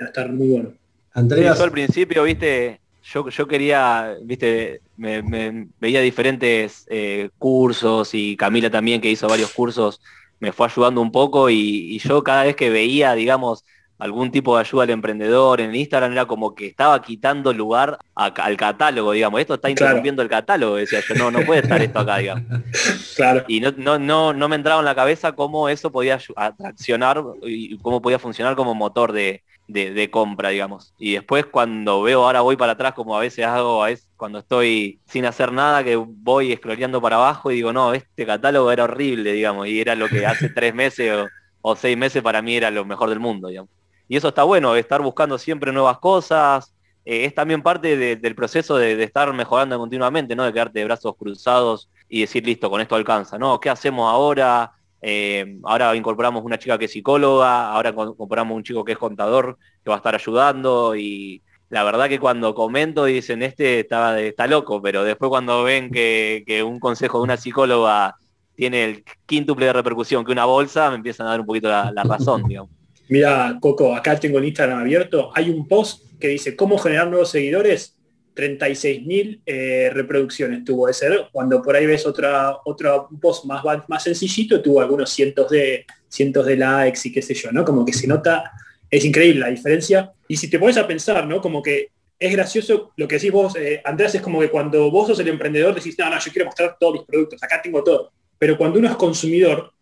Va 0.00 0.06
a 0.06 0.06
estar 0.06 0.32
muy 0.32 0.48
bueno. 0.48 0.72
Andrea. 1.12 1.52
al 1.52 1.70
principio, 1.70 2.22
viste, 2.22 2.80
yo, 3.02 3.28
yo 3.28 3.46
quería, 3.46 4.16
viste, 4.22 4.80
me, 4.96 5.68
veía 5.78 6.00
diferentes 6.00 6.86
eh, 6.88 7.28
cursos 7.36 8.14
y 8.14 8.34
Camila 8.34 8.70
también 8.70 9.02
que 9.02 9.10
hizo 9.10 9.28
varios 9.28 9.52
cursos 9.52 10.00
me 10.40 10.52
fue 10.52 10.66
ayudando 10.66 11.00
un 11.00 11.12
poco 11.12 11.50
y, 11.50 11.98
yo 11.98 12.22
cada 12.22 12.44
vez 12.44 12.56
que 12.56 12.70
veía, 12.70 13.14
digamos, 13.14 13.64
algún 13.98 14.30
tipo 14.30 14.54
de 14.54 14.60
ayuda 14.60 14.84
al 14.84 14.90
emprendedor 14.90 15.60
en 15.60 15.74
Instagram 15.74 16.12
era 16.12 16.26
como 16.26 16.54
que 16.54 16.66
estaba 16.66 17.00
quitando 17.02 17.52
lugar 17.52 17.98
al 18.14 18.56
catálogo, 18.56 19.12
digamos, 19.12 19.40
esto 19.40 19.54
está 19.54 19.70
interrumpiendo 19.70 20.22
el 20.22 20.28
catálogo, 20.28 20.76
decía 20.76 21.00
yo, 21.08 21.14
no, 21.14 21.30
no 21.30 21.40
puede 21.40 21.60
estar 21.62 21.80
esto 21.82 22.00
acá, 22.00 22.18
digamos. 22.18 22.44
Claro. 23.16 23.44
Y 23.46 23.60
no, 23.60 23.72
no, 23.76 23.98
no, 23.98 24.32
no 24.32 24.48
me 24.48 24.56
entraba 24.56 24.80
en 24.80 24.86
la 24.86 24.94
cabeza 24.94 25.32
cómo 25.32 25.68
eso 25.68 25.92
podía 25.92 26.18
atraccionar 26.36 27.22
y 27.42 27.78
cómo 27.78 28.02
podía 28.02 28.18
funcionar 28.18 28.56
como 28.56 28.74
motor 28.74 29.12
de, 29.12 29.44
de, 29.66 30.10
compra, 30.10 30.50
digamos. 30.50 30.94
Y 30.98 31.14
después 31.14 31.46
cuando 31.46 32.02
veo, 32.02 32.24
ahora 32.24 32.40
voy 32.40 32.56
para 32.56 32.72
atrás, 32.72 32.94
como 32.94 33.16
a 33.16 33.20
veces 33.20 33.44
hago, 33.46 33.86
es 33.86 34.08
cuando 34.16 34.40
estoy 34.40 35.00
sin 35.06 35.26
hacer 35.26 35.52
nada, 35.52 35.84
que 35.84 35.96
voy 35.96 36.52
escroleando 36.52 37.00
para 37.00 37.16
abajo 37.16 37.50
y 37.50 37.56
digo, 37.56 37.72
no, 37.72 37.94
este 37.94 38.26
catálogo 38.26 38.70
era 38.70 38.84
horrible, 38.84 39.32
digamos, 39.32 39.66
y 39.68 39.80
era 39.80 39.94
lo 39.94 40.08
que 40.08 40.26
hace 40.26 40.48
tres 40.54 40.74
meses 40.74 41.28
o, 41.62 41.76
seis 41.76 41.96
meses 41.96 42.22
para 42.22 42.42
mí 42.42 42.56
era 42.56 42.70
lo 42.70 42.84
mejor 42.84 43.08
del 43.08 43.20
mundo, 43.20 43.48
digamos. 43.48 43.70
Y 44.08 44.16
eso 44.16 44.28
está 44.28 44.44
bueno, 44.44 44.76
estar 44.76 45.02
buscando 45.02 45.38
siempre 45.38 45.72
nuevas 45.72 45.98
cosas. 45.98 46.74
Eh, 47.04 47.24
es 47.24 47.34
también 47.34 47.62
parte 47.62 48.16
del 48.16 48.34
proceso 48.34 48.76
de, 48.76 48.96
de, 48.96 49.04
estar 49.04 49.32
mejorando 49.32 49.78
continuamente, 49.78 50.34
¿no? 50.34 50.44
De 50.44 50.52
quedarte 50.52 50.78
de 50.78 50.84
brazos 50.84 51.14
cruzados 51.18 51.90
y 52.08 52.22
decir, 52.22 52.44
listo, 52.44 52.70
con 52.70 52.80
esto 52.80 52.94
alcanza, 52.96 53.38
¿no? 53.38 53.60
¿Qué 53.60 53.70
hacemos 53.70 54.10
ahora? 54.10 54.72
Eh, 55.06 55.58
ahora 55.64 55.94
incorporamos 55.94 56.42
una 56.44 56.58
chica 56.58 56.78
que 56.78 56.86
es 56.86 56.92
psicóloga, 56.92 57.70
ahora 57.70 57.90
incorporamos 57.90 58.56
un 58.56 58.62
chico 58.62 58.82
que 58.86 58.92
es 58.92 58.98
contador, 58.98 59.58
que 59.82 59.90
va 59.90 59.96
a 59.96 59.98
estar 59.98 60.14
ayudando 60.14 60.96
y 60.96 61.42
la 61.68 61.84
verdad 61.84 62.08
que 62.08 62.18
cuando 62.18 62.54
comento 62.54 63.04
dicen 63.04 63.42
este 63.42 63.80
está, 63.80 64.18
está 64.18 64.46
loco, 64.46 64.80
pero 64.80 65.04
después 65.04 65.28
cuando 65.28 65.62
ven 65.62 65.90
que, 65.90 66.64
un 66.66 66.80
consejo 66.80 67.18
de 67.18 67.24
una 67.24 67.36
psicóloga 67.36 68.16
tiene 68.54 68.84
el 68.84 69.04
quíntuple 69.26 69.66
de 69.66 69.74
repercusión 69.74 70.24
que 70.24 70.32
una 70.32 70.46
bolsa, 70.46 70.88
me 70.88 70.96
empiezan 70.96 71.26
a 71.26 71.30
dar 71.30 71.40
un 71.40 71.46
poquito 71.46 71.68
la, 71.68 71.92
razón, 72.02 72.42
Mira, 73.08 73.58
Coco, 73.60 73.94
acá 73.94 74.18
tengo 74.18 74.38
el 74.38 74.46
Instagram 74.46 74.80
abierto. 74.80 75.30
Hay 75.34 75.50
un 75.50 75.68
post 75.68 76.04
que 76.18 76.28
dice 76.28 76.56
cómo 76.56 76.78
generar 76.78 77.08
nuevos 77.08 77.30
seguidores 77.30 77.94
36.000 78.34 79.42
eh, 79.46 79.90
reproducciones 79.92 80.64
tuvo 80.64 80.88
ese, 80.88 81.06
cuando 81.30 81.62
por 81.62 81.76
ahí 81.76 81.86
ves 81.86 82.04
otra, 82.06 82.56
otro 82.64 83.08
post 83.20 83.44
más, 83.44 83.62
más 83.88 84.02
sencillito, 84.02 84.60
tuvo 84.60 84.80
algunos 84.80 85.10
cientos 85.10 85.50
de, 85.50 85.86
cientos 86.08 86.44
de 86.46 86.56
likes 86.56 87.00
y 87.04 87.12
qué 87.12 87.22
sé 87.22 87.34
yo, 87.34 87.52
¿no? 87.52 87.64
Como 87.64 87.84
que 87.84 87.92
se 87.92 88.06
nota, 88.06 88.50
es 88.90 89.04
increíble 89.04 89.40
la 89.40 89.50
diferencia. 89.50 90.12
Y 90.26 90.36
si 90.36 90.50
te 90.50 90.58
pones 90.58 90.76
a 90.76 90.86
pensar, 90.86 91.26
¿no? 91.26 91.40
Como 91.40 91.62
que 91.62 91.90
es 92.18 92.32
gracioso 92.32 92.92
lo 92.96 93.06
que 93.06 93.16
decís 93.16 93.32
vos, 93.32 93.54
eh, 93.56 93.80
Andrés, 93.84 94.14
es 94.14 94.22
como 94.22 94.40
que 94.40 94.50
cuando 94.50 94.90
vos 94.90 95.08
sos 95.08 95.20
el 95.20 95.28
emprendedor 95.28 95.74
decís, 95.74 95.96
no, 95.98 96.10
no, 96.10 96.18
yo 96.18 96.32
quiero 96.32 96.46
mostrar 96.46 96.76
todos 96.78 96.94
mis 96.94 97.02
productos, 97.02 97.42
acá 97.42 97.60
tengo 97.62 97.84
todo. 97.84 98.12
Pero 98.38 98.56
cuando 98.58 98.78
uno 98.78 98.88
es 98.88 98.96
consumidor, 98.96 99.72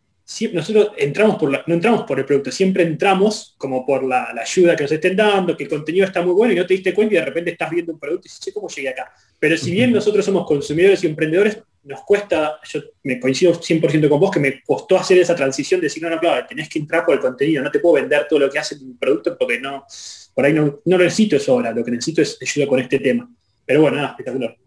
nosotros 0.52 0.92
entramos 0.96 1.36
por 1.36 1.50
no 1.50 1.74
entramos 1.74 2.02
por 2.04 2.18
el 2.18 2.24
producto, 2.24 2.50
siempre 2.50 2.84
entramos 2.84 3.54
como 3.58 3.84
por 3.84 4.04
la, 4.04 4.32
ayuda 4.40 4.76
que 4.76 4.84
nos 4.84 4.92
estén 4.92 5.16
dando, 5.16 5.56
que 5.56 5.64
el 5.64 5.70
contenido 5.70 6.06
está 6.06 6.22
muy 6.22 6.32
bueno 6.32 6.52
y 6.52 6.56
no 6.56 6.66
te 6.66 6.74
diste 6.74 6.94
cuenta 6.94 7.14
y 7.14 7.18
de 7.18 7.24
repente 7.24 7.50
estás 7.50 7.70
viendo 7.70 7.92
un 7.92 7.98
producto 7.98 8.28
y 8.28 8.30
dices, 8.30 8.54
¿cómo 8.54 8.68
llegué 8.68 8.88
acá? 8.88 9.12
Pero 9.38 9.56
si 9.56 9.72
bien 9.72 9.92
nosotros 9.92 10.24
somos 10.24 10.46
consumidores 10.46 11.02
y 11.02 11.08
emprendedores, 11.08 11.58
nos 11.84 12.02
cuesta, 12.02 12.60
yo 12.64 12.80
me 13.02 13.18
coincido 13.18 13.52
100% 13.52 14.08
con 14.08 14.20
vos, 14.20 14.30
que 14.30 14.38
me 14.38 14.62
costó 14.62 14.96
hacer 14.96 15.18
esa 15.18 15.34
transición 15.34 15.80
de 15.80 15.86
decir, 15.86 16.02
no, 16.02 16.08
no, 16.08 16.18
claro, 16.18 16.46
tenés 16.48 16.68
que 16.68 16.78
entrar 16.78 17.04
por 17.04 17.14
el 17.14 17.20
contenido, 17.20 17.62
no 17.62 17.70
te 17.70 17.80
puedo 17.80 17.96
vender 17.96 18.26
todo 18.28 18.38
lo 18.38 18.50
que 18.50 18.58
hace 18.58 18.78
tu 18.78 18.96
producto 18.96 19.36
porque 19.36 19.58
no, 19.58 19.84
por 20.32 20.44
ahí 20.44 20.52
no, 20.52 20.80
no 20.84 20.98
necesito 20.98 21.36
eso 21.36 21.52
ahora, 21.52 21.72
lo 21.72 21.84
que 21.84 21.90
necesito 21.90 22.22
es 22.22 22.38
ayuda 22.40 22.66
con 22.68 22.78
este 22.78 23.00
tema. 23.00 23.28
Pero 23.66 23.82
bueno, 23.82 23.96
nada, 23.96 24.10
espectacular. 24.10 24.61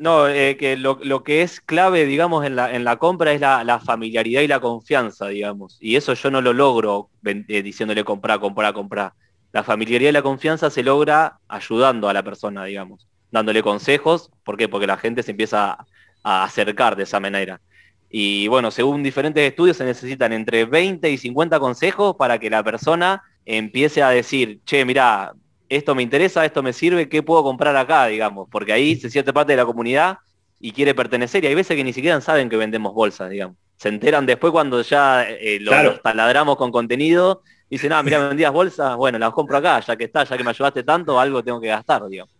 No, 0.00 0.26
eh, 0.28 0.56
que 0.56 0.78
lo, 0.78 0.96
que 1.22 1.42
es 1.42 1.60
clave, 1.60 2.06
digamos, 2.06 2.46
en 2.46 2.56
la, 2.56 2.74
en 2.74 2.84
la 2.84 2.96
compra 2.96 3.34
es 3.34 3.40
la, 3.42 3.82
familiaridad 3.84 4.40
y 4.40 4.48
la 4.48 4.58
confianza, 4.58 5.28
digamos. 5.28 5.76
Y 5.78 5.96
eso 5.96 6.14
yo 6.14 6.30
no 6.30 6.40
lo 6.40 6.54
logro 6.54 7.10
eh, 7.22 7.62
diciéndole 7.62 8.02
comprar, 8.02 8.40
comprar, 8.40 8.72
comprar. 8.72 9.12
La 9.52 9.62
familiaridad 9.62 10.08
y 10.08 10.12
la 10.12 10.22
confianza 10.22 10.70
se 10.70 10.82
logra 10.82 11.38
ayudando 11.48 12.08
a 12.08 12.14
la 12.14 12.22
persona, 12.22 12.64
digamos, 12.64 13.08
dándole 13.30 13.62
consejos. 13.62 14.30
¿Por 14.42 14.56
qué? 14.56 14.70
Porque 14.70 14.86
la 14.86 14.96
gente 14.96 15.22
se 15.22 15.32
empieza 15.32 15.76
a 16.22 16.44
acercar 16.44 16.96
de 16.96 17.02
esa 17.02 17.20
manera. 17.20 17.60
Y 18.08 18.48
bueno, 18.48 18.70
según 18.70 19.02
diferentes 19.02 19.46
estudios 19.46 19.76
se 19.76 19.84
necesitan 19.84 20.32
entre 20.32 20.64
20 20.64 21.10
y 21.10 21.18
50 21.18 21.60
consejos 21.60 22.16
para 22.16 22.38
que 22.38 22.48
la 22.48 22.64
persona 22.64 23.22
empiece 23.44 24.02
a 24.02 24.08
decir, 24.08 24.60
che, 24.64 24.86
mira, 24.86 25.34
esto 25.70 25.94
me 25.94 26.02
interesa, 26.02 26.44
esto 26.44 26.62
me 26.62 26.72
sirve, 26.72 27.08
¿qué 27.08 27.22
puedo 27.22 27.44
comprar 27.44 27.76
acá, 27.76 28.06
digamos? 28.06 28.48
Porque 28.50 28.72
ahí 28.72 28.96
se 28.96 29.08
siente 29.08 29.32
parte 29.32 29.52
de 29.52 29.56
la 29.56 29.64
comunidad 29.64 30.18
y 30.58 30.72
quiere 30.72 30.94
pertenecer 30.94 31.44
y 31.44 31.46
hay 31.46 31.54
veces 31.54 31.76
que 31.76 31.84
ni 31.84 31.92
siquiera 31.92 32.20
saben 32.20 32.50
que 32.50 32.56
vendemos 32.56 32.92
bolsas, 32.92 33.30
digamos. 33.30 33.56
Se 33.76 33.88
enteran 33.88 34.26
después 34.26 34.52
cuando 34.52 34.82
ya 34.82 35.24
eh, 35.26 35.58
los 35.60 36.02
taladramos 36.02 36.56
con 36.56 36.72
contenido 36.72 37.42
y 37.70 37.76
dicen, 37.76 37.92
ah, 37.92 38.02
mira, 38.02 38.18
vendías 38.28 38.52
bolsas, 38.52 38.96
bueno, 38.96 39.18
las 39.18 39.30
compro 39.30 39.56
acá, 39.56 39.80
ya 39.80 39.96
que 39.96 40.04
está, 40.04 40.24
ya 40.24 40.36
que 40.36 40.44
me 40.44 40.50
ayudaste 40.50 40.82
tanto, 40.82 41.18
algo 41.18 41.42
tengo 41.42 41.60
que 41.60 41.68
gastar, 41.68 42.06
digamos. 42.08 42.34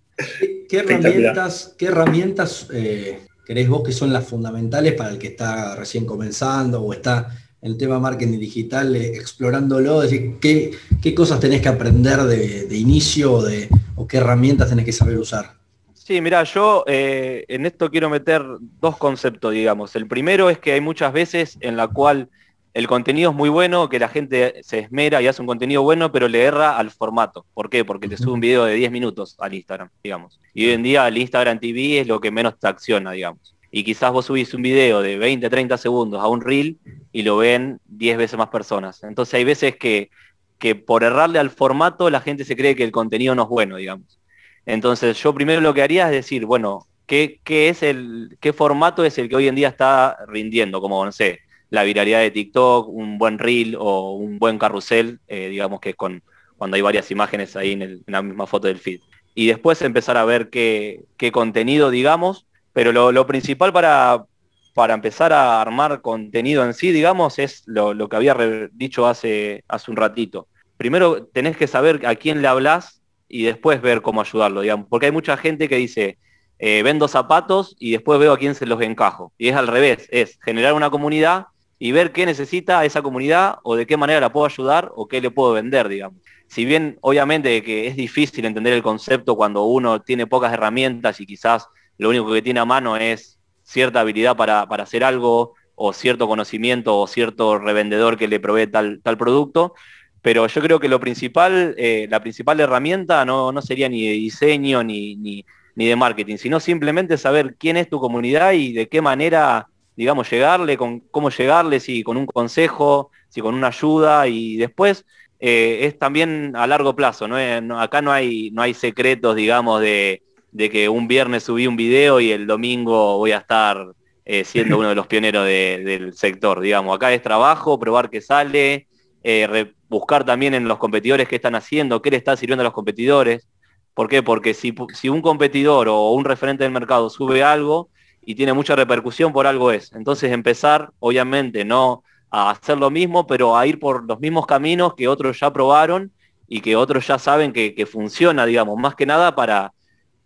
¿Qué, 0.69 0.79
herramientas, 0.79 1.75
qué 1.79 1.87
herramientas 1.87 2.67
eh, 2.75 3.27
crees 3.47 3.69
vos 3.69 3.83
que 3.83 3.93
son 3.93 4.13
las 4.13 4.27
fundamentales 4.27 4.93
para 4.95 5.11
el 5.11 5.19
que 5.19 5.29
está 5.29 5.77
recién 5.77 6.05
comenzando 6.05 6.83
o 6.83 6.93
está 6.93 7.29
el 7.63 7.77
tema 7.77 7.99
marketing 7.99 8.39
digital, 8.39 8.97
eh, 8.97 9.17
explorándolo, 9.17 10.01
decir, 10.01 10.37
¿qué, 10.41 10.73
qué 11.03 11.15
cosas 11.15 11.41
tenés 11.41 11.61
que 11.61 11.69
aprender 11.69 12.23
de, 12.23 12.77
inicio 12.77 13.33
o, 13.35 13.43
de, 13.43 13.69
o 13.97 14.07
qué 14.07 14.17
herramientas 14.17 14.69
tenés 14.69 14.85
que 14.85 14.93
saber 14.93 15.19
usar. 15.19 15.55
Sí, 15.93 16.21
mira, 16.21 16.43
yo 16.45 16.85
eh, 16.87 17.45
en 17.49 17.67
esto 17.67 17.91
quiero 17.91 18.09
meter 18.09 18.43
dos 18.81 18.97
conceptos, 18.97 19.53
digamos. 19.53 19.95
El 19.95 20.07
primero 20.07 20.51
es 20.51 20.59
que 20.59 20.73
hay 20.73 20.81
muchas 20.81 21.13
veces 21.13 21.59
en 21.61 21.77
la 21.77 21.87
cual 21.87 22.29
el 22.73 22.89
contenido 22.89 23.31
es 23.31 23.37
muy 23.37 23.49
bueno, 23.49 23.89
que 23.89 23.99
la 23.99 24.09
gente 24.09 24.61
se 24.63 24.79
esmera 24.79 25.21
y 25.21 25.27
hace 25.27 25.43
un 25.43 25.47
contenido 25.47 25.83
bueno, 25.83 26.11
pero 26.11 26.29
le 26.29 26.43
erra 26.43 26.79
al 26.79 26.91
formato. 26.91 27.45
¿Por 27.53 27.69
qué? 27.69 27.85
Porque 27.85 28.09
te 28.09 28.17
sube 28.17 28.33
un 28.33 28.41
video 28.41 28.65
de 28.65 28.75
10 28.75 28.91
minutos 28.91 29.37
al 29.39 29.55
Instagram, 29.55 29.91
digamos. 30.03 30.41
Y 30.55 30.67
hoy 30.67 30.73
en 30.73 30.83
día 30.83 31.07
el 31.07 31.19
Instagram 31.19 31.61
TV 31.61 32.01
es 32.01 32.07
lo 32.07 32.21
que 32.21 32.31
menos 32.31 32.59
te 32.59 32.69
acciona, 32.69 33.13
digamos 33.13 33.55
y 33.71 33.85
quizás 33.85 34.13
vos 34.13 34.27
subís 34.27 34.53
un 34.55 34.63
video 34.63 35.01
de 35.01 35.17
20, 35.17 35.49
30 35.49 35.79
segundos 35.79 36.21
a 36.21 36.27
un 36.27 36.41
reel 36.41 36.79
y 37.13 37.23
lo 37.23 37.37
ven 37.37 37.81
10 37.87 38.19
veces 38.19 38.39
más 38.39 38.49
personas. 38.49 39.03
Entonces 39.05 39.35
hay 39.35 39.45
veces 39.45 39.77
que, 39.77 40.11
que 40.59 40.75
por 40.75 41.05
errarle 41.05 41.39
al 41.39 41.51
formato 41.51 42.11
la 42.11 42.21
gente 42.21 42.45
se 42.45 42.57
cree 42.57 42.75
que 42.75 42.85
el 42.85 42.91
contenido 42.91 43.35
no 43.35 43.45
es 43.45 43.49
bueno, 43.49 43.77
digamos. 43.77 44.19
Entonces 44.67 45.21
yo 45.23 45.33
primero 45.35 45.61
lo 45.61 45.73
que 45.73 45.83
haría 45.83 46.07
es 46.07 46.13
decir, 46.13 46.47
bueno, 46.47 46.87
¿qué, 47.07 47.41
qué 47.45 47.69
es 47.69 47.83
el, 47.83 48.37
qué 48.41 48.53
formato 48.53 49.05
es 49.05 49.19
el 49.19 49.29
que 49.29 49.37
hoy 49.37 49.49
en 49.49 49.55
día 49.55 49.69
está 49.69 50.19
rindiendo? 50.27 50.81
Como, 50.81 51.05
no 51.05 51.13
sé, 51.13 51.41
la 51.71 51.85
viralidad 51.85 52.21
de 52.21 52.31
TikTok, 52.33 52.89
un 52.89 53.19
buen 53.19 53.39
reel 53.39 53.77
o 53.79 54.15
un 54.15 54.39
buen 54.39 54.59
carrusel, 54.59 55.21
eh, 55.29 55.49
digamos 55.49 55.81
que 55.81 55.95
con, 55.95 56.23
cuando 56.57 56.75
hay 56.75 56.83
varias 56.83 57.11
imágenes 57.11 57.55
ahí 57.57 57.73
en, 57.73 57.83
en, 57.83 58.03
la 58.07 58.23
misma 58.23 58.47
foto 58.47 58.67
del 58.67 58.79
feed. 58.79 59.01
Y 59.35 59.47
después 59.47 59.81
empezar 59.83 60.17
a 60.17 60.25
ver 60.25 60.51
qué, 60.51 61.05
qué 61.17 61.31
contenido, 61.31 61.91
digamos, 61.91 62.47
pero 62.83 63.13
lo, 63.13 63.27
principal 63.27 63.75
para, 63.75 64.25
para 64.73 64.95
empezar 64.95 65.35
a 65.35 65.61
armar 65.61 66.01
contenido 66.01 66.65
en 66.65 66.73
sí, 66.73 66.93
digamos, 66.93 67.39
es 67.39 67.63
lo, 67.67 68.09
que 68.09 68.17
había 68.17 68.35
dicho 68.73 69.07
hace, 69.07 69.65
hace 69.69 69.91
un 69.91 69.99
ratito. 69.99 70.49
Primero 70.79 71.27
tenés 71.27 71.59
que 71.59 71.67
saber 71.67 72.07
a 72.07 72.15
quién 72.15 72.41
le 72.41 72.49
hablas 72.49 73.03
y 73.29 73.43
después 73.43 73.83
ver 73.83 74.01
cómo 74.01 74.23
ayudarlo, 74.23 74.63
digamos. 74.63 74.87
Porque 74.89 75.05
hay 75.05 75.13
mucha 75.13 75.37
gente 75.37 75.69
que 75.69 75.77
dice, 75.77 76.17
eh, 76.59 76.83
vendo 76.83 77.07
zapatos 77.07 77.77
y 77.79 77.91
después 77.91 78.19
veo 78.19 78.33
a 78.33 78.39
quién 78.39 78.55
se 78.55 78.65
los 78.65 78.81
encajo. 78.81 79.35
Y 79.37 79.49
es 79.49 79.57
al 79.57 79.67
revés, 79.67 80.09
es 80.11 80.39
generar 80.43 80.73
una 80.73 80.89
comunidad 80.89 81.49
y 81.79 81.93
ver 81.93 82.13
qué 82.13 82.25
necesita 82.25 82.87
esa 82.87 83.03
comunidad 83.03 83.59
o 83.63 83.77
de 83.77 83.87
qué 83.87 83.99
manera 83.99 84.21
la 84.21 84.33
puedo 84.33 84.47
ayudar 84.47 84.91
o 84.95 85.07
qué 85.07 85.21
le 85.21 85.31
puedo 85.31 85.53
vender, 85.53 85.87
digamos. 85.91 86.17
Si 86.47 86.65
bien 86.65 86.97
obviamente 87.03 87.63
que 87.63 87.89
es 87.89 87.95
difícil 87.95 88.47
entender 88.47 88.73
el 88.73 88.83
concepto 88.83 89.37
cuando 89.37 89.65
uno 89.65 90.01
tiene 90.01 90.27
pocas 90.27 90.55
herramientas 90.55 91.21
y 91.21 91.27
quizás 91.27 91.69
lo 92.01 92.09
único 92.09 92.33
que 92.33 92.41
tiene 92.41 92.61
a 92.61 92.65
mano 92.65 92.97
es 92.97 93.39
cierta 93.63 94.01
habilidad 94.01 94.35
para, 94.35 94.63
hacer 94.63 95.05
algo 95.05 95.53
o 95.75 95.93
cierto 95.93 96.27
conocimiento 96.27 96.99
o 96.99 97.07
cierto 97.07 97.59
revendedor 97.59 98.17
que 98.17 98.27
le 98.27 98.41
provee 98.41 98.67
tal, 98.67 99.03
tal 99.03 99.19
producto. 99.19 99.75
Pero 100.23 100.47
yo 100.47 100.63
creo 100.63 100.81
que 100.81 100.89
lo 100.89 100.99
principal, 100.99 101.75
eh, 101.77 102.07
la 102.11 102.21
principal 102.21 102.59
herramienta 102.59 103.27
no, 103.27 103.53
sería 103.61 103.91
ni 103.91 104.07
de 104.07 104.13
diseño 104.15 104.83
ni, 104.83 105.15
ni, 105.17 105.45
de 105.75 105.97
marketing, 105.97 106.39
sino 106.39 106.59
simplemente 106.59 107.19
saber 107.19 107.57
quién 107.57 107.77
es 107.77 107.91
tu 107.91 108.01
comunidad 108.01 108.53
y 108.55 108.73
de 108.73 108.89
qué 108.89 109.03
manera, 109.03 109.69
digamos, 109.95 110.31
llegarle, 110.31 110.79
con 110.79 111.01
cómo 111.01 111.29
llegarle, 111.29 111.81
si 111.81 112.03
con 112.03 112.17
un 112.17 112.25
consejo, 112.25 113.11
si 113.29 113.43
con 113.43 113.55
una 113.55 113.67
ayuda 113.69 114.27
y 114.27 114.57
después 114.57 115.05
eh, 115.39 115.81
es 115.83 115.99
también 115.99 116.53
a 116.57 116.67
largo 116.67 116.97
plazo, 116.97 117.29
¿no? 117.29 117.37
acá 117.79 118.01
no 118.01 118.11
hay, 118.11 118.51
no 118.53 118.63
hay 118.63 118.73
secretos, 118.73 119.37
digamos, 119.37 119.83
de, 119.83 120.23
que 120.57 120.89
un 120.89 121.09
viernes 121.09 121.45
subí 121.45 121.67
un 121.67 121.77
video 121.77 122.21
y 122.21 122.33
el 122.33 122.47
domingo 122.47 123.19
voy 123.19 123.33
a 123.33 123.39
estar 123.39 123.93
eh, 124.25 124.45
siendo 124.45 124.79
uno 124.79 124.89
de 124.89 124.95
los 124.95 125.07
pioneros 125.07 125.47
del 125.47 126.13
sector, 126.15 126.61
digamos. 126.61 126.95
Acá 126.95 127.13
es 127.13 127.23
trabajo, 127.23 127.79
probar 127.79 128.11
qué 128.11 128.21
sale, 128.21 128.89
eh, 129.23 129.73
buscar 129.89 130.25
también 130.25 130.55
en 130.55 130.69
los 130.69 130.79
competidores 130.79 131.29
qué 131.29 131.37
están 131.37 131.55
haciendo, 131.55 132.01
qué 132.03 132.11
le 132.11 132.17
está 132.17 132.37
sirviendo 132.37 132.63
a 132.63 132.65
los 132.65 132.73
competidores. 132.73 133.49
¿Por 133.95 134.09
qué? 134.09 134.23
Porque 134.23 134.55
si, 134.55 134.75
si 134.95 135.09
un 135.09 135.21
competidor 135.21 135.89
o 135.89 136.13
un 136.13 136.25
referente 136.25 136.65
del 136.65 136.73
mercado 136.73 137.11
sube 137.11 137.43
algo 137.43 137.89
y 138.23 138.35
tiene 138.35 138.53
mucha 138.53 138.77
repercusión, 138.77 139.33
por 139.33 139.47
algo 139.47 139.73
es. 139.73 139.93
Entonces 139.93 140.33
empezar, 140.33 140.91
obviamente, 141.01 141.65
no 141.65 142.03
a 142.31 142.51
hacer 142.51 142.79
lo 142.79 142.91
mismo, 142.91 143.27
pero 143.27 143.57
a 143.57 143.67
ir 143.67 143.79
por 143.79 144.05
los 144.05 144.21
mismos 144.21 144.47
caminos 144.47 144.95
que 144.95 145.09
otros 145.09 145.41
ya 145.41 145.53
probaron 145.53 146.13
y 146.47 146.61
que 146.61 146.77
otros 146.77 147.07
ya 147.07 147.19
saben 147.19 147.53
que, 147.53 147.87
funciona, 147.91 148.47
digamos, 148.47 148.79
más 148.79 148.95
que 148.95 149.07
nada 149.07 149.35
para, 149.35 149.73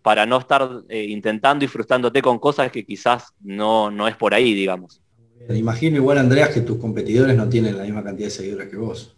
para 0.04 0.26
no 0.26 0.36
estar 0.36 0.82
eh, 0.90 1.04
intentando 1.04 1.64
y 1.64 1.68
frustrándote 1.68 2.20
con 2.20 2.38
cosas 2.38 2.70
que 2.70 2.84
quizás 2.84 3.32
no, 3.40 3.90
no 3.90 4.06
es 4.06 4.14
por 4.14 4.34
ahí, 4.34 4.52
digamos. 4.52 5.00
Imagino 5.48 5.96
igual, 5.96 6.18
Andreas, 6.18 6.50
que 6.50 6.60
tus 6.60 6.76
competidores 6.76 7.34
no 7.34 7.48
tienen 7.48 7.78
la 7.78 7.84
misma 7.84 8.04
cantidad 8.04 8.26
de 8.26 8.30
seguidores 8.30 8.68
que 8.68 8.76
vos. 8.76 9.16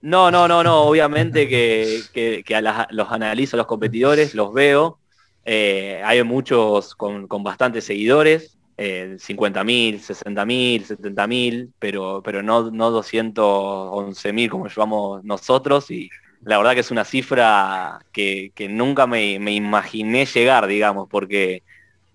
No, 0.00 0.32
no, 0.32 0.48
no, 0.48 0.64
no, 0.64 0.82
obviamente 0.82 1.46
que, 1.48 2.42
los 2.90 3.12
analizo 3.12 3.56
los 3.56 3.66
competidores, 3.66 4.34
los 4.34 4.52
veo. 4.52 4.98
Eh, 5.44 6.02
hay 6.04 6.20
muchos 6.24 6.96
con, 6.96 7.28
con 7.28 7.44
bastantes 7.44 7.84
seguidores, 7.84 8.58
eh, 8.76 9.18
50.000, 9.20 10.00
60.000, 10.00 10.86
70.000, 10.88 11.70
pero, 11.78 12.20
pero 12.24 12.42
no, 12.42 12.72
no 12.72 12.90
211.000 12.90 14.50
como 14.50 14.66
llevamos 14.66 15.22
nosotros 15.22 15.88
y 15.92 16.10
la 16.44 16.58
verdad 16.58 16.74
que 16.74 16.80
es 16.80 16.90
una 16.90 17.04
cifra 17.04 18.00
que, 18.12 18.52
nunca 18.70 19.06
me, 19.06 19.34
imaginé 19.34 20.26
llegar, 20.26 20.66
digamos, 20.66 21.08
porque 21.08 21.62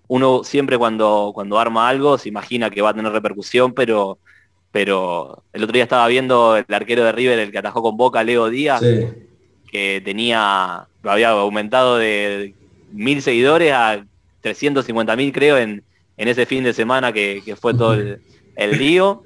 uno 0.08 0.44
siempre 0.44 0.78
cuando, 0.78 1.32
cuando 1.34 1.58
arma 1.58 1.88
algo 1.88 2.18
se 2.18 2.28
imagina 2.28 2.70
que 2.70 2.82
va 2.82 2.90
a 2.90 2.94
tener 2.94 3.12
repercusión, 3.12 3.72
pero, 3.72 4.18
pero 4.70 5.42
el 5.52 5.62
otro 5.62 5.74
día 5.74 5.84
estaba 5.84 6.06
viendo 6.08 6.56
el 6.56 6.64
arquero 6.68 7.04
de 7.04 7.12
River, 7.12 7.38
el 7.38 7.52
que 7.52 7.58
atajó 7.58 7.82
con 7.82 7.96
Boca, 7.96 8.22
Leo 8.22 8.48
Díaz, 8.48 8.82
que 9.70 10.02
tenía, 10.04 10.86
había 11.02 11.30
aumentado 11.30 11.96
de 11.96 12.54
mil 12.92 13.22
seguidores 13.22 13.72
a 13.72 14.04
350.000 14.42 15.32
creo 15.32 15.56
en, 15.58 15.82
en 16.16 16.28
ese 16.28 16.46
fin 16.46 16.64
de 16.64 16.72
semana 16.74 17.12
que, 17.12 17.56
fue 17.60 17.74
todo 17.74 17.94
el, 17.94 18.78
lío 18.78 19.24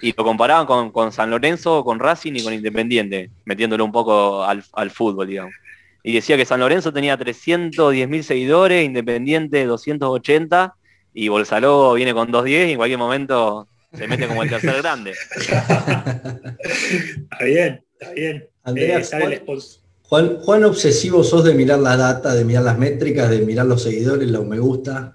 y 0.00 0.14
lo 0.16 0.24
comparaban 0.24 0.90
con, 0.90 1.12
San 1.12 1.30
Lorenzo, 1.30 1.84
con 1.84 1.98
Racing 1.98 2.34
y 2.34 2.42
con 2.42 2.52
Independiente, 2.52 3.30
metiéndolo 3.44 3.84
un 3.84 3.92
poco 3.92 4.44
al, 4.44 4.90
fútbol, 4.90 5.26
digamos. 5.26 5.54
Y 6.02 6.12
decía 6.12 6.36
que 6.36 6.44
San 6.44 6.60
Lorenzo 6.60 6.92
tenía 6.92 7.16
310 7.16 8.08
mil 8.08 8.24
seguidores, 8.24 8.84
Independiente 8.84 9.64
280 9.64 10.74
y 11.12 11.28
Bolsaló 11.28 11.94
viene 11.94 12.14
con 12.14 12.30
210 12.30 12.68
y 12.68 12.72
en 12.72 12.76
cualquier 12.76 12.98
momento 12.98 13.66
se 13.92 14.06
mete 14.06 14.28
como 14.28 14.42
el 14.42 14.50
tercer 14.50 14.76
grande. 14.82 15.14
está 15.36 17.44
bien, 17.44 17.84
está 17.98 18.12
bien. 18.12 18.48
Andrea, 18.62 18.98
eh, 18.98 19.42
Juan, 20.08 20.64
obsesivo 20.64 21.22
sos 21.22 21.44
de 21.44 21.52
mirar 21.52 21.80
la 21.80 21.94
data, 21.94 22.34
de 22.34 22.42
mirar 22.42 22.62
las 22.62 22.78
métricas, 22.78 23.28
de 23.28 23.42
mirar 23.42 23.66
los 23.66 23.82
seguidores, 23.82 24.30
los 24.30 24.46
me 24.46 24.58
gusta. 24.58 25.12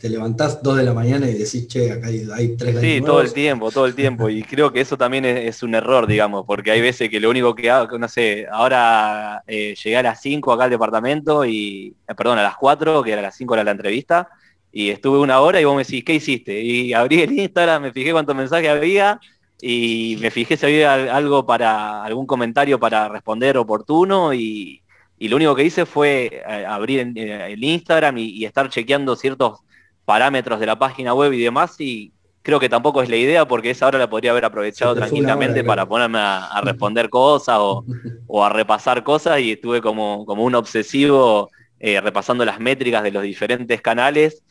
te, 0.00 0.08
levantás 0.08 0.62
dos 0.62 0.78
de 0.78 0.82
la 0.82 0.94
mañana 0.94 1.28
y 1.28 1.34
decís, 1.34 1.68
che, 1.68 1.92
acá 1.92 2.08
hay, 2.08 2.56
tres 2.56 2.80
Sí, 2.80 3.02
todo 3.04 3.20
el 3.20 3.34
tiempo, 3.34 3.70
todo 3.70 3.84
el 3.84 3.94
tiempo. 3.94 4.30
Y 4.30 4.42
creo 4.42 4.72
que 4.72 4.80
eso 4.80 4.96
también 4.96 5.26
es, 5.26 5.62
un 5.62 5.74
error, 5.74 6.06
digamos, 6.06 6.46
porque 6.46 6.70
hay 6.70 6.80
veces 6.80 7.10
que 7.10 7.20
lo 7.20 7.28
único 7.28 7.54
que 7.54 7.70
hago, 7.70 7.98
no 7.98 8.08
sé, 8.08 8.46
ahora 8.50 9.44
eh, 9.46 9.74
llegué 9.74 9.98
a 9.98 10.02
las 10.02 10.22
5 10.22 10.54
acá 10.54 10.64
al 10.64 10.70
departamento 10.70 11.44
y, 11.44 11.94
eh, 12.08 12.14
perdón, 12.14 12.38
a 12.38 12.42
las 12.42 12.56
4, 12.56 13.02
que 13.02 13.12
era 13.12 13.20
a 13.20 13.24
las 13.24 13.36
5 13.36 13.52
era 13.52 13.64
la 13.64 13.72
entrevista, 13.72 14.30
y 14.72 14.88
estuve 14.88 15.18
una 15.18 15.40
hora 15.40 15.60
y 15.60 15.64
vos 15.64 15.76
me 15.76 15.82
decís, 15.82 16.02
¿qué 16.02 16.14
hiciste? 16.14 16.58
Y 16.62 16.94
abrí 16.94 17.20
el 17.20 17.32
Instagram, 17.32 17.82
me 17.82 17.92
fijé 17.92 18.12
cuántos 18.12 18.34
mensajes 18.34 18.70
había 18.70 19.20
y 19.62 20.16
me 20.20 20.30
fijé 20.30 20.56
si 20.56 20.66
había 20.66 21.14
algo 21.14 21.44
para, 21.46 22.02
algún 22.04 22.26
comentario 22.26 22.78
para 22.78 23.08
responder 23.08 23.56
oportuno 23.58 24.32
y, 24.34 24.82
lo 25.18 25.36
único 25.36 25.54
que 25.54 25.64
hice 25.64 25.84
fue 25.84 26.42
eh, 26.48 26.64
abrir 26.66 27.12
eh, 27.14 27.52
el 27.52 27.62
Instagram 27.62 28.16
y, 28.16 28.44
estar 28.46 28.70
chequeando 28.70 29.16
ciertos 29.16 29.60
parámetros 30.06 30.58
de 30.58 30.66
la 30.66 30.78
página 30.78 31.12
web 31.12 31.34
y 31.34 31.42
demás 31.42 31.78
y 31.78 32.12
creo 32.40 32.58
que 32.58 32.70
tampoco 32.70 33.02
es 33.02 33.10
la 33.10 33.16
idea 33.16 33.46
porque 33.46 33.70
esa 33.70 33.86
hora 33.86 33.98
la 33.98 34.08
podría 34.08 34.30
haber 34.30 34.46
aprovechado 34.46 34.94
tranquilamente 34.94 35.62
para 35.62 35.86
ponerme 35.86 36.20
a, 36.20 36.60
responder 36.64 37.10
cosas 37.10 37.58
o, 38.26 38.44
a 38.44 38.48
repasar 38.48 39.04
cosas 39.04 39.40
y 39.40 39.52
estuve 39.52 39.82
como, 39.82 40.24
como 40.24 40.42
un 40.42 40.54
obsesivo 40.54 41.50
eh, 41.78 42.00
repasando 42.00 42.44
las 42.46 42.58
métricas 42.58 43.02
de 43.02 43.10
los 43.10 43.22
diferentes 43.22 43.82
canales 43.82 44.42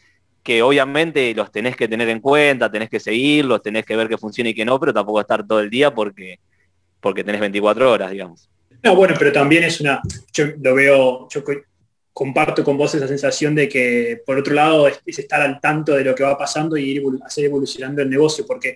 que 0.43 0.61
obviamente 0.61 1.33
los 1.33 1.51
tenés 1.51 1.75
que 1.75 1.87
tener 1.87 2.09
en 2.09 2.19
cuenta, 2.19 2.71
tenés 2.71 2.89
que 2.89 2.99
seguirlos, 2.99 3.61
tenés 3.61 3.85
que 3.85 3.95
ver 3.95 4.07
que 4.07 4.17
funciona 4.17 4.49
y 4.49 4.53
que 4.53 4.65
no, 4.65 4.79
pero 4.79 4.93
tampoco 4.93 5.21
estar 5.21 5.45
todo 5.45 5.59
el 5.59 5.69
día 5.69 5.93
porque, 5.93 6.39
porque 6.99 7.23
tenés 7.23 7.41
24 7.41 7.91
horas, 7.91 8.11
digamos. 8.11 8.49
No, 8.81 8.95
bueno, 8.95 9.15
pero 9.19 9.31
también 9.31 9.63
es 9.63 9.81
una, 9.81 10.01
yo 10.31 10.45
lo 10.61 10.73
veo, 10.75 11.27
yo 11.29 11.43
comparto 12.13 12.63
con 12.63 12.77
vos 12.77 12.95
esa 12.95 13.07
sensación 13.07 13.55
de 13.55 13.67
que 13.67 14.21
por 14.25 14.37
otro 14.37 14.53
lado 14.53 14.87
es, 14.87 15.01
estar 15.05 15.41
al 15.41 15.59
tanto 15.59 15.93
de 15.93 16.03
lo 16.03 16.15
que 16.15 16.23
va 16.23 16.37
pasando 16.37 16.77
y 16.77 16.91
ir 16.91 17.03
hacer 17.25 17.45
evolucionando 17.45 18.01
el 18.01 18.09
negocio, 18.09 18.45
porque 18.45 18.75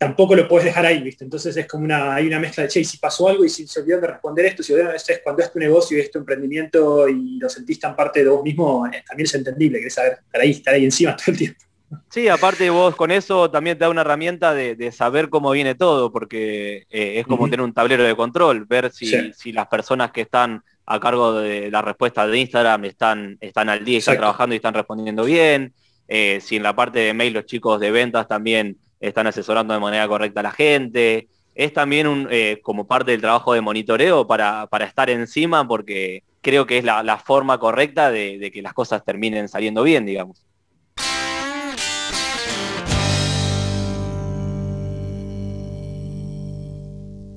tampoco 0.00 0.34
lo 0.34 0.48
puedes 0.48 0.64
dejar 0.64 0.86
ahí, 0.86 1.02
¿viste? 1.02 1.24
Entonces 1.24 1.54
es 1.54 1.66
como 1.66 1.84
una, 1.84 2.14
hay 2.14 2.26
una 2.26 2.40
mezcla 2.40 2.62
de, 2.62 2.70
che, 2.70 2.82
si 2.82 2.96
pasó 2.96 3.28
algo 3.28 3.44
y 3.44 3.50
si 3.50 3.66
se 3.66 3.80
olvidó 3.80 4.00
de 4.00 4.06
responder 4.06 4.46
esto, 4.46 4.62
si 4.62 4.72
olvidaron, 4.72 4.96
es 4.96 5.20
cuando 5.22 5.42
es 5.42 5.52
tu 5.52 5.58
negocio 5.58 5.98
y 5.98 6.00
es 6.00 6.10
tu 6.10 6.18
emprendimiento 6.18 7.06
y 7.06 7.38
lo 7.38 7.50
sentís 7.50 7.78
tan 7.78 7.94
parte 7.94 8.24
de 8.24 8.30
vos 8.30 8.42
mismo, 8.42 8.86
eh, 8.86 9.04
también 9.06 9.26
es 9.26 9.34
entendible, 9.34 9.78
que 9.78 9.90
saber 9.90 10.20
estar 10.24 10.40
ahí, 10.40 10.52
estar 10.52 10.72
ahí 10.72 10.84
encima 10.86 11.14
todo 11.16 11.32
el 11.32 11.36
tiempo. 11.36 11.60
Sí, 12.08 12.28
aparte 12.28 12.70
vos 12.70 12.96
con 12.96 13.10
eso 13.10 13.50
también 13.50 13.76
te 13.76 13.84
da 13.84 13.90
una 13.90 14.00
herramienta 14.00 14.54
de, 14.54 14.90
saber 14.90 15.28
cómo 15.28 15.50
viene 15.50 15.74
todo, 15.74 16.10
porque 16.10 16.86
eh, 16.88 17.18
es 17.18 17.26
como 17.26 17.44
tener 17.44 17.60
un 17.60 17.74
tablero 17.74 18.02
de 18.02 18.16
control, 18.16 18.64
ver 18.64 18.90
si, 18.92 19.34
si, 19.34 19.52
las 19.52 19.66
personas 19.66 20.12
que 20.12 20.22
están 20.22 20.62
a 20.86 20.98
cargo 20.98 21.34
de 21.34 21.70
la 21.70 21.82
respuesta 21.82 22.26
de 22.26 22.38
Instagram 22.38 22.86
están, 22.86 23.36
están 23.38 23.68
al 23.68 23.84
día 23.84 23.96
y 23.96 23.98
están 23.98 24.16
trabajando 24.16 24.54
y 24.54 24.56
están 24.56 24.72
respondiendo 24.72 25.24
bien, 25.24 25.74
eh, 26.08 26.40
si 26.40 26.56
en 26.56 26.62
la 26.62 26.74
parte 26.74 27.00
de 27.00 27.12
mail 27.12 27.34
los 27.34 27.44
chicos 27.44 27.78
de 27.78 27.90
ventas 27.90 28.26
también 28.26 28.78
están 29.00 29.26
asesorando 29.26 29.74
de 29.74 29.80
manera 29.80 30.06
correcta 30.06 30.40
a 30.40 30.44
la 30.44 30.52
gente. 30.52 31.28
Es 31.54 31.72
también 31.72 32.06
un, 32.06 32.28
eh, 32.30 32.60
como 32.62 32.86
parte 32.86 33.10
del 33.10 33.20
trabajo 33.20 33.54
de 33.54 33.60
monitoreo 33.60 34.26
para, 34.26 34.68
estar 34.86 35.10
encima 35.10 35.66
porque 35.66 36.22
creo 36.40 36.66
que 36.66 36.78
es 36.78 36.84
la, 36.84 37.22
forma 37.24 37.58
correcta 37.58 38.10
de, 38.10 38.50
que 38.52 38.62
las 38.62 38.74
cosas 38.74 39.04
terminen 39.04 39.48
saliendo 39.48 39.82
bien, 39.82 40.06
digamos. 40.06 40.46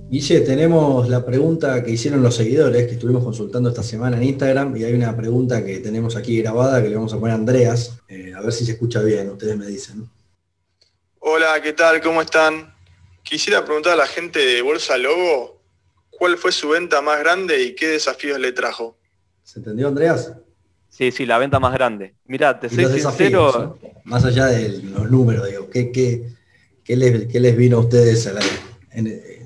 Guille, 0.10 0.42
tenemos 0.42 1.10
la 1.10 1.26
pregunta 1.26 1.84
que 1.84 1.90
hicieron 1.90 2.22
los 2.22 2.36
seguidores, 2.36 2.86
que 2.86 2.94
estuvimos 2.94 3.24
consultando 3.24 3.70
esta 3.70 3.82
semana 3.82 4.18
en 4.18 4.24
Instagram, 4.24 4.78
y 4.78 4.84
hay 4.84 4.94
una 4.94 5.18
pregunta 5.18 5.66
que 5.66 5.80
tenemos 5.80 6.16
aquí 6.16 6.40
grabada 6.40 6.84
que 6.84 6.90
le 6.90 6.96
vamos 6.96 7.14
a 7.14 7.20
poner 7.20 7.32
a 7.32 7.40
Andreas, 7.40 7.98
eh, 8.08 8.32
a 8.38 8.42
ver 8.42 8.54
si 8.54 8.64
se 8.64 8.74
escucha 8.74 9.02
bien, 9.02 9.32
ustedes 9.32 9.58
me 9.58 9.66
dicen. 9.66 10.08
Hola, 11.26 11.62
¿qué 11.62 11.72
tal? 11.72 12.02
¿Cómo 12.02 12.22
están? 12.22 12.76
Quisiera 13.24 13.64
preguntar 13.64 13.94
a 13.94 13.96
la 13.96 14.08
gente 14.08 14.40
de 14.40 14.62
Bolsa 14.62 14.98
Logo 14.98 15.62
cuál 16.10 16.38
fue 16.38 16.52
su 16.52 16.68
venta 16.68 17.02
más 17.02 17.18
grande 17.18 17.64
y 17.64 17.76
qué 17.76 17.88
desafíos 17.88 18.38
le 18.38 18.52
trajo. 18.52 18.98
¿Se 19.42 19.60
entendió, 19.60 19.88
Andreas? 19.88 20.34
Sí, 20.90 21.14
sí, 21.14 21.26
la 21.26 21.38
venta 21.38 21.62
más 21.62 21.72
grande. 21.72 22.14
Mira, 22.26 22.60
te 22.60 22.68
soy 22.68 23.00
sincero. 23.00 23.80
Más 24.04 24.26
allá 24.26 24.48
de 24.48 24.82
los 24.84 25.10
números, 25.10 25.48
digo, 25.48 25.70
¿qué, 25.70 26.28
les, 26.88 27.56
vino 27.56 27.78
a 27.78 27.80
ustedes 27.80 28.28
a 28.28 28.34
la, 28.34 28.42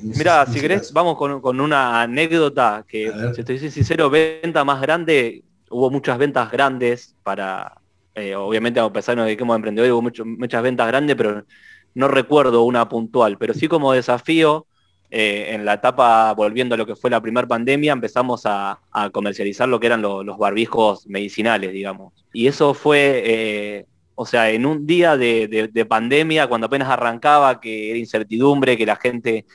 Mira, 0.01 0.47
si 0.47 0.59
querés, 0.59 0.91
vamos 0.91 1.15
con, 1.15 1.61
una 1.61 2.01
anécdota 2.01 2.85
que, 2.87 3.13
si 3.35 3.41
estoy 3.41 3.69
sincero, 3.69 4.09
venta 4.09 4.65
más 4.65 4.81
grande, 4.81 5.43
hubo 5.69 5.91
muchas 5.91 6.17
ventas 6.17 6.49
grandes 6.51 7.15
para, 7.21 7.79
eh, 8.17 8.35
obviamente 8.35 8.79
a 8.79 8.91
pesar 8.91 9.15
de 9.23 9.37
que 9.37 9.43
a 9.43 9.55
emprendedores, 9.55 9.93
hubo 9.93 10.25
muchas 10.25 10.63
ventas 10.63 10.87
grandes, 10.87 11.15
pero 11.15 11.45
no 11.93 12.07
recuerdo 12.07 12.63
una 12.63 12.89
puntual, 12.89 13.37
pero 13.37 13.53
sí 13.53 13.67
como 13.67 13.93
desafío, 13.93 14.65
eh, 15.11 15.49
en 15.53 15.65
la 15.65 15.75
etapa, 15.75 16.33
volviendo 16.33 16.73
a 16.73 16.79
lo 16.79 16.87
que 16.87 16.95
fue 16.95 17.11
la 17.11 17.21
primera 17.21 17.47
pandemia, 17.47 17.93
empezamos 17.93 18.41
a, 18.45 18.79
comercializar 19.11 19.69
lo 19.69 19.79
que 19.79 19.85
eran 19.87 20.01
los 20.01 20.37
barbijos 20.37 21.05
medicinales, 21.07 21.71
digamos. 21.71 22.11
Y 22.33 22.47
eso 22.47 22.73
fue, 22.73 23.21
eh, 23.23 23.85
o 24.15 24.25
sea, 24.25 24.49
en 24.49 24.65
un 24.65 24.87
día 24.87 25.15
de, 25.15 25.85
pandemia, 25.87 26.47
cuando 26.47 26.65
apenas 26.67 26.89
arrancaba, 26.89 27.61
que 27.61 27.91
era 27.91 27.99
incertidumbre, 27.99 28.77
que 28.77 28.85
la 28.87 28.95
gente 28.95 29.45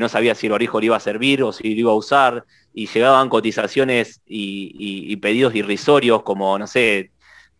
no 0.00 0.08
sabía 0.08 0.34
si 0.34 0.46
el 0.46 0.52
barbijo 0.52 0.80
le 0.80 0.86
iba 0.86 0.96
a 0.96 1.00
servir 1.00 1.42
o 1.44 1.52
si 1.52 1.74
lo 1.74 1.80
iba 1.80 1.92
a 1.92 1.94
usar, 1.94 2.44
y 2.72 2.86
llegaban 2.86 3.28
cotizaciones 3.28 4.22
y 4.26 5.16
pedidos 5.16 5.54
irrisorios, 5.54 6.22
como, 6.22 6.58
no 6.58 6.66
sé, 6.66 7.12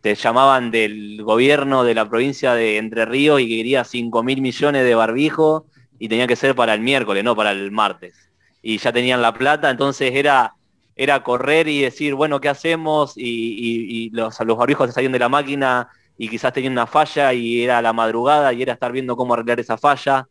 te 0.06 0.14
llamaban 0.14 0.70
del 0.70 1.20
gobierno 1.24 1.82
de 1.82 1.92
la 1.92 2.08
provincia 2.08 2.54
de 2.54 2.76
Entre 2.76 3.04
Ríos 3.06 3.40
y 3.40 3.48
quería 3.48 3.82
5 3.82 4.22
mil 4.22 4.40
millones 4.40 4.84
de 4.84 4.94
barbijos 4.94 5.64
y 5.98 6.08
tenía 6.08 6.28
que 6.28 6.36
ser 6.36 6.54
para 6.54 6.74
el 6.74 6.80
miércoles, 6.80 7.24
no 7.24 7.34
para 7.34 7.50
el 7.50 7.72
martes. 7.72 8.14
y 8.62 8.78
ya 8.78 8.92
tenían 8.92 9.20
la 9.20 9.34
plata, 9.34 9.68
entonces 9.68 10.12
era, 10.14 10.54
era 10.94 11.24
correr 11.24 11.66
y 11.66 11.80
decir, 11.80 12.14
bueno, 12.14 12.40
¿qué 12.40 12.48
hacemos? 12.48 13.14
Y, 13.16 14.10
los, 14.12 14.38
los 14.38 14.56
barbijos 14.56 14.94
salían 14.94 15.10
de 15.10 15.18
la 15.18 15.28
máquina 15.28 15.88
y 16.16 16.28
quizás 16.28 16.52
tenían 16.52 16.74
una 16.74 16.86
falla 16.86 17.32
y 17.32 17.64
era 17.64 17.82
la 17.82 17.92
madrugada 17.92 18.52
y 18.52 18.62
era 18.62 18.74
estar 18.74 18.92
viendo 18.92 19.16
cómo 19.16 19.34
arreglar 19.34 19.58
esa 19.58 19.76
falla. 19.76 20.28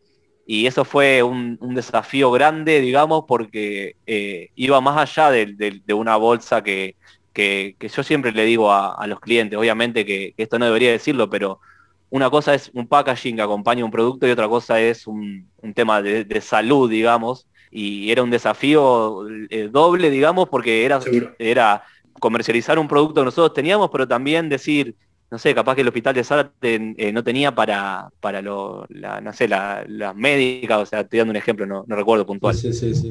Y 0.48 0.68
eso 0.68 0.86
fue 0.86 1.22
un, 1.22 1.58
desafío 1.76 2.32
grande, 2.32 2.80
digamos, 2.80 3.26
porque 3.28 3.98
eh, 4.06 4.52
iba 4.56 4.80
más 4.80 4.96
allá 5.18 5.32
de, 5.32 5.94
una 5.94 6.16
bolsa 6.16 6.64
que, 6.64 6.96
que, 7.36 7.76
yo 7.80 8.02
siempre 8.02 8.32
le 8.32 8.46
digo 8.46 8.72
a, 8.72 9.06
los 9.08 9.20
clientes, 9.20 9.60
obviamente 9.60 10.06
que, 10.06 10.34
esto 10.38 10.58
no 10.58 10.66
debería 10.66 10.92
decirlo, 10.92 11.30
pero 11.30 11.60
una 12.10 12.30
cosa 12.30 12.56
es 12.56 12.72
un 12.74 12.88
packaging 12.88 13.36
que 13.36 13.42
acompaña 13.42 13.86
un 13.86 13.92
producto 13.92 14.26
y 14.28 14.32
otra 14.32 14.48
cosa 14.48 14.80
es 14.82 15.06
un, 15.06 15.48
tema 15.76 16.02
de, 16.02 16.42
salud, 16.42 16.90
digamos, 16.90 17.46
y 17.70 18.10
era 18.10 18.24
un 18.24 18.32
desafío 18.32 19.28
eh, 19.50 19.70
doble, 19.70 20.10
digamos, 20.10 20.48
porque 20.48 20.86
era, 20.86 21.00
era 21.38 21.84
comercializar 22.20 22.80
un 22.80 22.88
producto 22.88 23.22
que 23.22 23.26
nosotros 23.26 23.54
teníamos, 23.54 23.90
pero 23.92 24.08
también 24.08 24.48
decir, 24.48 24.96
no 25.30 25.38
sé, 25.38 25.54
capaz 25.54 25.76
que 25.76 25.82
el 25.82 25.88
hospital 25.90 26.16
de 26.16 26.24
Zárate 26.24 26.96
eh, 26.98 27.12
no 27.12 27.22
tenía 27.22 27.54
para, 27.54 28.08
para 28.22 28.42
lo, 28.42 28.86
la, 28.88 29.20
no 29.20 29.34
sé, 29.34 29.50
las 29.50 29.86
la 29.90 30.14
médicas, 30.14 30.80
o 30.80 30.86
sea, 30.86 31.02
estoy 31.02 31.20
dando 31.20 31.32
un 31.32 31.38
ejemplo, 31.38 31.66
no, 31.66 31.84
recuerdo 31.90 32.26
puntual. 32.26 32.56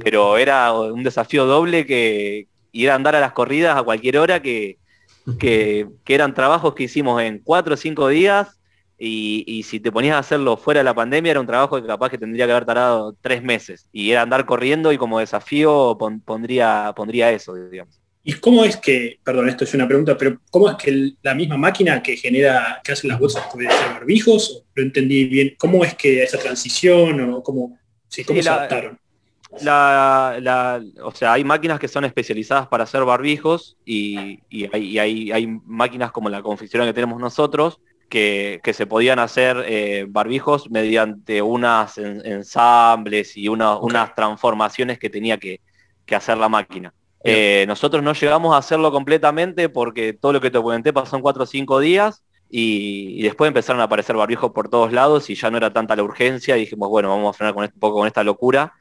pero 0.02 0.38
era 0.38 0.72
un 0.72 1.02
desafío 1.02 1.44
doble 1.44 1.84
que, 1.84 2.48
ir 2.74 2.90
a 2.90 2.96
andar 2.96 3.16
a 3.16 3.20
las 3.20 3.32
corridas 3.32 3.78
a 3.78 3.82
cualquier 3.82 4.18
hora, 4.18 4.42
que, 4.42 4.78
que, 5.38 5.86
eran 6.06 6.34
trabajos 6.34 6.74
que 6.74 6.82
hicimos 6.82 7.22
en 7.22 7.38
cuatro 7.38 7.74
o 7.74 7.76
cinco 7.76 8.08
días 8.08 8.60
y, 8.98 9.62
si 9.64 9.80
te 9.80 9.92
ponías 9.92 10.16
a 10.16 10.18
hacerlo 10.18 10.56
fuera 10.56 10.80
de 10.80 10.84
la 10.84 10.94
pandemia 10.94 11.30
era 11.30 11.40
un 11.40 11.46
trabajo 11.46 11.80
que 11.80 11.86
capaz 11.86 12.10
que 12.10 12.18
tendría 12.18 12.46
que 12.46 12.52
haber 12.52 12.64
tardado 12.64 13.16
tres 13.20 13.42
meses 13.42 13.88
y 13.92 14.10
era 14.10 14.22
andar 14.22 14.44
corriendo 14.44 14.92
y 14.92 14.98
como 14.98 15.20
desafío 15.20 15.96
pondría, 16.26 16.92
pondría 16.96 17.30
eso, 17.30 17.54
digamos. 17.54 18.00
¿Y 18.26 18.32
cómo 18.34 18.64
es 18.64 18.78
que, 18.78 19.18
perdón, 19.22 19.50
esto 19.50 19.64
es 19.64 19.74
una 19.74 19.86
pregunta, 19.86 20.16
pero 20.16 20.40
cómo 20.50 20.70
es 20.70 20.76
que 20.76 21.12
la 21.22 21.34
misma 21.34 21.58
máquina 21.58 22.02
que 22.02 22.16
genera, 22.16 22.80
que 22.82 22.92
hace 22.92 23.06
las 23.06 23.18
bolsas 23.18 23.44
puede 23.52 23.70
ser 23.70 23.90
barbijos? 23.90 24.64
Lo 24.74 24.82
entendí 24.82 25.26
bien. 25.26 25.54
¿Cómo 25.58 25.84
es 25.84 25.94
que 25.94 26.22
esa 26.22 26.38
transición 26.38 27.20
o 27.20 27.42
cómo, 27.42 27.78
sí, 28.08 28.24
cómo 28.24 28.42
se 28.42 28.48
adaptaron? 28.48 28.98
La, 29.62 30.82
o 31.02 31.12
sea, 31.12 31.32
hay 31.34 31.44
máquinas 31.44 31.78
que 31.78 31.88
son 31.88 32.04
especializadas 32.04 32.66
para 32.68 32.84
hacer 32.84 33.04
barbijos 33.04 33.76
y, 33.84 34.40
hay, 34.72 35.60
máquinas 35.64 36.12
como 36.12 36.28
la 36.28 36.42
confección 36.42 36.84
que 36.86 36.92
tenemos 36.92 37.20
nosotros 37.20 37.80
que, 38.08 38.60
se 38.72 38.86
podían 38.86 39.18
hacer 39.18 39.64
eh, 39.66 40.06
barbijos 40.08 40.70
mediante 40.70 41.42
unas 41.42 41.98
ensambles 41.98 43.36
y 43.36 43.48
unas 43.48 44.14
transformaciones 44.14 44.98
que 44.98 45.10
tenía 45.10 45.38
que, 45.38 45.60
hacer 46.10 46.36
la 46.38 46.48
máquina. 46.48 46.92
Eh, 47.26 47.64
nosotros 47.66 48.02
no 48.02 48.12
llegamos 48.12 48.54
a 48.54 48.58
hacerlo 48.58 48.92
completamente 48.92 49.68
porque 49.70 50.12
todo 50.12 50.34
lo 50.34 50.40
que 50.40 50.50
te 50.50 50.60
comenté 50.60 50.92
pasó 50.92 51.16
en 51.16 51.22
cuatro 51.22 51.44
o 51.44 51.46
cinco 51.46 51.80
días 51.80 52.22
y, 52.50 53.22
después 53.22 53.48
empezaron 53.48 53.80
a 53.80 53.84
aparecer 53.84 54.14
barbijos 54.14 54.52
por 54.52 54.68
todos 54.68 54.92
lados 54.92 55.30
y 55.30 55.34
ya 55.34 55.50
no 55.50 55.56
era 55.56 55.72
tanta 55.72 55.96
la 55.96 56.02
urgencia 56.02 56.56
y 56.56 56.60
dijimos, 56.60 56.88
bueno, 56.88 57.08
vamos 57.08 57.34
a 57.34 57.36
frenar 57.36 57.54
con 57.54 57.64
un 57.64 57.70
poco 57.80 57.98
con 57.98 58.06
esta 58.06 58.22
locura 58.22 58.74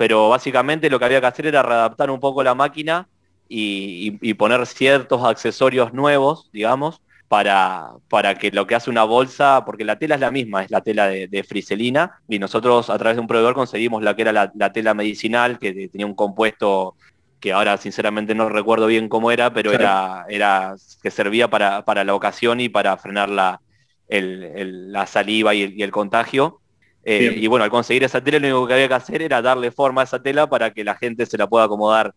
pero 0.00 0.30
básicamente 0.30 0.88
lo 0.88 0.98
que 0.98 1.04
había 1.04 1.20
que 1.20 1.26
hacer 1.26 1.46
era 1.46 1.62
readaptar 1.62 2.10
un 2.10 2.20
poco 2.20 2.42
la 2.42 2.54
máquina 2.54 3.06
y, 3.50 4.32
poner 4.32 4.66
ciertos 4.66 5.22
accesorios 5.22 5.92
nuevos, 5.92 6.48
digamos, 6.54 7.02
para, 7.28 7.90
para, 8.08 8.34
que 8.36 8.50
lo 8.50 8.66
que 8.66 8.74
hace 8.74 8.88
una 8.88 9.04
bolsa, 9.04 9.62
porque 9.66 9.84
la 9.84 9.98
tela 9.98 10.14
es 10.14 10.22
la 10.22 10.30
misma, 10.30 10.64
es 10.64 10.70
la 10.70 10.80
tela 10.80 11.06
de, 11.06 11.44
friselina, 11.46 12.18
y 12.30 12.38
nosotros 12.38 12.88
a 12.88 12.96
través 12.96 13.16
de 13.16 13.20
un 13.20 13.26
proveedor 13.26 13.52
conseguimos 13.52 14.02
la 14.02 14.16
que 14.16 14.22
era 14.22 14.32
la, 14.32 14.72
tela 14.72 14.94
medicinal, 14.94 15.58
que 15.58 15.88
tenía 15.88 16.06
un 16.06 16.14
compuesto 16.14 16.96
que 17.38 17.52
ahora 17.52 17.76
sinceramente 17.76 18.34
no 18.34 18.48
recuerdo 18.48 18.86
bien 18.86 19.06
cómo 19.10 19.30
era, 19.30 19.52
pero 19.52 19.70
era, 19.70 20.24
era 20.30 20.76
que 21.02 21.10
servía 21.10 21.50
para, 21.50 22.04
la 22.04 22.14
ocasión 22.14 22.58
y 22.60 22.70
para 22.70 22.96
frenar 22.96 23.28
la, 23.28 23.60
la 24.08 25.06
saliva 25.06 25.54
y 25.54 25.82
el 25.82 25.90
contagio. 25.90 26.59
Eh, 27.02 27.34
y 27.36 27.46
bueno, 27.46 27.64
al 27.64 27.70
conseguir 27.70 28.04
esa 28.04 28.22
tela 28.22 28.38
lo 28.38 28.46
único 28.46 28.66
que 28.66 28.74
había 28.74 28.88
que 28.88 28.94
hacer 28.94 29.22
era 29.22 29.40
darle 29.40 29.70
forma 29.70 30.02
a 30.02 30.04
esa 30.04 30.22
tela 30.22 30.48
para 30.48 30.72
que 30.72 30.84
la 30.84 30.96
gente 30.96 31.24
se 31.26 31.38
la 31.38 31.46
pueda 31.46 31.64
acomodar 31.64 32.14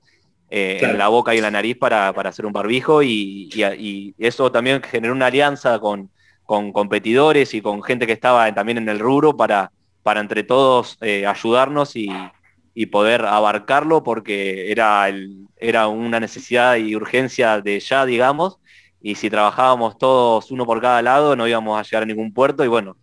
eh, 0.49 0.79
en 0.81 0.97
la 0.97 1.07
boca 1.07 1.33
y 1.33 1.37
en 1.37 1.43
la 1.43 1.51
nariz 1.51 1.77
para, 1.77 2.09
hacer 2.09 2.45
un 2.45 2.53
barbijo. 2.53 3.01
Y, 3.01 4.13
eso 4.17 4.51
también 4.51 4.81
generó 4.83 5.13
una 5.13 5.27
alianza 5.27 5.79
con, 5.79 6.11
competidores 6.45 7.53
y 7.53 7.61
con 7.61 7.81
gente 7.81 8.05
que 8.05 8.13
estaba 8.13 8.53
también 8.53 8.77
en 8.77 8.89
el 8.89 8.99
rubro 8.99 9.35
para, 9.35 9.71
para 10.03 10.19
entre 10.19 10.43
todos 10.43 10.97
eh, 11.01 11.25
ayudarnos 11.25 11.95
y, 11.95 12.09
poder 12.91 13.25
abarcarlo 13.25 14.03
porque 14.03 14.71
era, 14.71 15.07
era 15.57 15.87
una 15.87 16.19
necesidad 16.19 16.75
y 16.75 16.95
urgencia 16.95 17.61
de 17.61 17.79
ya, 17.79 18.05
digamos, 18.05 18.59
y 18.99 19.15
si 19.15 19.29
trabajábamos 19.29 19.97
todos 19.97 20.49
uno 20.49 20.65
por 20.65 20.81
cada 20.81 21.01
lado 21.01 21.35
no 21.35 21.47
íbamos 21.47 21.79
a 21.79 21.83
llegar 21.83 22.03
a 22.03 22.05
ningún 22.05 22.33
puerto. 22.33 22.63
Y 22.63 22.67
bueno, 22.67 22.97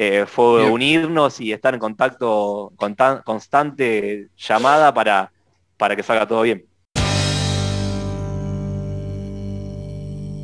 eh, 0.00 0.26
fue 0.28 0.70
unirnos 0.70 1.40
y 1.40 1.52
estar 1.52 1.74
en 1.74 1.80
contacto 1.80 2.72
con 2.76 2.94
constante 3.24 4.28
llamada 4.36 4.94
para, 4.94 5.32
para 5.76 5.96
que 5.96 6.04
salga 6.04 6.24
todo 6.24 6.42
bien. 6.42 6.64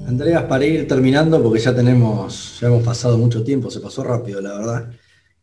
Andreas, 0.09 0.43
para 0.47 0.67
ir 0.67 0.89
terminando, 0.89 1.41
porque 1.41 1.61
ya 1.61 1.73
tenemos, 1.73 2.59
ya 2.61 2.67
hemos 2.67 2.83
pasado 2.83 3.17
mucho 3.17 3.45
tiempo, 3.45 3.71
se 3.71 3.79
pasó 3.79 4.03
rápido, 4.03 4.41
la 4.41 4.55
verdad. 4.55 4.91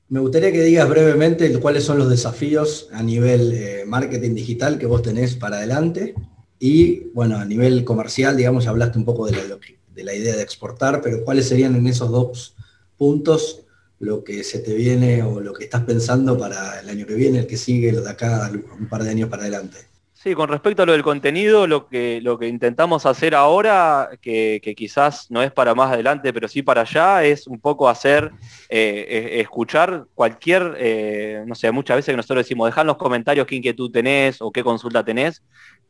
Me 0.10 0.20
gustaría 0.20 0.52
que 0.52 0.62
digas 0.62 0.90
brevemente 0.90 1.58
cuáles 1.60 1.86
son 1.86 1.98
los 1.98 2.10
desafíos 2.10 2.90
a 2.92 3.02
nivel 3.02 3.54
eh, 3.54 3.86
marketing 3.88 4.36
digital 4.36 4.78
que 4.78 4.88
vos 4.88 5.02
tenés 5.02 5.38
para 5.38 5.56
adelante 5.56 6.16
y, 6.60 7.06
bueno, 7.14 7.38
a 7.38 7.46
nivel 7.46 7.86
comercial, 7.86 8.36
digamos, 8.36 8.66
ya 8.66 8.72
hablaste 8.72 8.98
un 8.98 9.06
poco 9.06 9.26
de 9.26 9.32
la, 9.32 9.58
de 9.96 10.04
la 10.04 10.14
idea 10.14 10.36
de 10.36 10.44
exportar, 10.44 11.00
pero 11.02 11.24
cuáles 11.24 11.48
serían 11.48 11.78
en 11.78 11.88
esos 11.88 12.12
dos 12.12 12.58
puntos 12.98 13.62
lo 14.02 14.24
que 14.24 14.44
se 14.44 14.60
te 14.60 14.74
viene 14.74 15.24
o 15.24 15.40
lo 15.40 15.54
que 15.54 15.66
estás 15.66 15.84
pensando 15.84 16.38
para 16.38 16.80
el 16.80 16.90
año 16.90 17.06
que 17.06 17.16
viene, 17.16 17.40
el 17.40 17.48
que 17.48 17.58
sigue, 17.58 17.92
lo 17.92 18.02
de 18.02 18.10
acá 18.10 18.52
un 18.80 18.88
par 18.88 19.04
de 19.04 19.12
años 19.12 19.30
para 19.30 19.44
adelante. 19.44 19.78
Sí, 20.24 20.36
con 20.36 20.50
respecto 20.50 20.84
a 20.84 20.86
lo 20.86 20.92
del 20.92 21.02
contenido, 21.02 21.66
lo 21.66 21.88
que, 21.88 22.20
lo 22.22 22.38
que 22.38 22.48
intentamos 22.48 23.08
hacer 23.08 23.34
ahora, 23.34 24.10
que, 24.22 24.62
quizás 24.78 25.32
no 25.32 25.42
es 25.42 25.52
para 25.52 25.74
más 25.74 25.92
adelante, 25.92 26.32
pero 26.32 26.48
sí 26.48 26.62
para 26.62 26.82
allá, 26.82 27.24
es 27.24 27.48
un 27.48 27.60
poco 27.60 27.90
hacer, 27.90 28.32
eh, 28.70 29.40
escuchar 29.40 30.06
cualquier, 30.14 30.76
eh, 30.78 31.44
no 31.48 31.56
sé, 31.56 31.72
muchas 31.72 31.98
veces 31.98 32.14
que 32.14 32.18
nosotros 32.18 32.46
decimos, 32.46 32.68
dejar 32.68 32.86
los 32.86 32.98
comentarios 32.98 33.48
qué 33.48 33.56
inquietud 33.56 33.90
tenés 33.90 34.44
o 34.44 34.52
qué 34.52 34.64
consulta 34.64 35.04
tenés. 35.04 35.42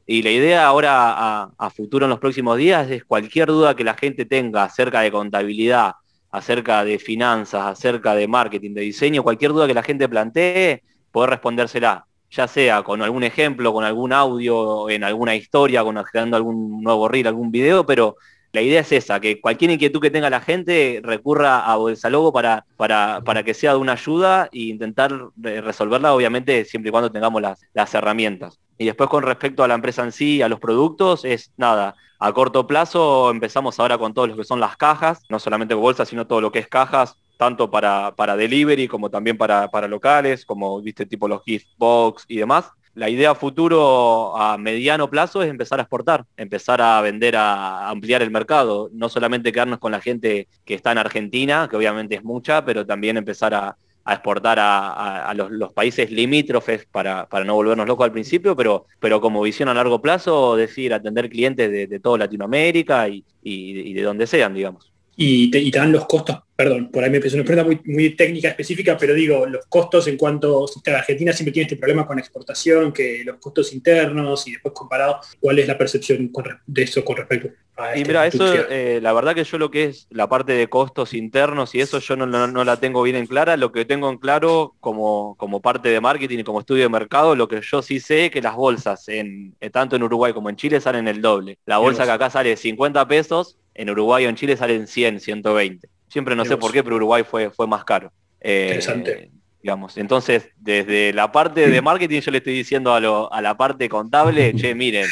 Y 0.05 0.21
la 0.23 0.31
idea 0.31 0.65
ahora 0.65 1.51
a 1.57 1.69
futuro 1.69 2.05
en 2.05 2.11
los 2.11 2.19
próximos 2.19 2.57
días 2.57 2.89
es 2.89 3.03
cualquier 3.03 3.49
duda 3.49 3.75
que 3.75 3.83
la 3.83 3.95
gente 3.95 4.23
tenga 4.23 4.63
acerca 4.63 5.01
de 5.01 5.11
contabilidad, 5.11 5.95
acerca 6.31 6.83
de 6.83 6.97
finanzas, 6.97 7.65
acerca 7.65 8.15
de 8.15 8.27
marketing, 8.27 8.73
de 8.73 8.81
diseño, 8.81 9.23
cualquier 9.23 9.51
duda 9.51 9.67
que 9.67 9.73
la 9.73 9.83
gente 9.83 10.07
plantee, 10.07 10.83
poder 11.11 11.29
respondérsela, 11.31 12.05
ya 12.29 12.47
sea 12.47 12.83
con 12.83 13.01
algún 13.01 13.23
ejemplo, 13.23 13.73
con 13.73 13.83
algún 13.83 14.13
audio, 14.13 14.89
en 14.89 15.03
alguna 15.03 15.35
historia, 15.35 15.83
con 15.83 16.01
creando 16.03 16.37
algún 16.37 16.81
nuevo 16.81 17.07
reel, 17.07 17.27
algún 17.27 17.51
video, 17.51 17.85
pero 17.85 18.15
la 18.53 18.61
idea 18.61 18.81
es 18.81 18.91
esa, 18.91 19.19
que 19.19 19.39
cualquier 19.39 19.71
inquietud 19.71 20.01
que 20.01 20.11
tenga 20.11 20.29
la 20.29 20.41
gente 20.41 20.99
recurra 21.03 21.65
a 21.65 21.75
Bolsalogo 21.77 22.33
para, 22.33 22.65
para, 22.77 23.21
para 23.23 23.43
que 23.43 23.53
sea 23.53 23.71
de 23.71 23.79
una 23.79 23.93
ayuda 23.93 24.49
e 24.51 24.63
intentar 24.63 25.29
resolverla, 25.37 26.13
obviamente, 26.13 26.65
siempre 26.65 26.89
y 26.89 26.91
cuando 26.91 27.11
tengamos 27.11 27.41
las, 27.41 27.61
las 27.73 27.93
herramientas. 27.93 28.59
Y 28.77 28.85
después 28.85 29.09
con 29.09 29.23
respecto 29.23 29.63
a 29.63 29.67
la 29.67 29.75
empresa 29.75 30.03
en 30.03 30.11
sí, 30.11 30.41
a 30.41 30.49
los 30.49 30.59
productos, 30.59 31.23
es 31.23 31.53
nada, 31.55 31.95
a 32.19 32.33
corto 32.33 32.67
plazo 32.67 33.31
empezamos 33.31 33.79
ahora 33.79 33.97
con 33.97 34.13
todo 34.13 34.27
lo 34.27 34.35
que 34.35 34.43
son 34.43 34.59
las 34.59 34.75
cajas, 34.75 35.23
no 35.29 35.39
solamente 35.39 35.73
bolsas, 35.73 36.09
sino 36.09 36.27
todo 36.27 36.41
lo 36.41 36.51
que 36.51 36.59
es 36.59 36.67
cajas, 36.67 37.15
tanto 37.37 37.71
para, 37.71 38.15
para 38.15 38.35
delivery 38.35 38.87
como 38.87 39.09
también 39.09 39.37
para, 39.37 39.69
para 39.71 39.87
locales, 39.87 40.45
como 40.45 40.81
viste 40.81 41.05
tipo 41.05 41.27
los 41.27 41.43
gift 41.43 41.67
box 41.77 42.25
y 42.27 42.37
demás. 42.37 42.71
La 42.93 43.09
idea 43.09 43.35
futuro 43.35 44.35
a 44.37 44.57
mediano 44.57 45.09
plazo 45.09 45.41
es 45.41 45.49
empezar 45.49 45.79
a 45.79 45.83
exportar, 45.83 46.25
empezar 46.35 46.81
a 46.81 46.99
vender, 46.99 47.37
a 47.37 47.89
ampliar 47.89 48.21
el 48.21 48.31
mercado, 48.31 48.89
no 48.91 49.07
solamente 49.07 49.53
quedarnos 49.53 49.79
con 49.79 49.93
la 49.93 50.01
gente 50.01 50.49
que 50.65 50.73
está 50.73 50.91
en 50.91 50.97
Argentina, 50.97 51.67
que 51.69 51.77
obviamente 51.77 52.15
es 52.15 52.23
mucha, 52.23 52.65
pero 52.65 52.85
también 52.85 53.15
empezar 53.15 53.53
a, 53.53 53.77
exportar 54.05 54.57
a, 54.59 55.33
los, 55.33 55.71
países 55.71 56.11
limítrofes 56.11 56.85
para, 56.91 57.27
no 57.45 57.53
volvernos 57.53 57.87
locos 57.87 58.03
al 58.03 58.11
principio, 58.11 58.55
pero, 58.55 58.87
pero 58.99 59.21
como 59.21 59.41
visión 59.41 59.69
a 59.69 59.73
largo 59.73 60.01
plazo, 60.01 60.55
decir, 60.57 60.93
atender 60.93 61.29
clientes 61.29 61.71
de, 61.71 61.99
toda 61.99 62.17
Latinoamérica 62.17 63.07
y, 63.07 63.93
de 63.93 64.01
donde 64.01 64.27
sean, 64.27 64.53
digamos. 64.53 64.91
¿Y 65.15 65.51
te, 65.51 65.69
dan 65.69 65.91
los 65.91 66.07
costos 66.07 66.39
perdón, 66.61 66.91
por 66.91 67.03
ahí 67.03 67.09
me 67.09 67.17
empezó 67.17 67.37
una 67.37 67.43
pregunta 67.43 67.65
muy, 67.65 67.81
muy 67.91 68.15
técnica, 68.15 68.49
específica, 68.49 68.95
pero 68.95 69.15
digo, 69.15 69.47
los 69.47 69.65
costos 69.65 70.07
en 70.07 70.15
cuanto, 70.15 70.67
Argentina 70.85 71.33
siempre 71.33 71.51
tiene 71.51 71.65
este 71.65 71.75
problema 71.75 72.05
con 72.05 72.19
exportación, 72.19 72.93
que 72.93 73.23
los 73.25 73.37
costos 73.37 73.73
internos 73.73 74.47
y 74.47 74.51
después 74.51 74.71
comparado, 74.75 75.21
¿cuál 75.39 75.57
es 75.57 75.67
la 75.67 75.75
percepción 75.75 76.31
de 76.67 76.83
eso 76.83 77.03
con 77.03 77.17
respecto 77.17 77.49
a 77.77 77.97
Y 77.97 78.05
mira, 78.05 78.27
eso, 78.27 78.45
eh, 78.69 78.99
la 79.01 79.11
verdad 79.11 79.33
que 79.33 79.43
yo 79.43 79.57
lo 79.57 79.71
que 79.71 79.85
es 79.85 80.05
la 80.11 80.29
parte 80.29 80.53
de 80.53 80.67
costos 80.67 81.15
internos 81.15 81.73
y 81.73 81.81
eso 81.81 81.97
yo 81.97 82.15
no, 82.15 82.27
no, 82.27 82.63
la 82.63 82.79
tengo 82.79 83.01
bien 83.01 83.15
en 83.15 83.25
clara, 83.25 83.57
lo 83.57 83.71
que 83.71 83.83
tengo 83.83 84.11
en 84.11 84.17
claro 84.19 84.75
como, 84.79 85.33
como 85.39 85.61
parte 85.61 85.89
de 85.89 85.99
marketing 85.99 86.39
y 86.39 86.43
como 86.43 86.59
estudio 86.59 86.83
de 86.83 86.89
mercado, 86.89 87.35
lo 87.35 87.47
que 87.47 87.61
yo 87.63 87.81
sí 87.81 87.99
sé 87.99 88.25
es 88.25 88.31
que 88.31 88.39
las 88.43 88.55
bolsas, 88.55 89.09
en, 89.09 89.55
eh, 89.61 89.71
tanto 89.71 89.95
en 89.95 90.03
Uruguay 90.03 90.31
como 90.31 90.51
en 90.51 90.57
Chile, 90.57 90.79
salen 90.79 91.07
el 91.07 91.23
doble. 91.23 91.57
La 91.65 91.79
bolsa 91.79 92.05
que 92.05 92.11
acá 92.11 92.29
sale 92.29 92.55
50 92.55 93.07
pesos, 93.07 93.57
en 93.73 93.89
Uruguay 93.89 94.27
o 94.27 94.29
en 94.29 94.35
Chile 94.35 94.55
salen 94.55 94.85
100, 94.85 95.21
120. 95.21 95.89
Siempre 96.11 96.35
no 96.35 96.43
sé 96.43 96.57
por 96.57 96.73
qué, 96.73 96.83
pero 96.83 96.97
Uruguay 96.97 97.23
fue, 97.23 97.49
fue 97.51 97.67
más 97.67 97.85
caro. 97.85 98.11
Eh, 98.41 98.65
Interesante. 98.67 99.31
Digamos. 99.63 99.95
Entonces, 99.95 100.49
desde 100.57 101.13
la 101.13 101.31
parte 101.31 101.69
de 101.69 101.81
marketing 101.81 102.19
yo 102.19 102.31
le 102.31 102.39
estoy 102.39 102.53
diciendo 102.53 102.93
a, 102.93 103.41
la 103.41 103.55
parte 103.55 103.87
contable, 103.87 104.53
che, 104.57 104.75
miren, 104.75 105.07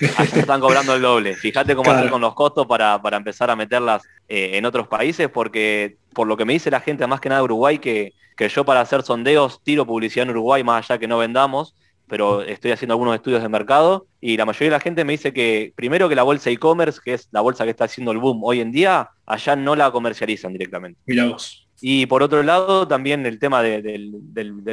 están 0.00 0.60
cobrando 0.60 0.94
el 0.94 1.00
doble. 1.00 1.36
Fíjate 1.36 1.74
cómo 1.74 1.90
hacer 1.90 2.10
con 2.10 2.20
los 2.20 2.34
costos 2.34 2.66
para, 2.66 3.00
empezar 3.12 3.48
a 3.48 3.56
meterlas 3.56 4.02
eh, 4.28 4.58
en 4.58 4.66
otros 4.66 4.88
países, 4.88 5.28
porque 5.28 5.96
por 6.12 6.26
lo 6.26 6.36
que 6.36 6.44
me 6.44 6.52
dice 6.52 6.70
la 6.70 6.80
gente, 6.80 7.06
más 7.06 7.20
que 7.20 7.30
nada 7.30 7.40
de 7.40 7.44
Uruguay, 7.44 7.78
que, 7.78 8.12
que 8.36 8.48
yo 8.48 8.64
para 8.64 8.80
hacer 8.80 9.02
sondeos 9.02 9.62
tiro 9.62 9.86
publicidad 9.86 10.24
en 10.24 10.30
Uruguay, 10.30 10.62
más 10.64 10.90
allá 10.90 10.98
que 10.98 11.08
no 11.08 11.16
vendamos, 11.16 11.74
pero 12.10 12.42
estoy 12.42 12.72
haciendo 12.72 12.94
algunos 12.94 13.14
estudios 13.14 13.40
de 13.40 13.48
mercado 13.48 14.06
y 14.20 14.36
la 14.36 14.44
mayoría 14.44 14.66
de 14.66 14.76
la 14.76 14.80
gente 14.80 15.04
me 15.04 15.12
dice 15.12 15.32
que 15.32 15.72
primero 15.76 16.08
que 16.08 16.16
la 16.16 16.24
bolsa 16.24 16.50
e-commerce, 16.50 17.00
que 17.02 17.14
es 17.14 17.28
la 17.30 17.40
bolsa 17.40 17.64
que 17.64 17.70
está 17.70 17.84
haciendo 17.84 18.10
el 18.10 18.18
boom 18.18 18.42
hoy 18.42 18.60
en 18.60 18.72
día, 18.72 19.10
allá 19.24 19.54
no 19.56 19.76
la 19.76 19.92
comercializan 19.92 20.52
directamente. 20.52 20.98
Mira 21.06 21.34
Y 21.80 22.06
por 22.06 22.24
otro 22.24 22.42
lado, 22.42 22.86
también 22.88 23.24
el 23.24 23.38
tema 23.38 23.62
del, 23.62 24.12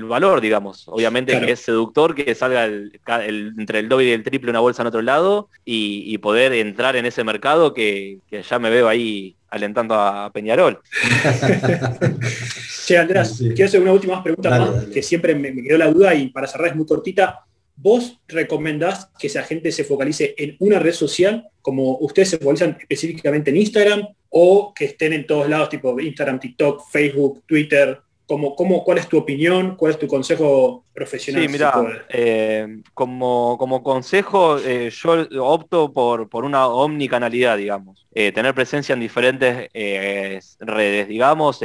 valor, 0.04 0.42
digamos. 0.42 0.88
Obviamente 0.88 1.40
que 1.40 1.52
es 1.52 1.60
seductor 1.60 2.16
que 2.16 2.34
salga 2.34 2.66
entre 2.66 3.80
el 3.80 3.88
doble 3.88 4.06
y 4.08 4.12
el 4.12 4.24
triple 4.24 4.50
una 4.50 4.60
bolsa 4.60 4.82
en 4.82 4.88
otro 4.88 5.04
lado 5.04 5.50
y, 5.64 6.18
poder 6.18 6.52
entrar 6.54 6.96
en 6.96 7.06
ese 7.06 7.24
mercado 7.24 7.74
que, 7.74 8.18
que 8.30 8.42
ya 8.42 8.58
me 8.58 8.72
veo 8.72 8.90
ahí 8.90 9.37
alentando 9.50 9.96
a 9.96 10.32
Peñarol. 10.32 10.80
Sí, 12.88 12.96
Andrés, 12.96 13.36
quiero 13.40 13.66
hacer 13.66 13.82
una 13.82 13.92
última 13.92 14.24
pregunta 14.24 14.50
más, 14.50 14.86
que 14.86 15.04
siempre 15.04 15.36
me, 15.36 15.54
quedó 15.62 15.78
la 15.78 15.92
duda 15.92 16.16
y 16.16 16.30
para 16.30 16.48
cerrar 16.48 16.70
es 16.70 16.76
muy 16.78 16.86
cortita. 16.86 17.46
¿Vos 17.76 18.22
recomendás 18.30 19.10
que 19.20 19.28
esa 19.28 19.44
gente 19.44 19.74
se 19.74 19.84
focalice 19.84 20.34
en 20.38 20.56
una 20.60 20.80
red 20.80 20.94
social, 20.94 21.50
como 21.62 21.98
ustedes 21.98 22.30
se 22.30 22.38
focalizan 22.38 22.78
específicamente 22.80 23.50
en 23.50 23.58
Instagram, 23.58 24.08
o 24.30 24.74
que 24.74 24.86
estén 24.86 25.12
en 25.12 25.28
todos 25.28 25.50
lados, 25.50 25.68
tipo 25.68 26.00
Instagram, 26.00 26.40
TikTok, 26.40 26.90
Facebook, 26.90 27.44
Twitter, 27.46 28.00
como, 28.28 28.84
¿cuál 28.84 28.98
es 28.98 29.08
tu 29.08 29.18
opinión? 29.18 29.76
¿Cuál 29.76 29.94
es 29.94 30.00
tu 30.00 30.08
consejo 30.08 30.84
profesional? 30.94 31.44
Sí, 31.44 31.50
mira, 31.50 32.06
eh, 32.10 32.82
como, 32.94 33.58
como 33.58 33.82
consejo, 33.82 34.58
eh, 34.60 34.90
yo 34.92 35.46
opto 35.46 35.94
por, 35.94 36.30
por 36.30 36.44
una 36.44 36.68
omnicanalidad, 36.68 37.58
digamos. 37.58 38.06
Eh, 38.14 38.34
tener 38.34 38.54
presencia 38.54 38.94
en 38.94 39.00
diferentes 39.00 39.70
redes, 40.60 41.08
digamos, 41.08 41.62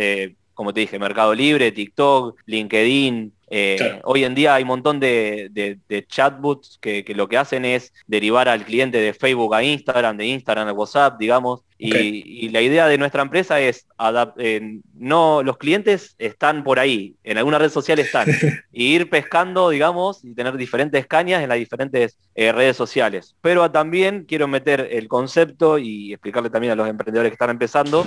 como 0.54 0.72
te 0.72 0.80
dije, 0.80 0.98
Mercado 0.98 1.34
Libre, 1.34 1.72
TikTok, 1.72 2.38
LinkedIn. 2.46 3.32
Eh, 3.54 4.00
hoy 4.04 4.24
en 4.24 4.34
día 4.34 4.54
hay 4.54 4.62
un 4.62 4.68
montón 4.68 4.98
de, 4.98 5.78
chatbots 6.08 6.78
que, 6.80 7.04
lo 7.14 7.28
que 7.28 7.36
hacen 7.36 7.66
es 7.66 7.92
derivar 8.06 8.48
al 8.48 8.64
cliente 8.64 8.98
de 8.98 9.12
Facebook 9.12 9.54
a 9.54 9.62
Instagram, 9.62 10.16
de 10.16 10.26
Instagram 10.26 10.68
a 10.68 10.72
WhatsApp, 10.72 11.18
digamos. 11.18 11.60
Y, 11.76 12.48
la 12.48 12.62
idea 12.62 12.86
de 12.86 12.96
nuestra 12.96 13.22
empresa 13.22 13.60
es, 13.60 13.86
eh, 14.38 14.78
no, 14.94 15.42
los 15.42 15.58
clientes 15.58 16.14
están 16.18 16.64
por 16.64 16.78
ahí, 16.78 17.16
en 17.24 17.38
alguna 17.38 17.58
red 17.58 17.70
social 17.70 17.98
están, 17.98 18.26
y 18.72 18.94
ir 18.94 19.10
pescando, 19.10 19.68
digamos, 19.68 20.24
y 20.24 20.34
tener 20.34 20.56
diferentes 20.56 21.06
cañas 21.06 21.42
en 21.42 21.48
las 21.48 21.58
diferentes 21.58 22.18
eh, 22.34 22.52
redes 22.52 22.76
sociales. 22.76 23.34
Pero 23.40 23.70
también 23.70 24.24
quiero 24.26 24.48
meter 24.48 24.88
el 24.92 25.08
concepto 25.08 25.78
y 25.78 26.12
explicarle 26.12 26.50
también 26.50 26.72
a 26.72 26.76
los 26.76 26.88
emprendedores 26.88 27.30
que 27.30 27.34
están 27.34 27.50
empezando 27.50 28.06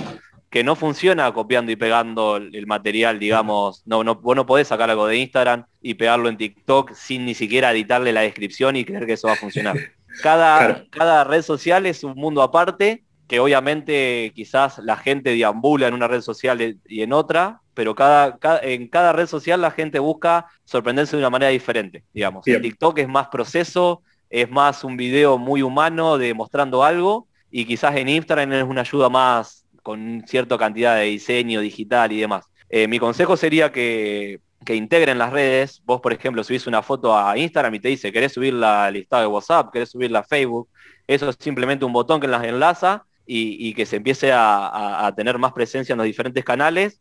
que 0.50 0.62
no 0.62 0.76
funciona 0.76 1.32
copiando 1.32 1.72
y 1.72 1.76
pegando 1.76 2.36
el 2.36 2.66
material, 2.66 3.18
digamos, 3.18 3.82
no, 3.84 4.04
no, 4.04 4.14
vos 4.14 4.36
no 4.36 4.46
podés 4.46 4.68
sacar 4.68 4.90
algo 4.90 5.06
de 5.06 5.16
Instagram 5.16 5.66
y 5.82 5.94
pegarlo 5.94 6.28
en 6.28 6.36
TikTok 6.36 6.92
sin 6.94 7.26
ni 7.26 7.34
siquiera 7.34 7.72
editarle 7.72 8.12
la 8.12 8.22
descripción 8.22 8.76
y 8.76 8.84
creer 8.84 9.06
que 9.06 9.14
eso 9.14 9.28
va 9.28 9.34
a 9.34 9.36
funcionar. 9.36 9.76
Cada, 10.22 10.86
cada 10.88 11.24
red 11.24 11.42
social 11.42 11.84
es 11.84 12.02
un 12.02 12.14
mundo 12.14 12.40
aparte, 12.40 13.04
que 13.26 13.38
obviamente 13.38 14.32
quizás 14.34 14.78
la 14.78 14.96
gente 14.96 15.34
deambula 15.34 15.88
en 15.88 15.94
una 15.94 16.08
red 16.08 16.22
social 16.22 16.78
y 16.86 17.02
en 17.02 17.12
otra, 17.12 17.60
pero 17.74 17.94
cada, 17.94 18.38
en 18.62 18.88
cada 18.88 19.12
red 19.12 19.26
social 19.26 19.60
la 19.60 19.70
gente 19.70 19.98
busca 19.98 20.46
sorprenderse 20.64 21.16
de 21.16 21.20
una 21.20 21.28
manera 21.28 21.50
diferente, 21.50 22.02
digamos. 22.14 22.46
En 22.46 22.62
TikTok 22.62 22.98
es 23.00 23.08
más 23.08 23.28
proceso, 23.28 24.02
es 24.30 24.50
más 24.50 24.84
un 24.84 24.96
video 24.96 25.36
muy 25.36 25.60
humano 25.60 26.16
demostrando 26.16 26.82
algo, 26.82 27.28
y 27.50 27.66
quizás 27.66 27.94
en 27.96 28.08
Instagram 28.08 28.52
es 28.54 28.64
una 28.64 28.80
ayuda 28.80 29.10
más 29.10 29.65
con 29.86 30.24
cierta 30.26 30.58
cantidad 30.58 30.96
de 30.96 31.04
diseño 31.04 31.60
digital 31.60 32.10
y 32.10 32.18
demás. 32.18 32.46
Eh, 32.68 32.88
mi 32.88 32.98
consejo 32.98 33.36
sería 33.36 33.70
que, 33.70 34.40
integren 34.66 35.16
las 35.16 35.32
redes. 35.32 35.80
Vos, 35.84 36.00
por 36.00 36.12
ejemplo, 36.12 36.42
subís 36.42 36.66
una 36.66 36.82
foto 36.82 37.16
a 37.16 37.38
Instagram 37.38 37.72
y 37.76 37.78
te 37.78 37.88
dice, 37.90 38.10
querés 38.10 38.32
subirla 38.32 38.86
al 38.86 38.94
listado 38.94 39.22
de 39.22 39.28
WhatsApp, 39.28 39.72
querés 39.72 39.90
subirla 39.90 40.18
a 40.18 40.24
Facebook. 40.24 40.68
Eso 41.06 41.28
es 41.28 41.36
simplemente 41.38 41.84
un 41.84 41.92
botón 41.92 42.20
que 42.20 42.26
las 42.26 42.42
enlaza 42.42 43.04
y, 43.24 43.72
que 43.74 43.86
se 43.86 43.98
empiece 43.98 44.32
a, 44.34 45.12
tener 45.16 45.38
más 45.38 45.52
presencia 45.52 45.92
en 45.92 45.98
los 45.98 46.06
diferentes 46.06 46.44
canales, 46.44 46.98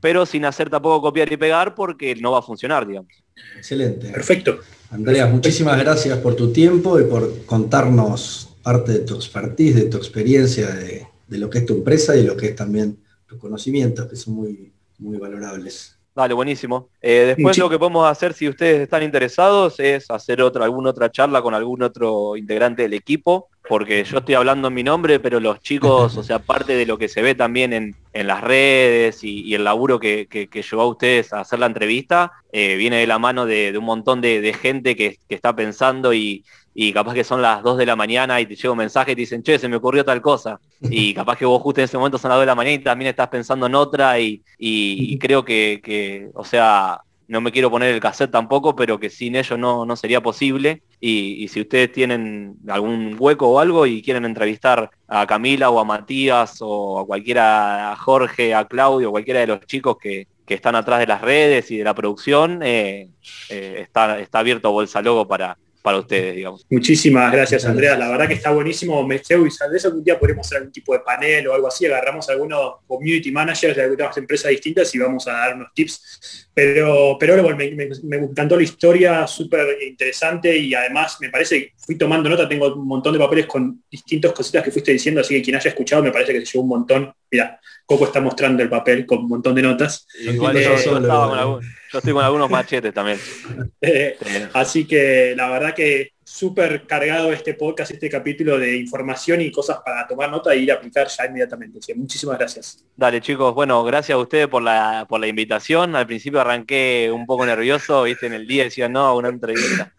pero 0.00 0.26
sin 0.26 0.44
hacer 0.44 0.70
tampoco 0.70 1.00
copiar 1.00 1.32
y 1.32 1.36
pegar 1.36 1.76
porque 1.76 2.16
no 2.16 2.32
va 2.32 2.40
a 2.40 2.42
funcionar, 2.42 2.84
digamos. 2.84 3.12
Excelente. 3.56 4.10
Perfecto. 4.10 4.58
Andrea, 4.90 5.26
muchísimas 5.28 5.78
gracias 5.78 6.18
por 6.18 6.34
tu 6.34 6.52
tiempo 6.52 6.98
y 6.98 7.04
por 7.04 7.46
contarnos 7.46 8.56
parte 8.64 8.90
de 8.90 8.98
tu 9.00 9.14
expertise, 9.14 9.76
de 9.76 9.84
tu 9.84 9.98
experiencia 9.98 10.66
de 10.66 11.06
de 11.28 11.38
lo 11.38 11.48
que 11.48 11.58
es 11.58 11.66
tu 11.66 11.74
empresa 11.74 12.16
y 12.16 12.24
lo 12.24 12.36
que 12.36 12.46
es 12.46 12.56
también 12.56 12.98
tus 13.26 13.38
conocimientos, 13.38 14.06
que 14.06 14.16
son 14.16 14.34
muy, 14.34 14.72
muy 14.98 15.18
valorables. 15.18 15.98
Dale, 16.14 16.34
buenísimo. 16.34 16.88
Eh, 17.00 17.34
después 17.36 17.56
lo 17.58 17.70
que 17.70 17.78
podemos 17.78 18.10
hacer, 18.10 18.34
si 18.34 18.48
ustedes 18.48 18.80
están 18.80 19.04
interesados, 19.04 19.78
es 19.78 20.10
hacer 20.10 20.42
otra, 20.42 20.64
alguna 20.64 20.90
otra 20.90 21.12
charla 21.12 21.40
con 21.40 21.54
algún 21.54 21.80
otro 21.82 22.36
integrante 22.36 22.82
del 22.82 22.94
equipo, 22.94 23.48
porque 23.68 24.02
yo 24.04 24.18
estoy 24.18 24.34
hablando 24.34 24.68
en 24.68 24.74
mi 24.74 24.82
nombre, 24.82 25.20
pero 25.20 25.40
los 25.40 25.60
chicos, 25.60 26.16
o 26.16 26.22
sea, 26.22 26.38
parte 26.38 26.74
de 26.74 26.86
lo 26.86 26.96
que 26.98 27.08
se 27.08 27.22
ve 27.22 27.34
también 27.34 27.72
en, 27.72 27.94
las 28.12 28.42
redes 28.42 29.22
y, 29.22 29.54
el 29.54 29.62
laburo 29.62 30.00
que, 30.00 30.26
que, 30.26 30.48
llevó 30.62 30.82
a 30.82 30.86
ustedes 30.88 31.32
a 31.32 31.40
hacer 31.40 31.58
la 31.58 31.66
entrevista, 31.66 32.32
eh, 32.52 32.74
viene 32.76 32.96
de 32.96 33.06
la 33.06 33.18
mano 33.18 33.46
de, 33.46 33.76
un 33.78 33.84
montón 33.84 34.20
de, 34.20 34.56
gente 34.60 34.96
que, 34.96 35.18
está 35.28 35.54
pensando 35.54 36.12
y, 36.12 36.44
y 36.74 36.92
capaz 36.92 37.14
que 37.14 37.24
son 37.24 37.42
las 37.42 37.62
2 37.62 37.78
de 37.78 37.86
la 37.86 37.94
mañana 37.94 38.40
y 38.40 38.46
te 38.46 38.56
llega 38.56 38.72
un 38.72 38.78
mensaje 38.78 39.12
y 39.12 39.14
te 39.14 39.20
dicen, 39.20 39.42
che, 39.42 39.58
se 39.58 39.68
me 39.68 39.76
ocurrió 39.76 40.04
tal 40.04 40.20
cosa. 40.20 40.58
Y 40.80 41.14
capaz 41.14 41.36
que 41.36 41.44
vos 41.44 41.62
justo 41.62 41.80
en 41.80 41.84
ese 41.84 41.98
momento 41.98 42.18
son 42.18 42.30
las 42.30 42.38
2 42.38 42.42
de 42.42 42.46
la 42.46 42.54
mañana 42.54 42.74
y 42.74 42.78
también 42.78 43.10
estás 43.10 43.28
pensando 43.28 43.66
en 43.66 43.74
otra 43.74 44.18
y, 44.18 44.42
y 44.58 45.18
creo 45.18 45.44
que, 45.44 46.30
o 46.34 46.44
sea, 46.44 47.00
no 47.28 47.42
me 47.42 47.52
quiero 47.52 47.70
poner 47.70 47.94
el 47.94 48.00
cassette 48.00 48.30
tampoco, 48.30 48.74
pero 48.74 48.98
que 48.98 49.10
sin 49.10 49.36
ellos 49.36 49.58
no, 49.58 49.84
no 49.84 49.94
sería 49.96 50.22
posible. 50.22 50.82
Y, 51.00 51.46
si 51.48 51.60
ustedes 51.60 51.92
tienen 51.92 52.56
algún 52.68 53.16
hueco 53.18 53.48
o 53.48 53.60
algo 53.60 53.86
y 53.86 54.02
quieren 54.02 54.24
entrevistar 54.24 54.90
a 55.06 55.26
Camila 55.26 55.70
o 55.70 55.78
a 55.78 55.84
Matías 55.84 56.58
o 56.60 57.00
a 57.00 57.06
cualquiera, 57.06 57.92
a 57.92 57.96
Jorge, 57.96 58.54
a 58.54 58.66
Claudio, 58.66 59.10
cualquiera 59.10 59.40
de 59.40 59.46
los 59.46 59.60
chicos 59.60 59.96
que, 59.98 60.26
están 60.48 60.74
atrás 60.76 60.98
de 60.98 61.06
las 61.06 61.20
redes 61.20 61.70
y 61.70 61.76
de 61.76 61.84
la 61.84 61.94
producción, 61.94 62.62
eh, 62.62 63.10
eh, 63.50 63.80
está, 63.80 64.18
está 64.18 64.38
abierto 64.38 64.72
Bolsa 64.72 65.02
Logo 65.02 65.28
para, 65.28 65.58
para 65.82 65.98
ustedes, 65.98 66.36
digamos. 66.36 66.66
Muchísimas 66.68 67.32
gracias, 67.32 67.64
Andrea. 67.64 67.96
La 67.96 68.10
verdad 68.10 68.28
que 68.28 68.34
está 68.34 68.50
buenísimo. 68.50 69.06
Me 69.06 69.16
y 69.16 69.18
de 69.18 69.76
eso 69.76 69.90
un 69.90 70.04
día 70.04 70.18
podemos 70.18 70.46
hacer 70.46 70.58
algún 70.58 70.72
tipo 70.72 70.92
de 70.92 71.00
panel 71.00 71.48
o 71.48 71.54
algo 71.54 71.68
así. 71.68 71.86
Agarramos 71.86 72.28
a 72.28 72.32
algunos 72.32 72.76
community 72.86 73.30
managers 73.30 73.76
de 73.76 73.84
algunas 73.84 74.16
empresas 74.16 74.50
distintas 74.50 74.94
y 74.94 74.98
vamos 74.98 75.26
a 75.28 75.32
dar 75.32 75.54
unos 75.54 75.72
tips. 75.74 76.47
Pero, 76.58 77.16
pero 77.20 77.40
me, 77.56 77.70
me, 78.02 78.16
encantó 78.16 78.56
la 78.56 78.64
historia, 78.64 79.28
súper 79.28 79.80
interesante 79.80 80.58
y 80.58 80.74
además 80.74 81.16
me 81.20 81.30
parece, 81.30 81.60
que 81.60 81.72
fui 81.76 81.94
tomando 81.94 82.28
nota, 82.28 82.48
tengo 82.48 82.74
un 82.74 82.88
montón 82.88 83.12
de 83.12 83.20
papeles 83.20 83.46
con 83.46 83.84
distintas 83.88 84.32
cositas 84.32 84.64
que 84.64 84.72
fuiste 84.72 84.90
diciendo, 84.90 85.20
así 85.20 85.36
que 85.36 85.42
quien 85.42 85.54
haya 85.54 85.68
escuchado 85.68 86.02
me 86.02 86.10
parece 86.10 86.32
que 86.32 86.44
se 86.44 86.46
llevó 86.46 86.64
un 86.64 86.70
montón. 86.70 87.12
Mira, 87.30 87.60
Coco 87.86 88.06
está 88.06 88.20
mostrando 88.20 88.60
el 88.60 88.68
papel 88.68 89.06
con 89.06 89.20
un 89.20 89.28
montón 89.28 89.54
de 89.54 89.62
notas. 89.62 90.04
Igual 90.20 90.58
yo, 90.58 90.74
estoy 90.74 92.12
con 92.12 92.24
algunos 92.24 92.50
machetes 92.50 92.92
también. 92.92 93.20
Eh, 93.80 94.16
así 94.54 94.84
que 94.84 95.34
la 95.36 95.48
verdad 95.50 95.74
que 95.76 96.14
súper 96.28 96.86
cargado 96.86 97.32
este 97.32 97.54
podcast, 97.54 97.90
este 97.90 98.10
capítulo 98.10 98.58
de 98.58 98.76
información 98.76 99.40
y 99.40 99.50
cosas 99.50 99.78
para 99.84 100.06
tomar 100.06 100.30
nota 100.30 100.52
e 100.52 100.58
ir 100.58 100.70
a 100.70 100.74
aplicar 100.74 101.08
ya 101.08 101.24
inmediatamente. 101.24 101.80
muchísimas 101.94 102.38
gracias. 102.38 102.84
Dale 102.96 103.20
chicos, 103.20 103.54
bueno, 103.54 103.82
gracias 103.82 104.14
a 104.14 104.18
ustedes 104.18 104.46
por 104.46 104.62
la, 104.62 105.06
por 105.08 105.20
la 105.20 105.26
invitación. 105.26 105.96
Al 105.96 106.06
principio 106.06 106.40
arranqué 106.40 107.10
un 107.12 107.24
poco 107.24 107.46
nervioso, 107.46 108.02
viste, 108.02 108.26
en 108.26 108.34
el 108.34 108.46
día 108.46 108.64
decía 108.64 108.88
no, 108.88 109.16
una 109.16 109.30
entrevista. 109.30 109.94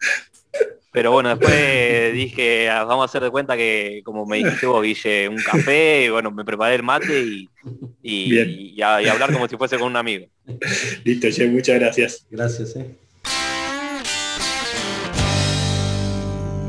Pero 0.92 1.12
bueno, 1.12 1.30
después 1.30 2.12
dije, 2.14 2.68
ah, 2.68 2.84
vamos 2.84 3.02
a 3.02 3.06
hacer 3.06 3.22
de 3.22 3.30
cuenta 3.30 3.56
que, 3.56 4.00
como 4.04 4.24
me 4.26 4.38
dijiste 4.38 4.66
vos, 4.66 4.82
Guille, 4.82 5.28
un 5.28 5.36
café, 5.36 6.04
y 6.06 6.08
bueno, 6.10 6.30
me 6.30 6.44
preparé 6.44 6.76
el 6.76 6.82
mate 6.82 7.22
y, 7.22 7.48
y, 8.02 8.82
hablar 8.82 9.32
como 9.32 9.48
si 9.48 9.56
fuese 9.56 9.78
con 9.78 9.88
un 9.88 9.96
amigo. 9.96 10.26
Listo, 11.04 11.30
Che, 11.30 11.46
muchas 11.48 11.78
gracias. 11.78 12.26
Gracias, 12.30 12.74
eh. 12.76 13.09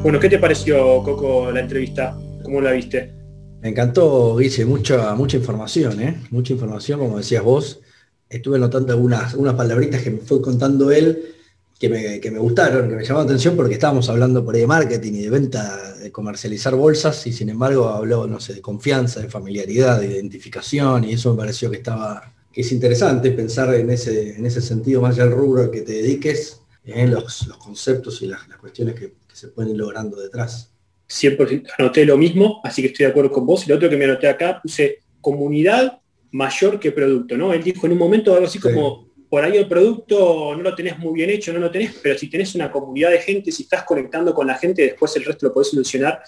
Bueno, 0.03 0.19
¿qué 0.19 0.29
te 0.29 0.39
pareció, 0.39 1.03
Coco, 1.03 1.51
la 1.51 1.59
entrevista? 1.59 2.17
¿Cómo 2.41 2.59
la 2.59 2.71
viste? 2.71 3.13
Me 3.61 3.69
encantó, 3.69 4.35
Guille, 4.35 4.65
mucha, 4.65 5.13
mucha 5.13 5.37
información, 5.37 6.01
¿eh? 6.01 6.23
Mucha 6.31 6.53
información, 6.53 6.99
como 6.99 7.17
decías 7.19 7.43
vos. 7.43 7.81
Estuve 8.27 8.57
notando 8.57 8.93
algunas, 8.93 9.35
unas 9.35 9.53
palabritas 9.53 10.01
que 10.01 10.09
me 10.09 10.17
fue 10.17 10.41
contando 10.41 10.91
él 10.91 11.35
que 11.77 11.89
me, 11.89 12.39
gustaron, 12.39 12.89
que 12.89 12.95
me 12.95 13.03
llamaron 13.03 13.27
atención 13.27 13.55
porque 13.55 13.73
estábamos 13.73 14.09
hablando 14.09 14.43
por 14.43 14.55
ahí 14.55 14.61
de 14.61 14.67
marketing 14.67 15.13
y 15.13 15.21
de 15.21 15.29
venta, 15.29 15.93
de 15.93 16.11
comercializar 16.11 16.75
bolsas 16.75 17.25
y 17.27 17.33
sin 17.33 17.49
embargo 17.49 17.89
habló, 17.89 18.25
no 18.25 18.39
sé, 18.39 18.55
de 18.55 18.61
confianza, 18.61 19.19
de 19.19 19.29
familiaridad, 19.29 19.99
de 19.99 20.07
identificación 20.07 21.03
y 21.03 21.13
eso 21.13 21.31
me 21.31 21.37
pareció 21.37 21.71
que 21.71 21.77
estaba, 21.77 22.33
que 22.51 22.61
es 22.61 22.71
interesante 22.71 23.31
pensar 23.31 23.73
en 23.75 23.89
ese, 23.89 24.35
en 24.35 24.45
ese 24.45 24.61
sentido 24.61 25.01
más 25.01 25.15
allá 25.15 25.25
del 25.25 25.33
rubro 25.33 25.71
que 25.71 25.81
te 25.81 25.93
dediques, 25.93 26.61
en 26.85 27.11
los, 27.11 27.49
conceptos 27.59 28.21
y 28.21 28.27
las, 28.27 28.41
cuestiones 28.59 28.95
que, 28.95 29.13
se 29.33 29.49
pueden 29.49 29.71
ir 29.71 29.77
logrando 29.77 30.19
detrás. 30.19 30.73
100% 31.09 31.67
anoté 31.77 32.05
lo 32.05 32.17
mismo, 32.17 32.61
así 32.63 32.81
que 32.81 32.87
estoy 32.87 33.05
de 33.05 33.11
acuerdo 33.11 33.31
con 33.31 33.45
vos. 33.45 33.65
Y 33.65 33.69
lo 33.69 33.75
otro 33.75 33.89
que 33.89 33.97
me 33.97 34.05
anoté 34.05 34.27
acá, 34.27 34.59
puse 34.61 34.99
comunidad 35.19 35.99
mayor 36.31 36.79
que 36.79 36.91
producto, 36.91 37.37
¿no? 37.37 37.53
Él 37.53 37.63
dijo 37.63 37.85
en 37.85 37.93
un 37.93 37.97
momento 37.97 38.33
algo 38.33 38.45
así 38.45 38.59
como 38.59 39.11
por 39.29 39.43
ahí 39.43 39.55
el 39.57 39.67
producto 39.67 40.55
no 40.55 40.61
lo 40.61 40.75
tenés 40.75 40.99
muy 40.99 41.13
bien 41.13 41.29
hecho, 41.29 41.53
no 41.53 41.59
lo 41.59 41.71
tenés, 41.71 41.95
pero 42.03 42.17
si 42.17 42.29
tenés 42.29 42.53
una 42.55 42.69
comunidad 42.69 43.11
de 43.11 43.19
gente, 43.19 43.51
si 43.51 43.63
estás 43.63 43.83
conectando 43.83 44.33
con 44.33 44.45
la 44.45 44.55
gente, 44.55 44.81
después 44.81 45.15
el 45.15 45.23
resto 45.23 45.47
lo 45.47 45.53
podés 45.53 45.69
solucionar. 45.69 46.21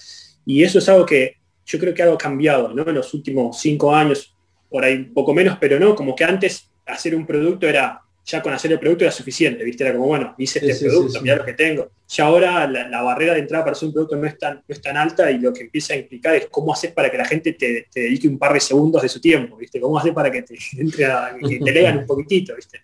Y 0.45 0.64
eso 0.64 0.80
es 0.80 0.88
algo 0.88 1.06
que 1.06 1.36
yo 1.66 1.80
creo 1.80 1.93
que 1.93 2.01
algo 2.01 2.16
ha 2.16 2.18
cambiado, 2.18 2.74
¿no? 2.74 2.88
En 2.88 2.95
los 2.95 3.14
últimos 3.14 3.60
cinco 3.60 3.93
años, 3.93 4.34
por 4.70 4.84
ahí 4.86 4.95
un 4.95 5.14
poco 5.14 5.34
menos, 5.34 5.58
pero 5.60 5.80
no, 5.80 5.95
como 5.95 6.16
que 6.16 6.24
antes 6.24 6.72
hacer 6.86 7.16
un 7.16 7.26
producto 7.26 7.68
era 7.68 8.01
ya 8.26 8.42
con 8.42 8.54
hacer 8.54 8.72
el 8.72 8.80
producto 8.80 9.04
era 9.04 9.12
suficiente, 9.12 9.64
¿viste? 9.64 9.84
Era 9.84 9.94
como, 9.94 10.08
bueno, 10.08 10.34
hice 10.38 10.66
este 10.66 10.86
producto, 10.88 11.22
mira 11.22 11.36
lo 11.36 11.46
que 11.46 11.54
tengo. 11.54 11.92
Ya 12.08 12.26
ahora 12.26 12.68
la, 12.68 13.02
barrera 13.02 13.34
de 13.34 13.40
entrada 13.40 13.66
para 13.66 13.76
hacer 13.76 13.88
un 13.88 13.94
producto 13.94 14.16
no 14.16 14.28
es, 14.28 14.38
tan, 14.38 14.56
no 14.56 14.64
es 14.68 14.82
tan 14.82 14.96
alta 14.96 15.30
y 15.30 15.40
lo 15.40 15.52
que 15.52 15.64
empieza 15.64 15.94
a 15.94 15.98
implicar 15.98 16.36
es 16.36 16.48
cómo 16.50 16.72
haces 16.72 16.92
para 16.92 17.12
que 17.12 17.18
la 17.18 17.26
gente 17.26 17.54
te, 17.54 17.88
dedique 17.94 18.28
un 18.28 18.38
par 18.38 18.54
de 18.54 18.60
segundos 18.60 19.02
de 19.02 19.10
su 19.10 19.20
tiempo, 19.20 19.58
¿viste? 19.58 19.80
Cómo 19.80 19.98
haces 20.00 20.14
para 20.14 20.32
que 20.32 20.44
te, 20.44 20.58
entre 20.78 21.08
que 21.48 21.60
te 21.60 21.72
lean 21.72 22.00
un 22.00 22.06
poquitito, 22.06 22.56
¿viste? 22.56 22.82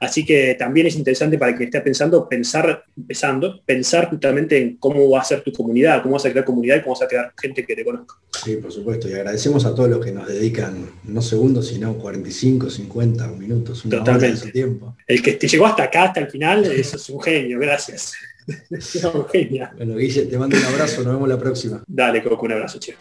Así 0.00 0.24
que 0.24 0.54
también 0.58 0.86
es 0.86 0.96
interesante 0.96 1.38
para 1.38 1.54
quien 1.56 1.68
esté 1.68 1.80
pensando, 1.80 2.28
pensar, 2.28 2.84
empezando, 2.96 3.60
pensar 3.64 4.10
justamente 4.10 4.60
en 4.60 4.76
cómo 4.76 5.08
va 5.10 5.20
a 5.20 5.24
ser 5.24 5.42
tu 5.42 5.52
comunidad, 5.52 6.02
cómo 6.02 6.14
vas 6.14 6.26
a 6.26 6.30
crear 6.30 6.44
comunidad 6.44 6.76
y 6.76 6.80
cómo 6.82 6.94
vas 6.94 7.02
a 7.02 7.08
crear 7.08 7.32
gente 7.40 7.64
que 7.64 7.74
te 7.74 7.84
conozca. 7.84 8.14
Sí, 8.44 8.56
por 8.56 8.72
supuesto. 8.72 9.08
Y 9.08 9.14
agradecemos 9.14 9.64
a 9.64 9.74
todos 9.74 9.88
los 9.88 10.04
que 10.04 10.12
nos 10.12 10.28
dedican 10.28 10.90
no 11.04 11.22
segundos, 11.22 11.68
sino 11.68 11.94
45, 11.94 12.70
50 12.70 13.28
minutos, 13.28 13.84
una 13.84 13.98
Totalmente. 13.98 14.30
de 14.30 14.36
su 14.36 14.50
tiempo. 14.50 14.96
El 15.06 15.22
que 15.22 15.32
te 15.32 15.48
llegó 15.48 15.66
hasta 15.66 15.84
acá, 15.84 16.04
hasta 16.04 16.20
el 16.20 16.28
final, 16.28 16.64
eso 16.66 16.96
es 16.96 17.08
un 17.08 17.20
genio, 17.20 17.58
gracias. 17.58 18.12
Bueno, 19.76 19.96
Guille, 19.96 20.26
te 20.26 20.38
mando 20.38 20.56
un 20.56 20.64
abrazo, 20.64 21.02
nos 21.02 21.14
vemos 21.14 21.28
la 21.28 21.36
próxima. 21.36 21.82
Dale, 21.84 22.22
Coco, 22.22 22.46
un 22.46 22.52
abrazo, 22.52 22.78
chico. 22.78 22.98